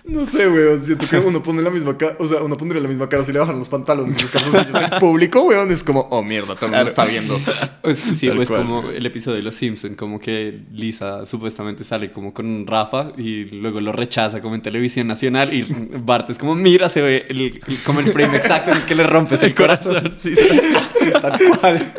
No 0.09 0.25
sé, 0.25 0.49
weón. 0.49 0.81
Siento 0.83 1.09
que 1.09 1.16
uno 1.19 1.42
pone 1.42 1.62
la 1.62 1.71
misma 1.71 1.99
cara. 1.99 2.14
O 2.21 2.27
sea, 2.29 2.40
uno 2.40 2.57
pondría 2.57 2.81
la 2.81 2.87
misma 2.88 3.09
cara 3.09 3.25
si 3.25 3.33
le 3.33 3.40
bajan 3.40 3.59
los 3.59 3.69
pantalones 3.69 4.16
y 4.16 4.23
los 4.23 4.31
calzoncillos 4.31 4.81
en 4.83 4.90
público, 5.01 5.40
weón. 5.42 5.71
Es 5.73 5.83
como, 5.83 6.03
oh 6.11 6.23
mierda, 6.23 6.55
todo 6.55 6.66
el 6.66 6.73
mundo 6.73 6.88
está 6.88 7.05
viendo. 7.07 7.40
Pues, 7.83 7.99
sí, 7.99 8.29
Tal 8.29 8.37
pues 8.37 8.49
cual, 8.49 8.62
como 8.62 8.90
el 8.90 9.05
episodio 9.05 9.37
de 9.38 9.42
Los 9.42 9.57
Simpson, 9.57 9.97
como 9.97 10.21
que 10.21 10.61
Lisa 10.73 11.27
supuestamente 11.27 11.83
sale 11.83 12.12
como 12.12 12.33
con 12.33 12.66
Rafa 12.69 13.12
y 13.16 13.47
luego 13.47 13.81
lo 13.81 13.90
rechaza 13.92 14.40
como 14.40 14.55
en 14.55 14.62
televisión 14.62 15.09
nacional 15.09 15.53
y 15.53 15.66
Bart 15.99 16.31
es 16.31 16.38
como, 16.38 16.55
mira, 16.55 16.88
se 16.88 17.03
ve 17.03 17.25
el, 17.29 17.40
el- 17.40 17.61
como 17.85 17.99
el 17.99 18.07
frame 18.07 18.37
exacto 18.37 18.71
en 18.71 18.77
el 18.79 18.85
que 18.85 18.95
le 18.95 19.05
rompes 19.05 19.42
el 19.42 19.55
corazón. 19.57 20.14
Sí, 20.19 20.37
sí, 20.37 20.49
sí, 20.88 21.11
tal 21.21 21.37
cual. 21.61 21.95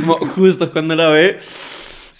Como 0.00 0.16
justo 0.26 0.72
cuando 0.72 0.96
la 0.96 1.08
ve, 1.10 1.38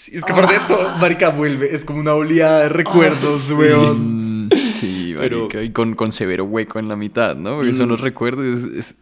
Sí, 0.09 0.17
es 0.17 0.23
que 0.25 0.31
aparte 0.31 0.53
de 0.55 0.59
todo, 0.61 0.89
Marica 0.99 1.29
vuelve. 1.29 1.73
Es 1.73 1.85
como 1.85 1.99
una 1.99 2.13
oleada 2.13 2.61
de 2.61 2.69
recuerdos, 2.69 3.51
weón. 3.51 4.45
Mm, 4.47 4.49
Sí, 4.71 5.13
Pero- 5.17 5.41
marica, 5.41 5.61
y 5.61 5.71
con, 5.71 5.93
con 5.95 6.11
severo 6.11 6.45
hueco 6.45 6.79
en 6.79 6.87
la 6.87 6.95
mitad, 6.95 7.35
¿no? 7.35 7.57
Porque 7.57 7.73
son 7.73 7.89
los 7.89 8.01
recuerdos, 8.01 8.45
es, 8.63 8.95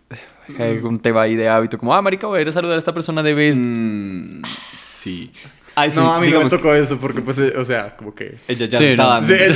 es- 0.57 0.83
un 0.83 0.99
te 0.99 1.11
va 1.11 1.23
ahí 1.23 1.35
de 1.35 1.47
hábito, 1.49 1.77
como, 1.77 1.93
ah, 1.93 2.01
marica, 2.01 2.25
voy 2.27 2.39
a 2.39 2.41
ir 2.41 2.49
a 2.49 2.51
saludar 2.51 2.75
a 2.75 2.79
esta 2.79 2.93
persona 2.93 3.21
de 3.23 3.33
vez. 3.33 3.55
mm, 3.57 4.41
sí. 4.81 5.31
Ay, 5.75 5.91
sí, 5.91 5.99
no, 5.99 6.11
a 6.11 6.19
mí 6.19 6.29
no 6.31 6.43
me 6.43 6.49
tocó 6.49 6.73
eso 6.73 6.97
porque, 6.97 7.21
pues, 7.21 7.37
eh, 7.37 7.53
o 7.55 7.63
sea, 7.63 7.95
como 7.95 8.15
que... 8.15 8.37
Ella 8.47 8.65
ya 8.65 8.77
Sí, 8.79 8.85
estaba 8.85 9.21
Sí, 9.21 9.33
ella 9.33 9.47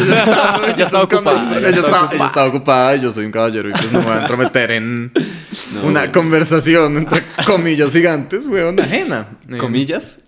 ya 0.78 0.84
estaba, 0.86 1.02
ocupada, 1.04 1.58
Ella, 1.58 1.70
estaba 1.70 2.04
ocupada. 2.04 2.16
ella 2.16 2.26
estaba 2.28 2.48
ocupada 2.48 2.96
y 2.96 3.02
yo 3.02 3.12
soy 3.12 3.26
un 3.26 3.32
caballero 3.32 3.70
y 3.70 3.72
pues 3.72 3.92
no 3.92 4.00
me 4.00 4.06
voy 4.06 4.14
a 4.18 4.22
entrometer 4.22 4.72
en 4.72 5.12
No, 5.74 5.82
una 5.88 6.12
conversación 6.12 6.98
entre 6.98 7.24
comillas 7.48 7.92
gigantes, 7.92 8.46
weón, 8.46 8.80
ajena. 8.80 9.30
¿Comillas? 9.58 10.20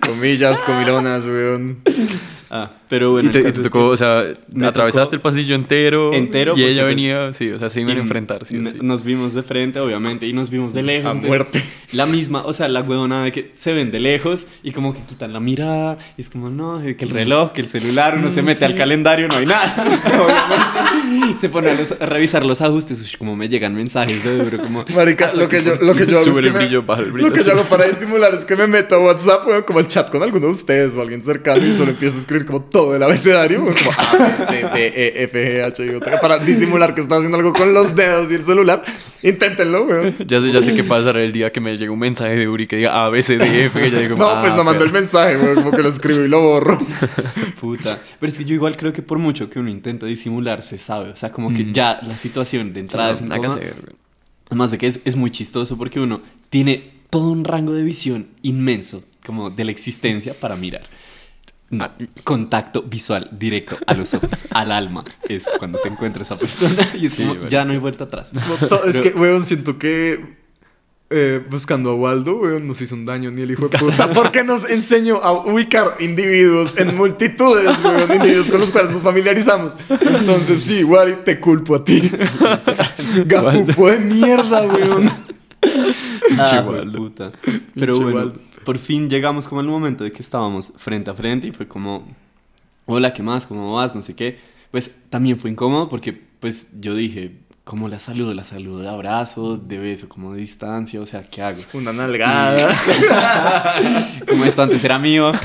Comillas, 0.00 0.62
comilonas, 0.62 1.26
weón. 1.26 1.78
Ah, 2.50 2.70
pero 2.88 3.12
bueno. 3.12 3.28
y 3.28 3.32
te, 3.32 3.40
y 3.40 3.52
te 3.52 3.60
tocó, 3.62 3.86
o 3.88 3.96
sea, 3.96 4.24
me 4.52 4.66
atravesaste 4.66 5.06
tocó 5.06 5.14
el 5.16 5.20
pasillo 5.20 5.54
entero. 5.54 6.12
entero 6.12 6.54
Y 6.56 6.64
ella 6.64 6.82
pues, 6.82 6.94
venía, 6.94 7.32
sí, 7.32 7.50
o 7.50 7.58
sea, 7.58 7.70
se 7.70 7.80
iban 7.80 7.96
a 7.96 8.00
enfrentar, 8.00 8.46
sí, 8.46 8.56
sí. 8.66 8.78
Nos 8.80 9.02
vimos 9.04 9.34
de 9.34 9.42
frente, 9.42 9.80
obviamente, 9.80 10.26
y 10.26 10.32
nos 10.32 10.50
vimos 10.50 10.72
de 10.72 10.82
lejos. 10.82 11.06
A 11.06 11.12
entonces, 11.14 11.28
muerte. 11.28 11.62
La 11.92 12.06
misma, 12.06 12.44
o 12.44 12.52
sea, 12.52 12.68
la 12.68 12.82
huevona 12.82 13.22
de 13.24 13.32
que 13.32 13.52
se 13.56 13.72
ven 13.72 13.90
de 13.90 14.00
lejos 14.00 14.46
y 14.62 14.72
como 14.72 14.94
que 14.94 15.00
quitan 15.02 15.32
la 15.32 15.40
mirada. 15.40 15.98
Y 16.16 16.20
es 16.20 16.30
como, 16.30 16.50
no, 16.50 16.80
que 16.82 17.04
el 17.04 17.10
reloj, 17.10 17.52
que 17.52 17.60
el 17.60 17.68
celular, 17.68 18.16
uno 18.18 18.30
se 18.30 18.42
mete 18.42 18.64
al 18.64 18.74
calendario, 18.74 19.28
no 19.28 19.36
hay 19.36 19.46
nada. 19.46 19.74
obviamente. 20.20 21.36
Se 21.36 21.48
pone 21.48 21.70
a, 21.70 21.74
los- 21.74 21.92
a 22.00 22.06
revisar 22.06 22.44
los 22.44 22.60
ajustes. 22.62 23.00
Uy, 23.02 23.08
como 23.18 23.36
me 23.36 23.48
llegan 23.48 23.74
mensajes 23.74 24.22
de 24.24 24.36
duro, 24.38 24.60
como. 24.62 24.84
Marica, 24.94 25.32
lo 25.34 25.48
que 25.48 25.62
yo, 25.62 25.74
lo 25.80 25.94
que 25.94 26.06
yo 26.06 26.18
hago 26.18 26.30
es 26.30 26.36
que 26.40 26.50
me- 26.50 26.58
brillo, 26.58 26.82
baja 26.82 27.02
el 27.02 27.12
brillo, 27.12 27.28
Lo 27.28 27.34
que 27.34 27.42
yo 27.42 27.52
hago 27.52 27.64
para 27.64 27.86
disimular 27.86 28.34
es 28.34 28.44
que 28.44 28.56
me 28.56 28.66
meto 28.66 28.96
a 28.96 28.98
WhatsApp, 29.00 29.44
como 29.66 29.80
el 29.80 29.86
chat 29.88 30.10
con 30.10 30.22
alguno 30.22 30.46
de 30.46 30.52
ustedes 30.52 30.94
o 30.94 31.00
alguien 31.00 31.20
cercano 31.22 31.64
y 31.64 31.72
solo 31.72 31.90
empiezo 31.96 32.16
a 32.16 32.20
escribir 32.20 32.35
como 32.44 32.62
todo 32.62 32.94
el 32.96 33.02
abecedario, 33.02 33.60
como 33.64 33.90
A, 33.96 34.16
B, 34.16 34.46
C, 34.46 34.66
D, 34.74 34.86
E, 34.86 35.22
F, 35.24 35.62
G, 35.62 35.64
H, 35.64 35.86
I, 35.86 35.92
J, 35.94 36.20
para 36.20 36.38
disimular 36.38 36.94
que 36.94 37.00
estoy 37.00 37.18
haciendo 37.18 37.38
algo 37.38 37.52
con 37.52 37.72
los 37.72 37.94
dedos 37.94 38.30
y 38.30 38.34
el 38.34 38.44
celular. 38.44 38.82
Inténtenlo, 39.22 39.84
weón. 39.84 40.14
Ya 40.26 40.40
sé, 40.40 40.52
ya 40.52 40.62
sé 40.62 40.74
qué 40.74 40.84
pasará 40.84 41.22
el 41.22 41.32
día 41.32 41.50
que 41.52 41.60
me 41.60 41.76
llegue 41.76 41.90
un 41.90 41.98
mensaje 41.98 42.36
de 42.36 42.48
Uri 42.48 42.66
que 42.66 42.76
diga 42.76 43.04
A, 43.04 43.08
B, 43.08 43.22
C, 43.22 43.38
D, 43.38 43.66
F, 43.66 43.80
que 43.80 43.90
ya 43.90 44.00
digo, 44.00 44.16
No, 44.16 44.28
ah, 44.28 44.40
pues 44.42 44.54
no 44.54 44.64
mando 44.64 44.84
el 44.84 44.92
mensaje, 44.92 45.36
weón, 45.36 45.54
como 45.54 45.70
que 45.70 45.82
lo 45.82 45.88
escribo 45.88 46.20
y 46.20 46.28
lo 46.28 46.40
borro. 46.40 46.78
Puta. 47.60 48.00
Pero 48.20 48.30
es 48.30 48.38
que 48.38 48.44
yo 48.44 48.54
igual 48.54 48.76
creo 48.76 48.92
que 48.92 49.02
por 49.02 49.18
mucho 49.18 49.48
que 49.48 49.58
uno 49.58 49.70
intenta 49.70 50.06
disimular, 50.06 50.62
se 50.62 50.78
sabe. 50.78 51.10
O 51.10 51.16
sea, 51.16 51.32
como 51.32 51.54
que 51.54 51.72
ya 51.72 51.98
la 52.02 52.18
situación 52.18 52.72
de 52.72 52.80
entrada 52.80 53.12
es 53.12 53.22
güey. 53.22 53.96
Además 54.48 54.70
de 54.70 54.78
que 54.78 54.86
es, 54.86 55.00
es 55.04 55.16
muy 55.16 55.30
chistoso 55.30 55.76
porque 55.76 55.98
uno 55.98 56.20
tiene 56.50 56.92
todo 57.10 57.30
un 57.30 57.44
rango 57.44 57.72
de 57.72 57.82
visión 57.82 58.28
inmenso, 58.42 59.02
como 59.24 59.50
de 59.50 59.64
la 59.64 59.70
existencia, 59.70 60.34
para 60.34 60.56
mirar. 60.56 60.82
No, 61.68 61.90
contacto 62.22 62.82
visual 62.82 63.28
directo 63.32 63.76
a 63.86 63.94
los 63.94 64.14
ojos, 64.14 64.46
al 64.50 64.70
alma, 64.70 65.02
es 65.28 65.46
cuando 65.58 65.78
se 65.78 65.88
encuentra 65.88 66.22
esa 66.22 66.36
persona 66.38 66.86
y 66.94 67.06
es 67.06 67.14
Sí, 67.14 67.24
como, 67.26 67.48
ya 67.48 67.64
no 67.64 67.72
hay 67.72 67.78
vuelta 67.78 68.04
atrás. 68.04 68.32
No, 68.32 68.40
to- 68.68 68.84
es 68.84 68.92
Pero- 68.92 69.02
que, 69.02 69.08
weón, 69.18 69.44
siento 69.44 69.76
que 69.78 70.36
eh, 71.10 71.40
buscando 71.50 71.90
a 71.90 71.94
Waldo, 71.94 72.36
weón, 72.36 72.66
nos 72.66 72.80
hizo 72.80 72.94
un 72.94 73.04
daño 73.06 73.30
ni 73.32 73.42
el 73.42 73.50
hijo 73.52 73.68
de 73.68 73.78
puta. 73.78 74.10
Porque 74.14 74.42
nos 74.44 74.68
enseñó 74.68 75.16
a 75.22 75.32
ubicar 75.32 75.94
individuos 76.00 76.74
en 76.78 76.96
multitudes, 76.96 77.70
weón, 77.84 78.12
individuos 78.12 78.48
con 78.50 78.60
los 78.60 78.70
cuales 78.70 78.90
nos 78.92 79.02
familiarizamos. 79.02 79.76
Entonces, 79.88 80.62
sí, 80.62 80.78
igual 80.78 81.24
te 81.24 81.40
culpo 81.40 81.74
a 81.76 81.84
ti. 81.84 82.10
Gafufo 83.26 83.88
de 83.90 83.98
mierda, 83.98 84.62
weón. 84.62 85.10
Ah, 86.38 86.64
puta. 86.96 87.32
Pero 87.74 87.92
Pinche 87.94 88.04
bueno, 88.04 88.16
Waldo. 88.18 88.40
Por 88.66 88.78
fin 88.78 89.08
llegamos 89.08 89.46
como 89.46 89.60
al 89.60 89.68
momento 89.68 90.02
de 90.02 90.10
que 90.10 90.20
estábamos 90.20 90.72
frente 90.76 91.08
a 91.08 91.14
frente 91.14 91.46
y 91.46 91.52
fue 91.52 91.68
como, 91.68 92.04
hola, 92.84 93.12
¿qué 93.12 93.22
más? 93.22 93.46
¿Cómo 93.46 93.76
vas? 93.76 93.94
No 93.94 94.02
sé 94.02 94.16
qué. 94.16 94.38
Pues 94.72 95.02
también 95.08 95.38
fue 95.38 95.50
incómodo 95.50 95.88
porque 95.88 96.12
pues 96.40 96.80
yo 96.80 96.96
dije, 96.96 97.36
¿cómo 97.62 97.88
la 97.88 98.00
saludo? 98.00 98.34
La 98.34 98.42
saludo 98.42 98.80
de 98.80 98.88
abrazo, 98.88 99.56
de 99.56 99.78
beso, 99.78 100.08
como 100.08 100.32
de 100.32 100.40
distancia, 100.40 101.00
o 101.00 101.06
sea, 101.06 101.22
¿qué 101.22 101.42
hago? 101.42 101.60
Una 101.74 101.92
nalgada. 101.92 102.74
Como 104.28 104.44
esto 104.44 104.64
antes 104.64 104.82
era 104.82 104.98
mío. 104.98 105.30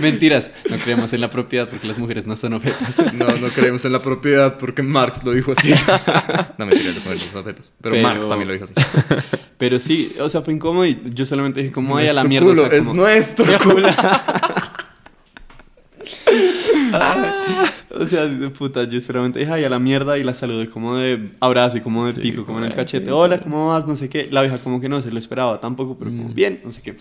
Mentiras, 0.00 0.50
no 0.70 0.76
creemos 0.78 1.12
en 1.12 1.20
la 1.20 1.30
propiedad 1.30 1.68
porque 1.68 1.86
las 1.86 1.98
mujeres 1.98 2.26
no 2.26 2.36
son 2.36 2.54
objetos. 2.54 2.96
No, 3.14 3.26
no 3.36 3.48
creemos 3.48 3.84
en 3.84 3.92
la 3.92 4.00
propiedad 4.00 4.56
porque 4.58 4.82
Marx 4.82 5.22
lo 5.24 5.32
dijo 5.32 5.52
así. 5.56 5.72
No, 6.58 6.66
mentira, 6.66 6.92
lo 6.92 7.12
los 7.12 7.34
objetos. 7.34 7.70
Pero, 7.80 7.94
Pero- 7.94 8.08
Marx 8.08 8.28
también 8.28 8.48
lo 8.48 8.54
dijo 8.54 8.64
así. 8.64 8.74
Pero 9.58 9.78
sí, 9.78 10.14
o 10.18 10.28
sea, 10.28 10.40
fue 10.40 10.54
incómodo 10.54 10.86
y 10.86 10.98
yo 11.12 11.26
solamente 11.26 11.60
dije, 11.60 11.72
como 11.72 11.90
No 11.90 11.96
ay 11.98 12.06
a 12.06 12.08
es 12.10 12.14
la 12.14 12.24
mierda. 12.24 12.46
culo, 12.48 12.62
o 12.64 12.68
sea, 12.68 12.78
es 12.78 12.84
nuestro 12.86 13.58
culo. 13.58 13.88
O 17.92 18.06
sea, 18.06 18.26
de 18.26 18.48
puta, 18.50 18.84
yo 18.84 19.00
solamente 19.00 19.40
dije, 19.40 19.50
ay, 19.52 19.64
a 19.64 19.68
la 19.68 19.78
mierda 19.78 20.16
y 20.16 20.24
la 20.24 20.32
saludé 20.32 20.68
como 20.70 20.96
de 20.96 21.32
abrazo 21.40 21.76
y 21.76 21.80
como 21.80 22.06
de 22.06 22.12
Sí, 22.12 22.20
pico, 22.20 22.46
como 22.46 22.58
en 22.58 22.64
el 22.64 22.74
cachete. 22.74 23.10
Hola. 23.10 23.40
¿cómo 23.40 23.68
vas? 23.68 23.86
No 23.86 23.96
sé 23.96 24.08
qué. 24.08 24.28
La 24.30 24.42
vieja 24.42 24.58
como 24.58 24.80
que 24.80 24.88
no 24.88 25.02
se 25.02 25.10
lo 25.10 25.18
esperaba 25.18 25.60
tampoco, 25.60 25.98
pero 25.98 26.10
como 26.10 26.28
Mm. 26.30 26.34
bien, 26.34 26.60
no 26.64 26.72
sé 26.72 26.82
qué. 26.82 26.96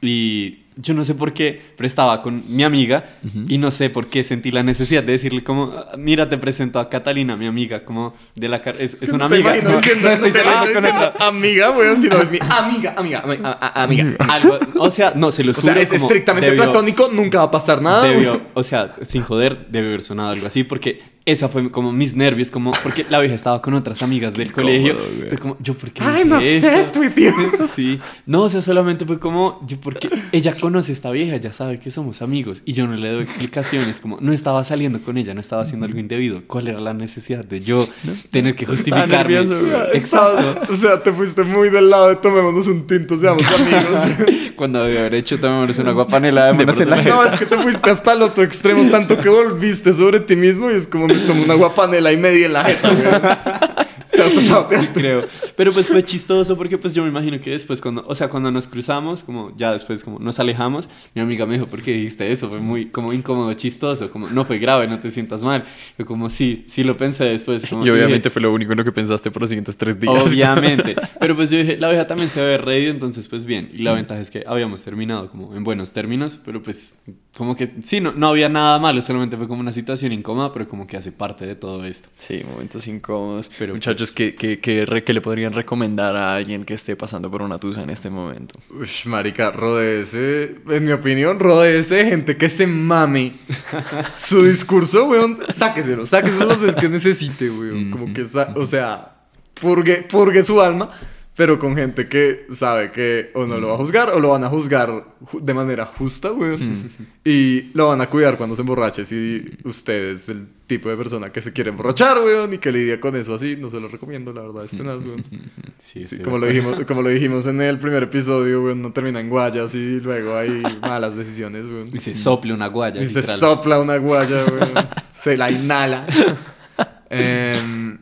Y 0.00 0.58
yo 0.76 0.92
no 0.92 1.04
sé 1.04 1.14
por 1.14 1.32
qué, 1.32 1.58
pero 1.74 1.86
estaba 1.86 2.20
con 2.22 2.44
mi 2.54 2.62
amiga 2.62 3.16
y 3.48 3.56
no 3.56 3.70
sé 3.70 3.88
por 3.88 4.08
qué 4.08 4.22
sentí 4.22 4.50
la 4.52 4.62
necesidad 4.62 5.02
de 5.02 5.12
decirle 5.12 5.42
como, 5.42 5.72
"Ah, 5.74 5.94
mira, 5.96 6.28
te 6.28 6.36
presento 6.36 6.78
a 6.78 6.90
Catalina, 6.90 7.34
mi 7.34 7.46
amiga, 7.46 7.82
como 7.84 8.14
de 8.34 8.48
la 8.50 8.60
car- 8.60 8.76
es, 8.78 9.02
es 9.02 9.10
una 9.10 9.24
amiga. 9.24 9.56
No, 9.62 9.70
diciendo- 9.78 10.08
no 10.08 10.14
estoy 10.14 10.32
te 10.32 10.42
con 10.74 10.84
otra. 10.84 11.14
Amiga, 11.20 11.70
weón, 11.70 11.96
sino 11.96 12.20
es 12.20 12.30
mi 12.30 12.38
amiga, 12.40 12.94
amiga, 12.98 13.22
ami- 13.24 13.40
a- 13.42 13.52
a- 13.52 13.82
amiga. 13.84 14.16
Algo, 14.28 14.58
o 14.78 14.90
sea, 14.90 15.12
no, 15.16 15.32
se 15.32 15.44
lo 15.44 15.52
O 15.52 15.54
sea, 15.54 15.72
juro, 15.72 15.82
es 15.82 15.88
como 15.88 16.02
estrictamente 16.04 16.50
debió- 16.50 16.64
platónico, 16.64 17.08
nunca 17.10 17.38
va 17.38 17.44
a 17.44 17.50
pasar 17.50 17.80
nada. 17.80 18.02
debió, 18.06 18.42
o 18.52 18.62
sea, 18.62 18.96
sin 19.02 19.22
joder, 19.22 19.68
debe 19.68 19.88
haber 19.88 20.02
sonado 20.02 20.28
algo 20.30 20.46
así, 20.46 20.62
porque 20.62 21.00
esa 21.26 21.48
fue 21.48 21.68
como 21.72 21.92
mis 21.92 22.14
nervios, 22.14 22.52
como, 22.52 22.70
porque 22.84 23.04
la 23.10 23.18
vieja 23.18 23.34
estaba 23.34 23.60
con 23.60 23.74
otras 23.74 24.00
amigas 24.02 24.34
del 24.34 24.52
colegio. 24.52 24.96
Fue 25.28 25.38
como, 25.38 25.56
yo, 25.60 25.74
¿por 25.74 25.90
qué? 25.90 26.02
I'm 26.04 26.30
obsessed 26.32 26.96
with 26.96 27.14
you. 27.16 27.66
Sí, 27.66 27.98
no, 28.26 28.44
o 28.44 28.48
sea, 28.48 28.62
solamente 28.62 29.04
fue 29.04 29.18
como, 29.18 29.60
yo, 29.66 29.76
porque 29.80 30.08
ella 30.30 30.54
conoce 30.54 30.92
a 30.92 30.94
esta 30.94 31.10
vieja, 31.10 31.36
ya 31.36 31.52
sabe 31.52 31.80
que 31.80 31.90
somos 31.90 32.22
amigos, 32.22 32.62
y 32.64 32.74
yo 32.74 32.86
no 32.86 32.94
le 32.94 33.10
doy 33.10 33.24
explicaciones, 33.24 33.98
como, 33.98 34.18
no 34.20 34.32
estaba 34.32 34.62
saliendo 34.62 35.00
con 35.00 35.18
ella, 35.18 35.34
no 35.34 35.40
estaba 35.40 35.62
haciendo 35.62 35.86
algo 35.86 35.98
indebido. 35.98 36.42
¿Cuál 36.46 36.68
era 36.68 36.80
la 36.80 36.94
necesidad 36.94 37.44
de 37.44 37.60
yo 37.60 37.88
tener 38.30 38.54
que 38.54 38.64
justificarme? 38.64 39.16
nervioso. 39.16 39.60
Exacto. 39.92 40.72
O 40.72 40.76
sea, 40.76 41.02
te 41.02 41.12
fuiste 41.12 41.42
muy 41.42 41.70
del 41.70 41.90
lado 41.90 42.08
de 42.08 42.16
tomémonos 42.16 42.68
un 42.68 42.86
tinto, 42.86 43.18
seamos 43.18 43.42
amigos. 43.46 43.98
Cuando 44.56 44.84
debe 44.84 45.00
haber 45.00 45.14
hecho, 45.16 45.40
tomémonos 45.40 45.76
una 45.78 45.90
guapanela 45.90 46.52
de 46.52 46.62
en 46.62 46.90
la 46.90 47.02
No, 47.02 47.24
es 47.24 47.38
que 47.38 47.46
te 47.46 47.58
fuiste 47.58 47.90
hasta 47.90 48.12
el 48.12 48.22
otro 48.22 48.44
extremo, 48.44 48.88
tanto 48.90 49.20
que 49.20 49.28
volviste 49.28 49.92
sobre 49.92 50.20
ti 50.20 50.36
mismo 50.36 50.70
y 50.70 50.74
es 50.74 50.86
como 50.86 51.08
me 51.20 51.26
tomo 51.26 51.44
una 51.44 51.54
guapanela 51.54 52.12
y 52.12 52.16
media 52.16 52.46
en 52.46 52.52
la 52.52 52.64
jeta. 52.66 53.86
Te 54.16 54.22
autosaboteaste. 54.22 55.00
creo. 55.00 55.26
Pero 55.56 55.72
pues 55.72 55.88
fue 55.88 56.04
chistoso 56.04 56.56
porque 56.56 56.78
pues 56.78 56.92
yo 56.92 57.02
me 57.02 57.08
imagino 57.08 57.40
que 57.40 57.50
después 57.50 57.80
cuando, 57.80 58.04
o 58.06 58.14
sea, 58.14 58.28
cuando 58.28 58.50
nos 58.50 58.66
cruzamos, 58.66 59.22
como 59.22 59.54
ya 59.56 59.72
después 59.72 60.02
como 60.04 60.18
nos 60.18 60.38
alejamos, 60.40 60.88
mi 61.14 61.22
amiga 61.22 61.46
me 61.46 61.54
dijo, 61.54 61.66
¿por 61.66 61.82
qué 61.82 61.92
dijiste 61.92 62.30
eso? 62.30 62.48
Fue 62.48 62.60
muy 62.60 62.86
como 62.86 63.12
incómodo, 63.12 63.52
chistoso, 63.54 64.10
como 64.10 64.28
no 64.28 64.44
fue 64.44 64.58
grave, 64.58 64.86
no 64.88 64.98
te 64.98 65.10
sientas 65.10 65.42
mal. 65.42 65.64
Yo 65.98 66.06
como 66.06 66.30
sí, 66.30 66.64
sí 66.66 66.84
lo 66.84 66.96
pensé 66.96 67.24
después. 67.24 67.68
Como, 67.68 67.86
Y 67.86 67.90
obviamente 67.90 68.16
dije, 68.16 68.30
fue 68.30 68.42
lo 68.42 68.52
único 68.52 68.72
en 68.72 68.78
lo 68.78 68.84
que 68.84 68.92
pensaste 68.92 69.30
por 69.30 69.42
los 69.42 69.50
siguientes 69.50 69.76
tres 69.76 69.98
días. 69.98 70.22
Obviamente. 70.22 70.96
Pero 71.20 71.36
pues 71.36 71.50
yo 71.50 71.58
dije, 71.58 71.76
la 71.78 71.88
vieja 71.88 72.06
también 72.06 72.30
se 72.30 72.40
había 72.42 72.58
reído, 72.58 72.90
entonces 72.90 73.28
pues 73.28 73.44
bien. 73.44 73.70
Y 73.72 73.78
la 73.78 73.92
ventaja 73.92 74.20
es 74.20 74.30
que 74.30 74.44
habíamos 74.46 74.82
terminado 74.82 75.30
como 75.30 75.54
en 75.54 75.64
buenos 75.64 75.92
términos, 75.92 76.40
pero 76.44 76.62
pues 76.62 76.98
como 77.36 77.54
que 77.54 77.70
sí, 77.84 78.00
no, 78.00 78.12
no 78.12 78.28
había 78.28 78.48
nada 78.48 78.78
malo, 78.78 79.02
solamente 79.02 79.36
fue 79.36 79.46
como 79.46 79.60
una 79.60 79.72
situación 79.72 80.12
incómoda, 80.12 80.52
pero 80.52 80.66
como 80.68 80.86
que 80.86 80.96
hace 80.96 81.12
parte 81.12 81.46
de 81.46 81.54
todo 81.54 81.84
esto. 81.84 82.08
Sí, 82.16 82.42
momentos 82.48 82.86
incómodos. 82.86 83.50
Pero, 83.58 83.74
Muchachos, 83.74 84.05
pues- 84.12 84.12
¿qué, 84.12 84.34
qué, 84.34 84.58
qué 84.60 84.86
re- 84.86 85.04
qué 85.04 85.12
le 85.12 85.20
podrían 85.20 85.52
recomendar 85.52 86.16
a 86.16 86.34
alguien 86.36 86.64
que 86.64 86.74
esté 86.74 86.96
pasando 86.96 87.30
por 87.30 87.42
una 87.42 87.58
tusa 87.58 87.82
en 87.82 87.90
este 87.90 88.10
momento? 88.10 88.58
Ush, 88.70 89.06
marica, 89.06 89.50
rodece, 89.50 90.56
en 90.68 90.84
mi 90.84 90.92
opinión, 90.92 91.38
rodece 91.38 92.04
gente 92.08 92.36
que 92.36 92.48
se 92.48 92.66
mame. 92.66 93.34
Su 94.16 94.44
discurso, 94.44 95.06
weón, 95.06 95.38
sáqueselo, 95.48 96.06
sáqueselo 96.06 96.46
las 96.46 96.60
veces 96.60 96.76
que 96.76 96.88
necesite, 96.88 97.50
weón, 97.50 97.90
como 97.90 98.12
que, 98.12 98.22
o 98.54 98.66
sea, 98.66 99.12
purgue, 99.60 100.02
purgue 100.08 100.42
su 100.42 100.60
alma, 100.60 100.90
pero 101.36 101.58
con 101.58 101.76
gente 101.76 102.08
que 102.08 102.46
sabe 102.48 102.90
que 102.90 103.30
o 103.34 103.46
no 103.46 103.58
lo 103.58 103.68
va 103.68 103.74
a 103.74 103.76
juzgar 103.76 104.08
o 104.08 104.18
lo 104.18 104.30
van 104.30 104.44
a 104.44 104.48
juzgar 104.48 104.88
ju- 105.22 105.40
de 105.40 105.52
manera 105.52 105.84
justa, 105.84 106.32
weón, 106.32 106.90
y 107.24 107.70
lo 107.74 107.88
van 107.88 108.00
a 108.00 108.08
cuidar 108.08 108.36
cuando 108.38 108.56
se 108.56 108.62
emborrache, 108.62 109.04
si 109.04 109.44
usted 109.64 110.12
es 110.12 110.28
el 110.30 110.46
tipo 110.66 110.88
de 110.88 110.96
persona 110.96 111.30
que 111.30 111.40
se 111.42 111.52
quiere 111.52 111.70
emborrachar, 111.70 112.18
weón, 112.22 112.54
y 112.54 112.58
que 112.58 112.72
lidia 112.72 112.98
con 112.98 113.14
eso 113.16 113.34
así, 113.34 113.54
no 113.56 113.68
se 113.70 113.78
lo 113.80 113.88
recomiendo, 113.88 114.32
la 114.32 114.40
verdad, 114.42 114.64
este 114.64 114.78
tenaz, 114.78 115.02
weón. 115.04 115.22
Sí, 115.78 116.04
Sí, 116.04 116.20
como, 116.20 116.38
lo 116.38 116.46
dijimos, 116.46 116.76
como 116.86 117.02
lo 117.02 117.10
dijimos 117.10 117.46
en 117.46 117.60
el 117.60 117.78
primer 117.78 118.02
episodio, 118.04 118.62
weón, 118.64 118.80
no 118.80 118.92
termina 118.94 119.20
en 119.20 119.28
guayas 119.28 119.74
y 119.74 120.00
luego 120.00 120.36
hay 120.36 120.62
malas 120.80 121.16
decisiones, 121.16 121.66
weón. 121.66 121.84
Y 121.92 121.98
se 121.98 122.14
sople 122.14 122.54
una 122.54 122.68
guaya. 122.68 123.02
Y 123.02 123.08
se 123.08 123.20
sopla 123.22 123.78
una 123.78 123.98
guaya, 123.98 124.42
weón. 124.46 124.70
se 125.12 125.36
la 125.36 125.50
inhala. 125.50 126.06
Em, 127.10 127.98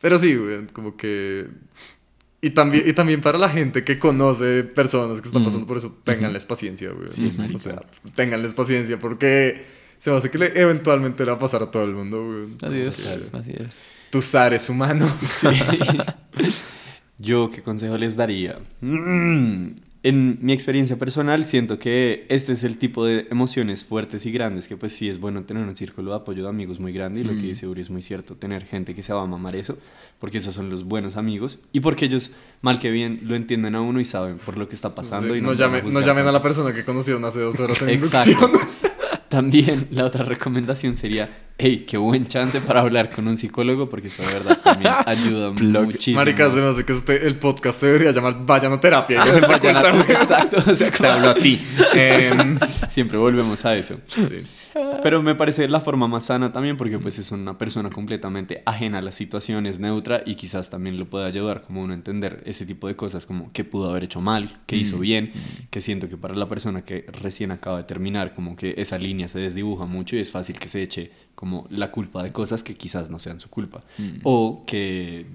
pero 0.00 0.18
sí, 0.18 0.36
weón, 0.36 0.68
como 0.72 0.96
que... 0.96 1.46
Y 2.44 2.50
también, 2.50 2.88
y 2.88 2.92
también 2.92 3.20
para 3.20 3.38
la 3.38 3.48
gente 3.48 3.84
que 3.84 3.98
conoce 4.00 4.64
personas 4.64 5.20
que 5.20 5.28
están 5.28 5.44
pasando 5.44 5.64
por 5.66 5.76
eso, 5.76 5.96
ténganles 6.04 6.44
paciencia, 6.44 6.90
weón. 6.92 7.08
Sí, 7.08 7.32
o 7.54 7.58
sea, 7.60 7.82
ténganles 8.16 8.52
paciencia 8.52 8.98
porque 8.98 9.62
se 10.00 10.10
va 10.10 10.16
a 10.16 10.18
hacer 10.18 10.32
que 10.32 10.38
le- 10.38 10.60
eventualmente 10.60 11.24
le 11.24 11.30
va 11.30 11.36
a 11.36 11.40
pasar 11.40 11.62
a 11.62 11.70
todo 11.70 11.84
el 11.84 11.92
mundo, 11.94 12.20
weón. 12.20 12.56
Así 12.60 12.80
es, 12.80 13.18
así 13.32 13.52
es. 13.56 13.92
Tu 14.10 14.20
zar 14.20 14.52
es 14.54 14.68
humano. 14.68 15.08
Sí. 15.24 15.46
Yo, 17.18 17.50
¿qué 17.50 17.62
consejo 17.62 17.96
les 17.96 18.16
daría? 18.16 18.58
Mm, 18.80 19.68
En 20.04 20.38
mi 20.40 20.52
experiencia 20.52 20.98
personal, 20.98 21.44
siento 21.44 21.78
que 21.78 22.26
este 22.28 22.52
es 22.52 22.64
el 22.64 22.76
tipo 22.76 23.04
de 23.06 23.28
emociones 23.30 23.84
fuertes 23.84 24.26
y 24.26 24.32
grandes 24.32 24.66
que 24.66 24.76
pues 24.76 24.92
sí 24.92 25.08
es 25.08 25.20
bueno 25.20 25.44
tener 25.44 25.64
un 25.64 25.76
círculo 25.76 26.10
de 26.10 26.16
apoyo 26.16 26.42
de 26.42 26.48
amigos 26.48 26.80
muy 26.80 26.92
grande 26.92 27.20
y 27.20 27.24
lo 27.24 27.34
que 27.34 27.42
dice 27.42 27.68
Uri 27.68 27.82
es 27.82 27.90
muy 27.90 28.02
cierto, 28.02 28.34
tener 28.34 28.64
gente 28.64 28.96
que 28.96 29.02
se 29.04 29.12
va 29.12 29.22
a 29.22 29.26
mamar 29.26 29.54
eso, 29.54 29.78
porque 30.18 30.38
esos 30.38 30.54
son 30.54 30.70
los 30.70 30.82
buenos 30.82 31.16
amigos 31.16 31.60
y 31.72 31.78
porque 31.78 32.06
ellos, 32.06 32.32
mal 32.62 32.80
que 32.80 32.90
bien, 32.90 33.20
lo 33.22 33.36
entienden 33.36 33.76
a 33.76 33.80
uno 33.80 34.00
y 34.00 34.04
saben 34.04 34.38
por 34.38 34.58
lo 34.58 34.68
que 34.68 34.74
está 34.74 34.92
pasando. 34.92 35.34
Sí, 35.34 35.38
y 35.38 35.42
no, 35.42 35.52
llamen, 35.52 35.84
no 35.84 35.90
juzgar 35.90 36.04
llamen 36.04 36.26
a 36.26 36.32
la 36.32 36.42
persona 36.42 36.74
que 36.74 36.84
conocieron 36.84 37.24
hace 37.24 37.40
dos 37.40 37.60
horas 37.60 37.80
en 37.82 37.88
Exacto. 37.90 38.50
También 39.32 39.88
la 39.92 40.04
otra 40.04 40.24
recomendación 40.26 40.94
sería, 40.94 41.30
hey, 41.56 41.86
qué 41.88 41.96
buen 41.96 42.26
chance 42.26 42.60
para 42.60 42.80
hablar 42.80 43.10
con 43.10 43.26
un 43.26 43.38
psicólogo, 43.38 43.88
porque 43.88 44.08
eso 44.08 44.22
de 44.22 44.34
verdad 44.34 44.60
también 44.62 44.92
ayuda 45.06 45.52
muchísimo. 45.52 46.18
Marica, 46.18 46.50
se 46.50 46.60
me 46.60 46.68
hace 46.68 46.84
que 46.84 46.92
este, 46.92 47.26
el 47.26 47.36
podcast 47.36 47.80
se 47.80 47.86
debería 47.86 48.12
llamar 48.12 48.44
Vayan 48.44 48.74
a 48.74 48.78
terapia. 48.80 49.24
y 49.26 49.40
Vayan 49.40 49.78
a-. 49.78 50.00
Exacto, 50.02 50.58
o 50.70 50.74
sea, 50.74 50.90
Te 50.90 51.06
hablo 51.06 51.30
a 51.30 51.34
ti. 51.34 51.58
Em, 51.94 52.58
Siempre 52.90 53.16
volvemos 53.16 53.64
a 53.64 53.74
eso. 53.74 53.98
sí. 54.06 54.42
Pero 55.02 55.22
me 55.22 55.34
parece 55.34 55.68
la 55.68 55.80
forma 55.80 56.08
más 56.08 56.24
sana 56.24 56.52
también 56.52 56.76
porque 56.76 56.98
pues 56.98 57.18
es 57.18 57.30
una 57.32 57.58
persona 57.58 57.90
completamente 57.90 58.62
ajena 58.64 58.98
a 58.98 59.02
las 59.02 59.14
situaciones, 59.14 59.80
neutra 59.80 60.22
y 60.24 60.34
quizás 60.34 60.70
también 60.70 60.98
lo 60.98 61.06
puede 61.06 61.26
ayudar 61.26 61.62
como 61.62 61.82
uno 61.82 61.92
a 61.92 61.96
entender 61.96 62.42
ese 62.46 62.64
tipo 62.66 62.88
de 62.88 62.96
cosas 62.96 63.26
como 63.26 63.52
qué 63.52 63.64
pudo 63.64 63.90
haber 63.90 64.04
hecho 64.04 64.20
mal, 64.20 64.60
qué 64.66 64.76
hizo 64.76 64.98
bien, 64.98 65.32
que 65.70 65.80
siento 65.80 66.08
que 66.08 66.16
para 66.16 66.34
la 66.34 66.48
persona 66.48 66.84
que 66.84 67.06
recién 67.12 67.50
acaba 67.50 67.78
de 67.78 67.84
terminar 67.84 68.34
como 68.34 68.56
que 68.56 68.74
esa 68.78 68.98
línea 68.98 69.28
se 69.28 69.38
desdibuja 69.38 69.86
mucho 69.86 70.16
y 70.16 70.20
es 70.20 70.30
fácil 70.30 70.58
que 70.58 70.68
se 70.68 70.82
eche 70.82 71.10
como 71.34 71.66
la 71.70 71.90
culpa 71.90 72.22
de 72.22 72.30
cosas 72.30 72.62
que 72.62 72.74
quizás 72.74 73.10
no 73.10 73.18
sean 73.18 73.40
su 73.40 73.50
culpa 73.50 73.82
o 74.22 74.64
que 74.66 75.26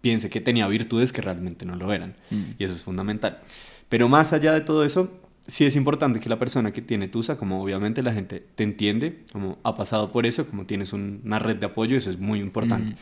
piense 0.00 0.30
que 0.30 0.40
tenía 0.40 0.68
virtudes 0.68 1.12
que 1.12 1.20
realmente 1.20 1.66
no 1.66 1.74
lo 1.74 1.92
eran. 1.92 2.14
Y 2.58 2.62
eso 2.62 2.74
es 2.74 2.84
fundamental. 2.84 3.40
Pero 3.88 4.08
más 4.08 4.32
allá 4.32 4.52
de 4.52 4.60
todo 4.60 4.84
eso, 4.84 5.10
sí 5.46 5.64
es 5.64 5.76
importante 5.76 6.20
que 6.20 6.28
la 6.28 6.38
persona 6.38 6.72
que 6.72 6.82
tiene 6.82 7.08
TUSA, 7.08 7.36
como 7.38 7.62
obviamente 7.62 8.02
la 8.02 8.12
gente 8.12 8.44
te 8.54 8.64
entiende, 8.64 9.22
como 9.32 9.58
ha 9.62 9.76
pasado 9.76 10.10
por 10.12 10.26
eso, 10.26 10.46
como 10.48 10.66
tienes 10.66 10.92
un- 10.92 11.20
una 11.24 11.38
red 11.38 11.56
de 11.56 11.66
apoyo, 11.66 11.96
eso 11.96 12.10
es 12.10 12.18
muy 12.18 12.40
importante, 12.40 12.96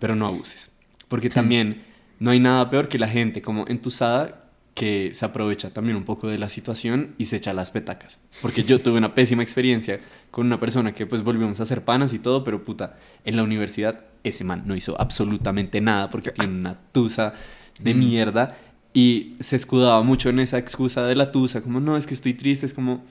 pero 0.00 0.14
no 0.16 0.26
abuses. 0.26 0.72
Porque 1.08 1.30
también 1.30 1.82
no 2.18 2.30
hay 2.30 2.40
nada 2.40 2.68
peor 2.70 2.88
que 2.88 2.98
la 2.98 3.08
gente 3.08 3.42
como 3.42 3.64
entusada 3.68 4.40
que 4.74 5.10
se 5.14 5.24
aprovecha 5.24 5.70
también 5.70 5.96
un 5.96 6.02
poco 6.02 6.26
de 6.26 6.36
la 6.36 6.48
situación 6.48 7.14
y 7.16 7.26
se 7.26 7.36
echa 7.36 7.52
las 7.52 7.70
petacas. 7.70 8.20
Porque 8.42 8.64
yo 8.64 8.80
tuve 8.80 8.98
una 8.98 9.14
pésima 9.14 9.42
experiencia 9.44 10.00
con 10.32 10.46
una 10.46 10.58
persona 10.58 10.92
que 10.92 11.06
pues 11.06 11.22
volvimos 11.22 11.60
a 11.60 11.62
hacer 11.62 11.84
panas 11.84 12.12
y 12.12 12.18
todo, 12.18 12.42
pero 12.42 12.64
puta, 12.64 12.98
en 13.24 13.36
la 13.36 13.44
universidad 13.44 14.00
ese 14.24 14.42
man 14.42 14.64
no 14.66 14.74
hizo 14.74 15.00
absolutamente 15.00 15.80
nada 15.80 16.10
porque 16.10 16.32
tiene 16.32 16.56
una 16.56 16.76
tusa 16.90 17.34
de 17.78 17.94
mierda 17.94 18.56
y 18.94 19.34
se 19.40 19.56
escudaba 19.56 20.00
mucho 20.02 20.30
en 20.30 20.38
esa 20.38 20.56
excusa 20.56 21.04
de 21.04 21.16
la 21.16 21.32
tusa, 21.32 21.62
como 21.62 21.80
no, 21.80 21.96
es 21.96 22.06
que 22.06 22.14
estoy 22.14 22.32
triste, 22.32 22.64
es 22.64 22.72
como, 22.72 23.04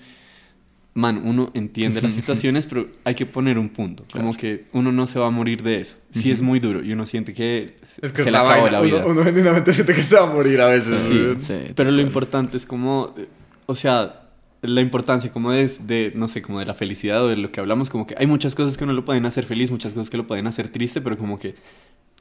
man, 0.93 1.21
uno 1.25 1.51
entiende 1.53 2.01
las 2.01 2.13
situaciones, 2.13 2.65
pero 2.67 2.87
hay 3.03 3.15
que 3.15 3.25
poner 3.25 3.59
un 3.59 3.67
punto, 3.69 4.05
como 4.11 4.33
que 4.35 4.65
uno 4.71 4.93
no 4.93 5.05
se 5.07 5.19
va 5.19 5.27
a 5.27 5.29
morir 5.29 5.61
de 5.61 5.81
eso. 5.81 5.97
Sí 6.09 6.31
es 6.31 6.41
muy 6.41 6.59
duro 6.59 6.83
y 6.83 6.93
uno 6.93 7.05
siente 7.05 7.33
que 7.33 7.75
Es 8.01 8.13
que 8.13 8.23
se 8.23 8.31
le 8.31 8.31
la 8.31 8.39
acabó 8.41 8.61
vaina. 8.63 8.71
la 8.71 8.81
vida. 8.81 9.05
Uno, 9.05 9.23
genuinamente 9.25 9.73
siente 9.73 9.93
que 9.93 10.01
se 10.01 10.15
va 10.15 10.23
a 10.23 10.33
morir 10.33 10.61
a 10.61 10.67
veces. 10.67 10.97
Sí. 10.97 11.33
Sí, 11.39 11.73
Pero 11.75 11.91
lo 11.91 12.01
importante 12.01 12.55
es 12.55 12.65
como, 12.65 13.13
eh, 13.17 13.27
o 13.65 13.75
sea, 13.75 14.21
la 14.61 14.79
importancia 14.79 15.33
como 15.33 15.51
de, 15.51 15.69
de, 15.85 16.13
no 16.15 16.29
sé, 16.29 16.41
como 16.41 16.59
de 16.59 16.65
la 16.65 16.73
felicidad 16.73 17.25
o 17.25 17.27
de 17.27 17.35
lo 17.35 17.51
que 17.51 17.59
hablamos, 17.59 17.89
como 17.89 18.07
que 18.07 18.15
hay 18.17 18.27
muchas 18.27 18.55
cosas 18.55 18.77
que 18.77 18.85
uno 18.85 18.93
lo 18.93 19.03
pueden 19.03 19.25
hacer 19.25 19.43
feliz, 19.43 19.69
muchas 19.69 19.93
cosas 19.93 20.09
que 20.09 20.15
lo 20.15 20.27
pueden 20.27 20.47
hacer 20.47 20.69
triste, 20.69 21.01
pero 21.01 21.17
como 21.17 21.37
que 21.37 21.55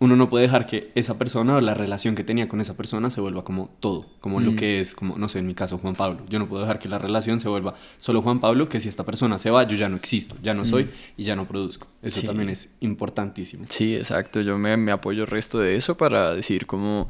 uno 0.02 0.16
no 0.16 0.28
puede 0.28 0.42
dejar 0.46 0.66
que 0.66 0.90
esa 0.96 1.16
persona 1.16 1.54
o 1.56 1.60
la 1.60 1.74
relación 1.74 2.16
que 2.16 2.24
tenía 2.24 2.48
con 2.48 2.60
esa 2.60 2.76
persona 2.76 3.08
se 3.08 3.20
vuelva 3.20 3.44
como 3.44 3.70
todo, 3.78 4.06
como 4.20 4.40
lo 4.40 4.56
que 4.56 4.80
es, 4.80 4.94
como, 4.96 5.16
no 5.16 5.28
sé, 5.28 5.38
en 5.38 5.46
mi 5.46 5.54
caso, 5.54 5.78
Juan 5.78 5.94
Pablo. 5.94 6.20
Yo 6.28 6.40
no 6.40 6.48
puedo 6.48 6.62
dejar 6.62 6.80
que 6.80 6.88
la 6.88 6.98
relación 6.98 7.38
se 7.38 7.48
vuelva 7.48 7.76
solo 7.98 8.20
Juan 8.20 8.40
Pablo, 8.40 8.68
que 8.68 8.80
si 8.80 8.88
esta 8.88 9.04
persona 9.04 9.38
se 9.38 9.50
va, 9.50 9.62
yo 9.66 9.76
ya 9.76 9.88
no 9.88 9.94
existo, 9.96 10.34
ya 10.42 10.54
no 10.54 10.64
soy 10.64 10.90
y 11.16 11.22
ya 11.22 11.36
no 11.36 11.46
produzco. 11.46 11.86
Eso 12.02 12.20
Sí. 12.20 12.26
también 12.26 12.48
es 12.48 12.70
importantísimo. 12.80 13.64
Sí, 13.68 13.94
exacto. 13.94 14.40
Yo 14.40 14.58
me, 14.58 14.76
me 14.76 14.90
apoyo 14.90 15.22
el 15.22 15.28
resto 15.28 15.60
de 15.60 15.76
eso 15.76 15.96
para 15.96 16.34
decir 16.34 16.66
como... 16.66 17.08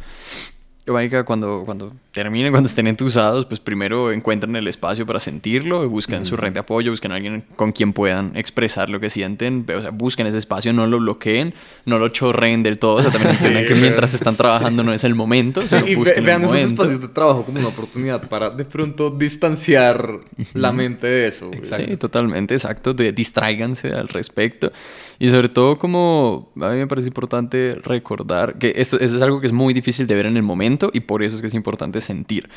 Marica, 0.87 1.25
cuando, 1.25 1.63
cuando 1.65 1.93
terminen, 2.11 2.51
cuando 2.53 2.69
estén 2.69 2.87
entusados, 2.89 3.47
pues 3.47 3.61
primero 3.61 4.11
encuentren 4.11 4.57
el 4.57 4.67
espacio 4.67 5.07
para 5.07 5.21
sentirlo, 5.21 5.89
busquen 5.89 6.25
su 6.25 6.37
red 6.37 6.53
de 6.53 6.59
apoyo, 6.61 6.91
busquen 6.91 7.13
a 7.13 7.15
alguien 7.17 7.45
con 7.57 7.71
quien 7.73 7.93
puedan 7.93 8.37
expresar 8.37 8.91
lo 8.91 8.99
que 8.99 9.09
sienten, 9.09 9.65
o 9.77 9.81
sea, 9.81 9.91
busquen 9.91 10.27
ese 10.27 10.39
espacio, 10.39 10.73
no 10.73 10.87
lo 10.89 10.99
bloqueen, 10.99 11.55
no 11.87 11.99
lo 12.01 12.09
chorreen 12.09 12.63
del 12.65 12.79
todo, 12.79 12.97
o 12.97 13.03
sea, 13.03 13.13
también 13.13 13.31
entiendan 13.35 13.65
que 13.67 13.75
mientras 13.77 14.13
están 14.15 14.37
trabajando 14.37 14.83
no 14.83 14.93
es 14.93 15.05
el 15.05 15.15
momento, 15.15 15.63
sino 15.69 15.87
y 15.87 15.95
ve- 15.95 16.21
vean 16.21 16.43
esos 16.43 16.55
momento. 16.57 16.83
espacios 16.83 17.01
de 17.01 17.09
trabajo 17.09 17.45
como 17.45 17.59
una 17.61 17.69
oportunidad 17.69 18.29
para 18.29 18.51
de 18.51 18.65
pronto 18.65 19.11
distanciar 19.11 20.19
la 20.55 20.73
mente 20.73 21.07
de 21.07 21.29
eso. 21.29 21.51
Sí, 21.63 21.97
totalmente, 21.97 22.55
exacto. 22.55 22.93
De, 22.93 23.13
distráiganse 23.13 23.93
al 23.93 24.09
respecto. 24.09 24.73
Y 25.19 25.29
sobre 25.29 25.49
todo, 25.49 25.79
como 25.79 26.51
a 26.61 26.71
mí 26.71 26.79
me 26.79 26.87
parece 26.89 27.07
importante 27.07 27.77
recordar 27.85 28.59
que 28.59 28.73
esto, 28.77 28.99
eso 28.99 29.15
es 29.17 29.23
algo 29.23 29.41
que 29.41 29.47
es 29.47 29.53
muy 29.53 29.73
difícil 29.73 30.07
de 30.09 30.15
ver 30.17 30.27
en 30.27 30.37
el 30.37 30.43
momento 30.43 30.72
y 30.93 31.01
por 31.01 31.23
eso 31.23 31.37
es 31.37 31.43
que 31.43 31.49
es 31.49 31.55
importante 31.55 32.01
sentir. 32.01 32.49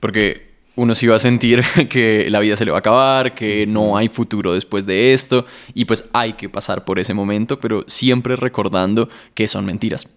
Porque 0.00 0.50
uno 0.76 0.94
sí 0.94 1.06
va 1.06 1.16
a 1.16 1.20
sentir 1.20 1.62
que 1.90 2.28
la 2.30 2.40
vida 2.40 2.56
se 2.56 2.64
le 2.64 2.70
va 2.70 2.78
a 2.78 2.80
acabar, 2.80 3.34
que 3.34 3.66
no 3.66 3.96
hay 3.96 4.08
futuro 4.08 4.52
después 4.54 4.86
de 4.86 5.12
esto 5.12 5.46
y 5.74 5.84
pues 5.84 6.04
hay 6.12 6.34
que 6.34 6.48
pasar 6.48 6.84
por 6.84 6.98
ese 6.98 7.14
momento, 7.14 7.58
pero 7.60 7.84
siempre 7.86 8.36
recordando 8.36 9.08
que 9.34 9.48
son 9.48 9.64
mentiras. 9.64 10.08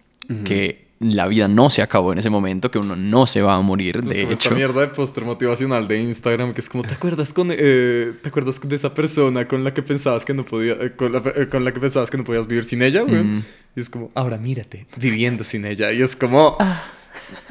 Que 0.45 0.83
la 1.01 1.27
vida 1.27 1.49
no 1.49 1.69
se 1.69 1.81
acabó 1.81 2.13
en 2.13 2.19
ese 2.19 2.29
momento, 2.29 2.71
que 2.71 2.79
uno 2.79 2.95
no 2.95 3.25
se 3.27 3.41
va 3.41 3.55
a 3.55 3.61
morir, 3.61 3.97
Es 3.97 4.03
de 4.07 4.21
como 4.21 4.31
esta 4.31 4.47
hecho. 4.47 4.55
mierda 4.55 4.79
de 4.79 4.87
póster 4.87 5.25
motivacional 5.25 5.85
de 5.85 6.01
Instagram 6.01 6.53
que 6.53 6.61
es 6.61 6.69
como, 6.69 6.83
¿te 6.85 6.93
acuerdas 6.93 7.33
con 7.33 7.49
eh, 7.51 8.13
¿te 8.21 8.29
acuerdas 8.29 8.61
de 8.61 8.73
esa 8.73 8.93
persona 8.93 9.45
con 9.45 9.65
la 9.65 9.73
que 9.73 9.81
pensabas 9.81 10.23
que 10.23 10.33
no 10.33 10.45
podía 10.45 10.73
eh, 10.73 10.93
con, 10.95 11.11
la, 11.11 11.21
eh, 11.35 11.49
con 11.49 11.65
la 11.65 11.73
que 11.73 11.81
pensabas 11.81 12.09
que 12.09 12.17
no 12.17 12.23
podías 12.23 12.47
vivir 12.47 12.63
sin 12.63 12.81
ella, 12.81 13.01
güey? 13.01 13.21
Mm. 13.21 13.43
Y 13.75 13.79
es 13.81 13.89
como, 13.89 14.11
ahora 14.15 14.37
mírate, 14.37 14.85
viviendo 14.95 15.43
sin 15.43 15.65
ella. 15.65 15.91
Y 15.91 16.01
es 16.01 16.15
como 16.15 16.57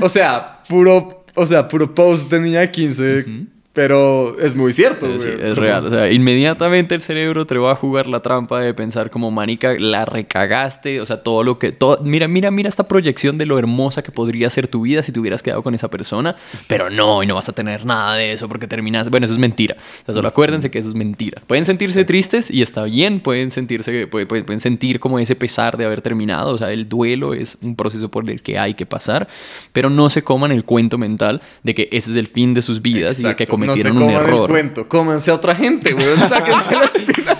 o 0.01 0.09
sea, 0.09 0.63
puro, 0.69 1.25
o 1.35 1.47
sea, 1.47 1.69
puro 1.69 1.95
post 1.95 2.31
de 2.31 2.41
niña 2.41 2.61
de 2.61 2.71
15, 2.71 3.27
pero 3.73 4.39
es 4.39 4.55
muy 4.55 4.73
cierto, 4.73 5.07
Eh, 5.07 5.09
güey. 5.16 5.20
sí, 5.20 5.29
es 5.31 5.57
real. 5.57 5.87
O 5.87 5.91
sea, 5.91 6.11
inmediatamente 6.12 6.95
el 6.95 7.01
cerebro 7.01 7.47
te 7.47 7.57
va 7.57 7.73
a 7.73 7.75
jugar 7.75 8.07
la 8.07 8.20
trampa 8.20 8.61
de 8.61 8.75
pensar 8.75 9.11
como, 9.11 9.31
manica, 9.31 9.75
la 9.79 10.05
recagaste. 10.05 11.01
O 11.01 11.07
sea, 11.07 11.23
todo 11.23 11.43
lo 11.43 11.59
que... 11.59 11.73
Todo, 11.73 11.99
mira, 12.03 12.29
mira, 12.29 12.51
mira 12.51 12.68
esta 12.68 12.87
proyección 12.87 13.39
de 13.39 13.47
lo 13.47 13.59
hermosa 13.59 14.03
que 14.03 14.12
podría 14.12 14.51
ser 14.51 14.68
tu 14.68 14.83
vida 14.83 15.03
si 15.03 15.11
te 15.12 15.20
hubieras 15.20 15.43
quedado 15.43 15.62
con 15.62 15.75
esa 15.75 15.89
persona. 15.89 16.37
Pero 16.66 16.91
no, 16.91 17.23
y 17.23 17.27
no 17.27 17.35
vas 17.35 17.49
a 17.49 17.53
tener 17.53 17.87
nada 17.87 18.14
de 18.16 18.33
eso 18.33 18.47
porque 18.49 18.66
terminaste... 18.66 19.09
Bueno, 19.11 19.25
eso 19.25 19.33
es 19.33 19.39
mentira. 19.39 19.77
O 19.79 20.05
sea, 20.05 20.14
solo 20.14 20.29
acuérdense 20.29 20.70
que 20.70 20.79
eso 20.79 20.89
es 20.89 20.95
mentira. 20.95 21.41
Pueden 21.47 21.64
sentirse 21.64 22.05
tristes 22.05 22.51
y 22.51 22.61
está 22.62 22.85
bien. 22.85 23.20
Pueden 23.20 23.51
sentirse... 23.51 24.07
Pueden, 24.07 24.29
pueden- 24.29 24.61
sentir 24.61 25.01
como 25.01 25.18
ese 25.18 25.35
pesar 25.35 25.77
de 25.79 25.87
haber 25.87 26.03
terminado. 26.03 26.53
O 26.53 26.59
sea, 26.59 26.70
el 26.73 26.89
duelo 26.91 27.33
es 27.33 27.57
un 27.62 27.75
proceso 27.75 28.11
por 28.11 28.29
el 28.29 28.43
que 28.43 28.59
hay 28.59 28.75
que 28.75 28.85
pasar. 28.85 29.29
Pero 29.73 29.89
no 29.89 30.11
se 30.11 30.23
coman 30.23 30.53
el 30.53 30.64
cuento 30.64 30.99
mental 30.99 31.41
de 31.62 31.75
que 31.75 31.89
ese 31.91 32.11
es 32.11 32.16
el 32.18 32.27
fin 32.27 32.53
de 32.55 32.61
sus 32.62 32.83
vidas 32.83 33.18
y 33.18 33.23
de 33.23 33.29
que 33.35 33.45
Exacto. 33.45 33.53
Cometieron 33.67 33.95
no 33.95 34.01
se 34.01 34.05
un 34.07 34.13
coman 34.13 34.25
error. 34.29 34.43
el 34.43 34.49
cuento, 34.49 34.89
cómanse 34.89 35.31
a 35.31 35.35
otra 35.35 35.55
gente, 35.55 35.93
güey. 35.93 36.17
Sáquense 36.29 36.75
la 36.77 36.85
espina. 36.85 37.39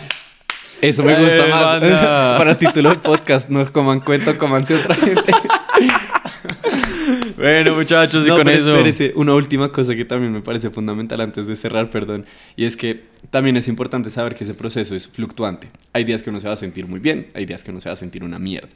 Eso 0.81 1.03
me 1.05 1.15
gusta 1.15 1.47
Eh, 1.47 1.51
más. 1.51 1.65
banda. 1.65 2.35
Para 2.39 2.57
título 2.59 2.91
de 2.91 2.97
podcast, 2.97 3.49
no 3.49 3.61
es 3.61 3.71
coman 3.71 4.01
cuento, 4.01 4.37
comanse 4.39 4.75
otra 4.75 4.95
gente. 4.97 5.33
Bueno, 7.37 7.75
muchachos, 7.75 8.25
y 8.25 8.29
No, 8.29 8.37
con 8.37 8.45
pero 8.45 8.57
eso. 8.59 8.71
espérese, 8.75 9.13
una 9.17 9.35
última 9.35 9.71
cosa 9.73 9.95
que 9.95 10.05
también 10.05 10.33
me 10.33 10.41
parece 10.43 10.71
fundamental 10.71 11.21
antes 11.21 11.47
de 11.47 11.57
cerrar, 11.57 11.91
perdón, 11.91 12.27
y 12.57 12.65
es 12.65 12.77
que 12.77 13.05
también 13.31 13.57
es 13.57 13.69
importante 13.69 14.11
saber 14.11 14.35
que 14.35 14.45
ese 14.45 14.55
proceso 14.55 14.95
es 14.95 15.09
fluctuante. 15.09 15.69
Hay 15.93 16.05
días 16.05 16.23
que 16.23 16.31
uno 16.31 16.41
se 16.41 16.47
va 16.49 16.55
a 16.55 16.57
sentir 16.57 16.87
muy 16.87 17.01
bien, 17.01 17.29
hay 17.35 17.47
días 17.47 17.65
que 17.65 17.71
uno 17.71 17.81
se 17.81 17.89
va 17.89 17.95
a 17.95 17.97
sentir 17.97 18.23
una 18.25 18.39
mierda. 18.39 18.69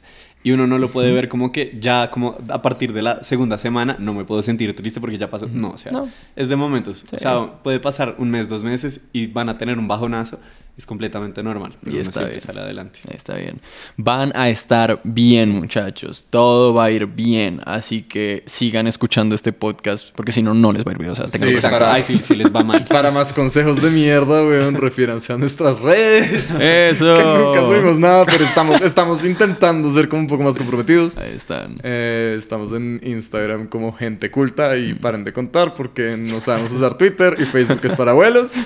Y 0.43 0.51
uno 0.51 0.67
no 0.67 0.77
lo 0.77 0.89
puede 0.89 1.11
ver 1.11 1.27
como 1.29 1.51
que 1.51 1.77
ya 1.81 2.09
como 2.11 2.37
a 2.49 2.61
partir 2.61 2.93
de 2.93 3.01
la 3.01 3.23
segunda 3.23 3.57
semana 3.57 3.97
no 3.99 4.13
me 4.13 4.23
puedo 4.23 4.41
sentir 4.41 4.75
triste 4.75 4.99
porque 5.01 5.17
ya 5.17 5.29
pasó. 5.29 5.47
No, 5.51 5.71
o 5.71 5.77
sea, 5.77 5.91
No. 5.91 6.09
es 6.35 6.47
de 6.49 6.55
momentos. 6.55 6.99
Sí. 7.09 7.15
O 7.15 7.19
sea, 7.19 7.53
puede 7.63 7.79
pasar 7.79 8.15
un 8.17 8.29
mes, 8.29 8.47
dos 8.47 8.63
meses 8.63 9.07
y 9.13 9.27
van 9.27 9.49
a 9.49 9.57
tener 9.57 9.77
un 9.77 9.87
bajonazo. 9.87 10.39
Es 10.77 10.85
completamente 10.85 11.41
normal. 11.41 11.75
Pero 11.83 11.95
Y 11.97 11.99
está 11.99 12.23
bien. 12.25 12.39
sale 12.39 12.61
adelante. 12.61 12.99
Está 13.11 13.35
bien. 13.35 13.59
Van 13.95 14.31
a 14.35 14.47
estar 14.49 15.01
bien, 15.03 15.49
muchachos. 15.49 16.27
Todo 16.29 16.71
va 16.75 16.83
a 16.85 16.91
ir 16.91 17.07
bien. 17.07 17.61
Así 17.65 18.03
que 18.03 18.43
sigan 18.45 18.85
escuchando 18.85 19.33
este 19.33 19.53
podcast, 19.53 20.09
porque 20.15 20.31
si 20.31 20.43
no, 20.43 20.53
no 20.53 20.71
les 20.71 20.85
va 20.85 20.91
a 20.91 20.93
ir 20.93 20.99
bien. 20.99 21.09
O 21.09 21.15
sea, 21.15 21.25
tengan 21.27 21.49
Sí. 21.49 21.55
Exacto. 21.55 21.79
para- 21.79 21.93
Ay, 21.95 22.03
sí, 22.03 22.19
sí 22.19 22.35
les 22.35 22.53
va 22.53 22.63
mal. 22.63 22.85
Para 22.89 23.09
más 23.09 23.33
consejos 23.33 23.81
de 23.81 23.89
mierda, 23.89 24.43
weón, 24.43 24.75
refiéranse 24.79 25.33
a 25.33 25.37
nuestras 25.37 25.79
redes. 25.79 26.47
Eso. 26.61 27.15
Que 27.15 27.23
nunca 27.23 27.61
subimos 27.61 27.97
nada, 27.97 28.25
pero 28.25 28.43
estamos, 28.43 28.79
estamos 28.81 29.25
intentando 29.25 29.89
ser 29.89 30.07
como 30.07 30.21
un 30.21 30.27
poco 30.27 30.43
más 30.43 30.57
comprometidos. 30.57 31.17
Ahí 31.17 31.33
están. 31.35 31.79
Eh, 31.81 32.35
estamos 32.37 32.71
en 32.73 33.01
Instagram 33.03 33.65
como 33.67 33.93
gente 33.93 34.29
culta 34.29 34.77
y 34.77 34.93
paren 34.93 35.23
de 35.23 35.33
contar 35.33 35.73
porque 35.73 36.17
no 36.17 36.39
sabemos 36.39 36.71
usar 36.71 36.93
Twitter 36.99 37.35
y 37.39 37.45
Facebook 37.45 37.79
es 37.83 37.93
para 37.93 38.11
abuelos. 38.11 38.53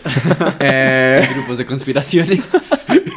Eh, 0.59 1.27
Grupos 1.33 1.57
de 1.57 1.65
conspiraciones. 2.01 2.49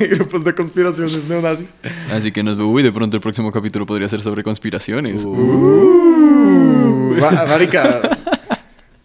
grupos 0.19 0.45
de 0.45 0.55
conspiraciones 0.55 1.25
neonazis. 1.29 1.73
Así 2.13 2.33
que 2.33 2.43
nos. 2.43 2.59
Uy, 2.59 2.83
de 2.83 2.93
pronto 2.93 3.17
el 3.17 3.21
próximo 3.21 3.51
capítulo 3.53 3.87
podría 3.87 4.09
ser 4.09 4.23
sobre 4.23 4.43
conspiraciones. 4.43 5.25
Uh. 5.25 7.17
Ma- 7.21 7.45
Marica. 7.47 8.19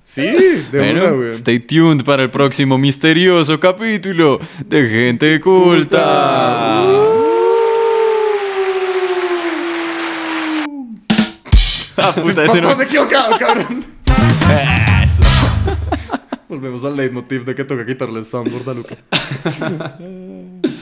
Sí, 0.04 0.22
de 0.24 0.64
Bueno, 0.72 1.04
una, 1.06 1.14
weón. 1.14 1.34
stay 1.34 1.60
tuned 1.60 2.04
para 2.04 2.24
el 2.24 2.32
próximo 2.32 2.78
misterioso 2.80 3.60
capítulo 3.60 4.40
de 4.66 4.88
Gente 4.90 5.40
Culta. 5.40 6.86
Ah, 11.98 12.14
puta, 12.16 12.46
ese 12.46 12.62
no. 12.62 12.76
Me 12.76 12.84
he 12.84 12.88
equivocado, 12.88 13.38
cabrón. 13.38 13.86
Eso. 15.04 15.24
Volvemos 16.50 16.84
al 16.84 16.96
leitmotiv 16.96 17.46
de 17.46 17.54
que 17.54 17.64
toca 17.64 17.86
quitarle 17.86 18.20
el 18.20 18.26
soundboard 18.26 18.70
a 18.70 18.74
Luca. 18.74 18.98